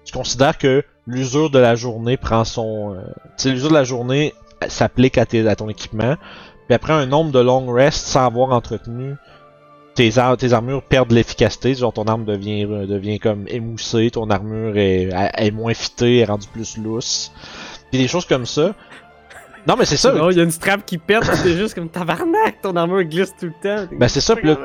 tu 0.05 0.13
considères 0.13 0.59
que 0.59 0.85
l'usure 1.07 1.51
de 1.51 1.59
la 1.59 1.75
journée 1.75 2.17
prend 2.17 2.45
son. 2.45 2.95
euh, 2.95 3.51
l'usure 3.51 3.69
de 3.71 3.75
la 3.75 3.85
journée 3.85 4.35
s'applique 4.69 5.19
à, 5.19 5.27
ton 5.27 5.69
équipement. 5.69 6.17
Puis 6.67 6.75
après 6.75 6.93
un 6.93 7.07
nombre 7.07 7.33
de 7.33 7.41
long 7.41 7.71
rest 7.73 8.07
sans 8.07 8.27
avoir 8.27 8.51
entretenu. 8.51 9.15
Tes, 9.95 10.17
ar- 10.19 10.39
tes 10.39 10.55
armures 10.55 10.83
perdent 10.83 11.11
de 11.11 11.15
l'efficacité, 11.15 11.75
genre 11.75 11.93
ton 11.93 12.05
arme 12.05 12.25
devient, 12.25 12.65
euh, 12.65 13.19
comme 13.19 13.45
émoussée, 13.49 14.11
ton 14.11 14.31
armure 14.31 14.79
est, 14.79 15.11
est 15.37 15.51
moins 15.51 15.75
fitée, 15.75 16.19
est 16.21 16.25
rendue 16.25 16.47
plus 16.51 16.79
lousse. 16.79 17.31
Puis 17.91 18.01
des 18.01 18.09
choses 18.09 18.25
comme 18.25 18.47
ça. 18.47 18.73
Non 19.67 19.77
mais 19.79 19.85
c'est 19.85 19.97
ça, 19.97 20.13
Non, 20.13 20.31
il 20.31 20.37
y 20.37 20.41
a 20.41 20.43
une 20.43 20.51
strap 20.51 20.85
qui 20.85 20.99
pète, 20.99 21.23
pis 21.23 21.43
t'es 21.43 21.57
juste 21.57 21.75
comme 21.75 21.89
tabarnak, 21.89 22.61
ton 22.63 22.75
armure 22.75 23.05
glisse 23.05 23.33
tout 23.39 23.47
le 23.47 23.53
temps. 23.63 23.89
Ben 23.97 24.09
c'est 24.09 24.21
ça, 24.21 24.35
puis 24.35 24.49
là, 24.49 24.57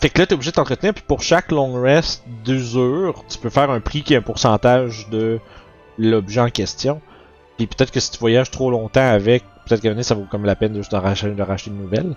fait 0.00 0.10
que 0.10 0.18
là 0.18 0.26
t'es 0.26 0.34
obligé 0.34 0.50
de 0.50 0.56
t'entretenir, 0.56 0.94
puis 0.94 1.04
pour 1.06 1.22
chaque 1.22 1.52
long 1.52 1.80
rest 1.80 2.24
d'usure, 2.44 3.24
tu 3.28 3.38
peux 3.38 3.50
faire 3.50 3.70
un 3.70 3.80
prix 3.80 4.02
qui 4.02 4.14
est 4.14 4.16
un 4.16 4.22
pourcentage 4.22 5.08
de 5.10 5.38
l'objet 5.98 6.40
en 6.40 6.50
question. 6.50 7.00
Puis 7.56 7.66
peut-être 7.66 7.92
que 7.92 8.00
si 8.00 8.10
tu 8.10 8.18
voyages 8.18 8.50
trop 8.50 8.70
longtemps 8.70 9.08
avec, 9.08 9.44
peut-être 9.66 9.80
qu'à 9.80 9.88
un 9.88 9.90
moment 9.90 9.96
donné, 9.96 10.02
ça 10.02 10.14
vaut 10.14 10.26
comme 10.28 10.44
la 10.44 10.56
peine 10.56 10.72
de 10.72 10.78
juste 10.78 10.90
de 10.90 10.96
racheter, 10.96 11.30
de 11.30 11.42
racheter 11.42 11.70
une 11.70 11.78
nouvelle. 11.80 12.14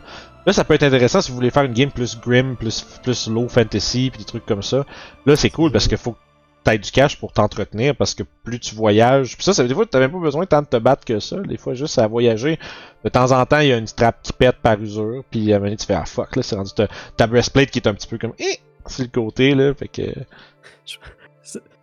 Là 0.47 0.53
ça 0.53 0.63
peut 0.63 0.73
être 0.73 0.83
intéressant 0.83 1.21
si 1.21 1.29
vous 1.29 1.35
voulez 1.35 1.51
faire 1.51 1.63
une 1.63 1.73
game 1.73 1.91
plus 1.91 2.19
grim, 2.19 2.55
plus, 2.55 2.85
plus 3.03 3.27
low 3.27 3.47
fantasy, 3.47 4.09
puis 4.09 4.19
des 4.19 4.25
trucs 4.25 4.45
comme 4.45 4.63
ça. 4.63 4.85
Là 5.25 5.35
c'est 5.35 5.51
cool 5.51 5.71
parce 5.71 5.87
que 5.87 5.97
faut 5.97 6.15
t'aies 6.65 6.77
du 6.79 6.91
cash 6.91 7.17
pour 7.17 7.31
t'entretenir, 7.31 7.95
parce 7.95 8.13
que 8.13 8.23
plus 8.43 8.59
tu 8.59 8.75
voyages, 8.75 9.35
puis 9.37 9.43
ça, 9.45 9.53
ça 9.53 9.61
veut 9.61 9.69
dire 9.69 9.77
que 9.77 9.83
t'as 9.83 9.99
même 9.99 10.11
pas 10.11 10.19
besoin 10.19 10.45
tant 10.45 10.61
de 10.61 10.67
te 10.67 10.75
battre 10.77 11.05
que 11.05 11.19
ça, 11.21 11.37
des 11.41 11.55
fois 11.57 11.73
juste 11.75 11.97
à 11.99 12.07
voyager. 12.07 12.59
De 13.05 13.09
temps 13.09 13.31
en 13.31 13.45
temps, 13.45 13.59
il 13.59 13.67
y 13.69 13.71
a 13.71 13.77
une 13.77 13.87
strap 13.87 14.21
qui 14.23 14.33
pète 14.33 14.57
par 14.57 14.81
usure, 14.81 15.23
puis 15.31 15.53
à 15.53 15.55
un 15.55 15.59
moment 15.59 15.67
donné, 15.67 15.77
tu 15.77 15.85
fais 15.85 15.93
ah 15.93 16.05
fuck 16.05 16.35
là, 16.35 16.41
c'est 16.43 16.55
rendu 16.55 16.71
ta, 16.73 16.87
ta 17.15 17.27
breastplate 17.27 17.69
qui 17.69 17.79
est 17.79 17.87
un 17.87 17.93
petit 17.93 18.07
peu 18.07 18.17
comme 18.17 18.33
eh, 18.39 18.57
sur 18.87 19.03
le 19.03 19.09
côté 19.09 19.53
là, 19.55 19.73
fait 19.73 19.87
que 19.87 20.01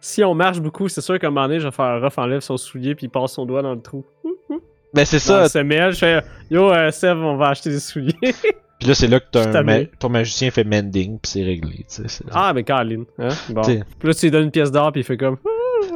Si- 0.00 0.24
on 0.24 0.34
marche 0.34 0.60
beaucoup, 0.60 0.88
c'est 0.88 1.00
sûr 1.00 1.18
qu'à 1.18 1.28
un 1.28 1.30
moment 1.30 1.46
donné, 1.46 1.60
je 1.60 1.66
vais 1.68 1.72
faire 1.74 2.00
Ruff 2.02 2.18
enlève 2.18 2.40
son 2.40 2.56
soulier 2.56 2.94
puis 2.96 3.06
il 3.06 3.10
passe 3.10 3.32
son 3.32 3.46
doigt 3.46 3.62
dans 3.62 3.74
le 3.74 3.80
trou. 3.80 4.04
ben 4.92 5.04
c'est 5.04 5.20
Ça, 5.20 5.48
se 5.48 5.58
mêle, 5.58 5.92
je 5.92 5.98
fais 5.98 6.22
Yo, 6.50 6.72
euh, 6.72 6.90
Seb, 6.90 7.18
on 7.18 7.36
va 7.36 7.50
acheter 7.50 7.70
des 7.70 7.78
souliers. 7.80 8.14
Puis 8.82 8.88
là 8.88 8.94
c'est 8.96 9.06
là 9.06 9.20
que 9.20 9.62
ma- 9.62 9.84
ton 10.00 10.08
magicien 10.08 10.50
fait 10.50 10.64
mending, 10.64 11.20
puis 11.20 11.30
c'est 11.30 11.44
réglé, 11.44 11.86
ah, 12.32 12.52
mais 12.52 12.64
Caroline. 12.64 13.04
Hein? 13.16 13.28
Bon. 13.50 13.62
Puis 13.62 13.78
là, 14.02 14.12
tu 14.12 14.26
lui 14.26 14.30
donnes 14.32 14.44
une 14.46 14.50
pièce 14.50 14.72
d'or 14.72 14.90
puis 14.90 15.02
il 15.02 15.04
fait 15.04 15.16
comme. 15.16 15.36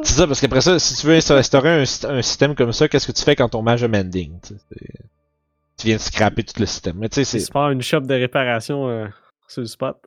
C'est 0.03 0.15
ça 0.15 0.27
parce 0.27 0.39
qu'après 0.41 0.61
ça, 0.61 0.79
si 0.79 0.95
tu 0.95 1.07
veux 1.07 1.15
instaurer 1.15 1.69
un, 1.69 1.83
syst- 1.83 2.07
un 2.07 2.21
système 2.21 2.55
comme 2.55 2.71
ça, 2.71 2.87
qu'est-ce 2.87 3.07
que 3.07 3.11
tu 3.13 3.23
fais 3.23 3.35
quand 3.35 3.49
ton 3.49 3.61
mage 3.61 3.83
a 3.83 3.87
mending 3.87 4.31
tu 5.77 5.87
viens 5.87 5.97
de 5.97 6.01
scraper 6.01 6.43
tout 6.43 6.59
le 6.59 6.65
système. 6.65 6.97
Mais 6.97 7.09
tu 7.09 7.21
part 7.51 7.71
une 7.71 7.81
shop 7.81 8.01
de 8.01 8.13
réparation 8.13 8.89
euh, 8.89 9.05
sur 9.47 9.61
le 9.61 9.67
spot. 9.67 9.97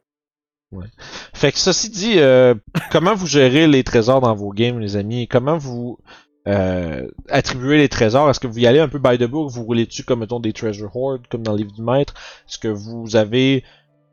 Fait 1.32 1.52
que 1.52 1.58
ceci 1.58 1.90
dit, 1.90 2.14
euh, 2.18 2.54
comment 2.92 3.14
vous 3.14 3.26
gérez 3.26 3.66
les 3.66 3.84
trésors 3.84 4.20
dans 4.20 4.34
vos 4.34 4.52
games, 4.52 4.78
les 4.80 4.96
amis? 4.96 5.28
Comment 5.28 5.56
vous 5.58 5.98
euh, 6.50 7.08
attribuez 7.28 7.78
les 7.78 7.88
trésors? 7.88 8.28
Est-ce 8.30 8.40
que 8.40 8.46
vous 8.46 8.58
y 8.58 8.66
allez 8.66 8.80
un 8.80 8.88
peu 8.88 8.98
by 8.98 9.18
the 9.18 9.24
book? 9.24 9.50
Vous 9.50 9.62
roulez 9.64 9.86
dessus 9.86 10.04
comme 10.04 10.20
mettons 10.20 10.40
des 10.40 10.52
treasure 10.52 10.94
hoard, 10.94 11.22
comme 11.28 11.42
dans 11.42 11.52
le 11.52 11.58
livre 11.58 11.72
du 11.72 11.82
maître? 11.82 12.14
Est-ce 12.48 12.58
que 12.58 12.68
vous 12.68 13.16
avez 13.16 13.64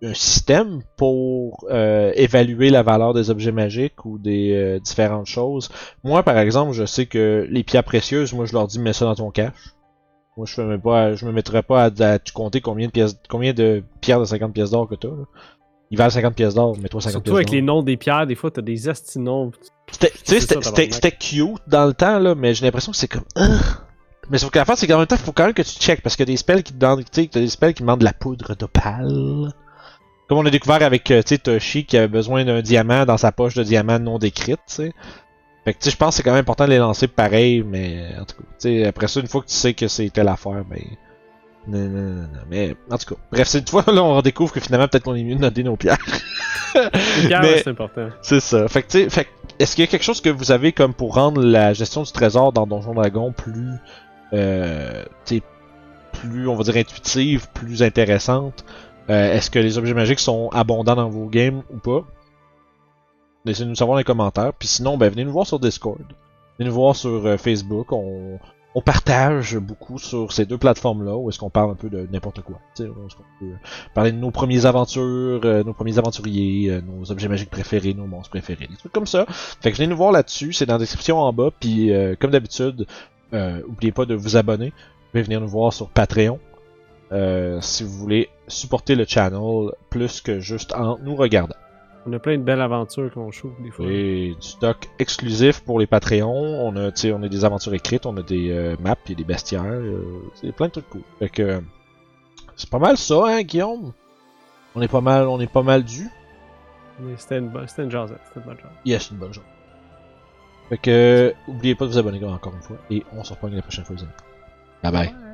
un 0.03 0.13
système 0.13 0.81
pour 0.95 1.65
euh, 1.71 2.11
évaluer 2.15 2.69
la 2.69 2.83
valeur 2.83 3.13
des 3.15 3.29
objets 3.31 3.51
magiques 3.51 4.05
ou 4.05 4.17
des 4.19 4.53
euh, 4.53 4.79
différentes 4.79 5.25
choses? 5.27 5.69
Moi, 6.03 6.21
par 6.23 6.37
exemple, 6.37 6.73
je 6.73 6.85
sais 6.85 7.05
que 7.07 7.47
les 7.49 7.63
pierres 7.63 7.83
précieuses, 7.83 8.33
moi 8.33 8.45
je 8.45 8.53
leur 8.53 8.67
dis 8.67 8.79
mets 8.79 8.93
ça 8.93 9.05
dans 9.05 9.15
ton 9.15 9.31
cache. 9.31 9.73
Moi 10.37 10.45
je 10.45 10.53
fais 10.53 10.63
même 10.65 10.81
pas, 10.81 11.15
je 11.15 11.25
me 11.25 11.31
mettrais 11.31 11.63
pas 11.63 11.85
à, 11.85 12.03
à 12.03 12.19
te 12.19 12.31
compter 12.31 12.61
combien 12.61 12.85
de 12.87 12.91
pièces, 12.91 13.17
combien 13.27 13.53
de 13.53 13.83
pierres 14.01 14.19
de 14.19 14.25
50 14.25 14.53
pièces 14.53 14.69
d'or 14.69 14.87
que 14.87 14.93
t'as. 14.95 15.07
là. 15.07 15.23
Ils 15.89 15.97
valent 15.97 16.11
50 16.11 16.35
pièces 16.35 16.53
d'or, 16.53 16.77
mets-toi 16.77 17.01
50 17.01 17.11
Surtout 17.13 17.23
pièces 17.23 17.35
avec 17.35 17.47
d'or. 17.47 17.55
les 17.55 17.61
noms 17.63 17.81
des 17.81 17.97
pierres, 17.97 18.27
des 18.27 18.35
fois, 18.35 18.51
t'as 18.51 18.61
des 18.61 18.89
asti 18.89 19.17
noms. 19.19 19.51
C'était, 19.91 21.11
cute 21.11 21.61
dans 21.67 21.85
le 21.85 21.93
temps, 21.93 22.19
là, 22.19 22.35
mais 22.35 22.53
j'ai 22.53 22.65
l'impression 22.65 22.91
que 22.91 22.97
c'est 22.97 23.07
comme. 23.07 23.23
Mais 24.29 24.37
sauf 24.37 24.51
qu'à 24.51 24.59
la 24.59 24.65
fin, 24.65 24.75
c'est 24.75 24.87
qu'en 24.87 24.97
même 24.97 25.07
temps, 25.07 25.15
il 25.15 25.21
faut 25.23 25.31
quand 25.31 25.45
même 25.45 25.53
que 25.53 25.61
tu 25.61 25.79
checkes, 25.79 26.01
parce 26.01 26.19
a 26.19 26.25
des 26.25 26.37
spells 26.37 26.63
qui 26.63 26.73
te 26.73 26.77
demandent, 26.77 27.03
tu 27.09 27.21
sais, 27.21 27.29
t'as 27.31 27.39
des 27.39 27.47
spells 27.47 27.73
qui 27.73 27.83
demandent 27.83 27.99
de 27.99 28.05
la 28.05 28.13
poudre 28.13 28.55
d'opale. 28.55 29.53
Comme 30.27 30.39
on 30.39 30.45
a 30.45 30.49
découvert 30.49 30.83
avec, 30.83 31.09
euh, 31.11 31.21
tu 31.21 31.29
sais, 31.29 31.37
Toshi 31.37 31.85
qui 31.85 31.97
avait 31.97 32.09
besoin 32.09 32.43
d'un 32.43 32.61
diamant 32.61 33.05
dans 33.05 33.17
sa 33.17 33.31
poche 33.31 33.53
de 33.55 33.63
diamant 33.63 33.99
non 33.99 34.19
décrite, 34.19 34.59
tu 34.67 34.75
sais. 34.75 34.93
Fait 35.63 35.73
que, 35.73 35.79
tu 35.79 35.85
sais, 35.85 35.91
je 35.91 35.97
pense 35.97 36.09
que 36.09 36.17
c'est 36.17 36.23
quand 36.23 36.31
même 36.31 36.41
important 36.41 36.65
de 36.65 36.71
les 36.71 36.77
lancer 36.77 37.07
pareil, 37.07 37.63
mais 37.65 38.09
en 38.19 38.25
tout 38.25 38.35
cas, 38.35 38.43
tu 38.43 38.55
sais, 38.59 38.85
après 38.85 39.07
ça, 39.07 39.21
une 39.21 39.27
fois 39.27 39.41
que 39.41 39.47
tu 39.47 39.55
sais 39.55 39.73
que 39.73 39.87
c'est 39.87 40.09
telle 40.09 40.27
affaire, 40.27 40.63
ben. 40.69 40.81
Non, 41.67 41.79
non, 41.79 42.01
non, 42.01 42.21
non. 42.21 42.39
Mais, 42.49 42.75
en 42.89 42.97
tout 42.97 43.13
cas, 43.15 43.21
bref, 43.31 43.47
c'est 43.47 43.59
une 43.59 43.67
fois, 43.67 43.83
là, 43.93 44.03
on 44.03 44.21
découvre 44.21 44.51
que 44.53 44.59
finalement, 44.59 44.87
peut-être 44.87 45.03
qu'on 45.03 45.15
est 45.15 45.23
mieux 45.23 45.35
de 45.35 45.41
noter 45.41 45.63
nos 45.63 45.77
pierres. 45.77 45.97
Les 46.75 47.27
pierres, 47.27 47.41
Mais- 47.41 47.53
ouais, 47.53 47.61
c'est 47.63 47.69
important. 47.69 48.09
C'est 48.21 48.39
ça. 48.41 48.67
Fait 48.67 48.83
que, 48.83 48.87
tu 48.87 49.03
sais, 49.03 49.09
fait 49.09 49.25
que, 49.25 49.29
est-ce 49.59 49.75
qu'il 49.75 49.83
y 49.83 49.87
a 49.87 49.91
quelque 49.91 50.03
chose 50.03 50.21
que 50.21 50.29
vous 50.29 50.51
avez 50.51 50.71
comme 50.71 50.93
pour 50.93 51.15
rendre 51.15 51.41
la 51.41 51.73
gestion 51.73 52.03
du 52.03 52.11
trésor 52.11 52.53
dans 52.53 52.67
Donjon 52.67 52.93
Dragon 52.93 53.31
plus, 53.31 53.73
euh, 54.33 55.03
plus, 56.13 56.47
on 56.47 56.55
va 56.55 56.63
dire, 56.63 56.77
intuitive, 56.77 57.47
plus 57.53 57.83
intéressante? 57.83 58.65
Euh, 59.09 59.33
est-ce 59.33 59.49
que 59.49 59.59
les 59.59 59.77
objets 59.77 59.93
magiques 59.93 60.19
sont 60.19 60.49
abondants 60.49 60.95
dans 60.95 61.09
vos 61.09 61.27
games 61.27 61.63
ou 61.73 61.77
pas? 61.77 62.05
Laissez-nous 63.45 63.75
savoir 63.75 63.95
dans 63.95 63.99
les 63.99 64.03
commentaires. 64.03 64.53
Puis 64.53 64.67
sinon, 64.67 64.97
ben, 64.97 65.09
venez 65.09 65.23
nous 65.23 65.31
voir 65.31 65.47
sur 65.47 65.59
Discord. 65.59 66.01
Venez 66.57 66.69
nous 66.69 66.75
voir 66.75 66.95
sur 66.95 67.25
euh, 67.25 67.37
Facebook. 67.37 67.91
On, 67.93 68.39
on 68.77 68.81
partage 68.81 69.57
beaucoup 69.57 69.97
sur 69.97 70.31
ces 70.31 70.45
deux 70.45 70.59
plateformes-là 70.59 71.17
où 71.17 71.29
est-ce 71.29 71.39
qu'on 71.39 71.49
parle 71.49 71.71
un 71.71 71.75
peu 71.75 71.89
de 71.89 72.07
n'importe 72.11 72.41
quoi. 72.41 72.59
Où 72.79 72.83
est-ce 72.83 73.15
qu'on 73.15 73.23
peut 73.39 73.51
parler 73.95 74.11
de 74.11 74.17
nos 74.17 74.29
premières 74.29 74.67
aventures, 74.67 75.41
euh, 75.45 75.63
nos 75.63 75.73
premiers 75.73 75.97
aventuriers, 75.97 76.69
euh, 76.69 76.81
nos 76.81 77.11
objets 77.11 77.27
magiques 77.27 77.49
préférés, 77.49 77.95
nos 77.95 78.05
monstres 78.05 78.29
préférés, 78.29 78.67
des 78.67 78.75
trucs 78.75 78.91
comme 78.91 79.07
ça. 79.07 79.25
Fait 79.27 79.71
que 79.71 79.77
venez 79.77 79.87
nous 79.87 79.97
voir 79.97 80.11
là-dessus, 80.11 80.53
c'est 80.53 80.67
dans 80.67 80.75
la 80.75 80.79
description 80.79 81.17
en 81.17 81.33
bas, 81.33 81.49
puis 81.59 81.91
euh, 81.91 82.13
comme 82.19 82.29
d'habitude, 82.29 82.85
euh, 83.33 83.63
oubliez 83.67 83.91
pas 83.91 84.05
de 84.05 84.13
vous 84.13 84.37
abonner. 84.37 84.67
Vous 84.67 85.11
pouvez 85.11 85.23
venir 85.23 85.41
nous 85.41 85.47
voir 85.47 85.73
sur 85.73 85.89
Patreon. 85.89 86.37
si 87.61 87.83
vous 87.83 87.93
voulez 87.93 88.29
supporter 88.47 88.93
le 88.93 89.05
channel 89.07 89.71
plus 89.89 90.21
que 90.21 90.39
juste 90.39 90.75
en 90.75 90.99
nous 90.99 91.15
regardant. 91.15 91.55
On 92.09 92.13
a 92.13 92.19
plein 92.19 92.37
de 92.37 92.43
belles 92.43 92.61
aventures 92.61 93.11
qu'on 93.13 93.31
chauffe 93.31 93.59
des 93.59 93.69
fois. 93.69 93.85
Et 93.89 94.33
du 94.39 94.47
stock 94.47 94.87
exclusif 94.97 95.59
pour 95.61 95.77
les 95.79 95.87
Patreons. 95.87 96.65
On 96.65 96.75
a, 96.77 96.91
tu 96.91 97.01
sais, 97.01 97.11
on 97.11 97.21
a 97.21 97.27
des 97.27 97.43
aventures 97.43 97.73
écrites, 97.73 98.05
on 98.05 98.15
a 98.15 98.21
des 98.23 98.49
euh, 98.51 98.75
maps, 98.79 98.95
il 99.07 99.11
y 99.11 99.13
a 99.13 99.17
des 99.17 99.23
bestiaires, 99.25 99.63
euh, 99.65 100.21
c'est 100.35 100.53
plein 100.53 100.67
de 100.67 100.71
trucs 100.71 100.89
cool. 100.89 101.01
Fait 101.19 101.27
que 101.29 101.41
euh, 101.43 101.59
c'est 102.55 102.69
pas 102.69 102.79
mal 102.79 102.97
ça, 102.97 103.23
hein, 103.27 103.41
Guillaume? 103.43 103.91
On 104.75 104.81
est 104.81 104.87
pas 104.87 105.01
mal, 105.01 105.27
on 105.27 105.39
est 105.41 105.51
pas 105.51 105.63
mal 105.63 105.83
dû. 105.83 106.07
Mais 106.99 107.13
C'était 107.17 107.39
une, 107.39 107.49
bonne- 107.49 107.67
c'était 107.67 107.83
une 107.83 107.91
jasette, 107.91 108.19
c'était 108.27 108.39
une 108.39 108.45
bonne 108.45 108.57
jasette. 108.57 108.77
Yes, 108.85 109.11
une 109.11 109.17
bonne 109.17 109.33
journée. 109.33 109.49
Fait 110.69 110.77
que, 110.77 111.33
oubliez 111.47 111.75
pas 111.75 111.85
de 111.85 111.91
vous 111.91 111.97
abonner 111.97 112.23
encore 112.23 112.53
une 112.55 112.61
fois. 112.61 112.77
Et 112.89 113.03
on 113.13 113.23
se 113.23 113.33
reprend 113.33 113.47
la 113.49 113.61
prochaine 113.61 113.83
fois, 113.85 113.95
les 113.97 114.03
amis. 114.03 114.11
Bye 114.81 114.91
bye. 114.91 115.26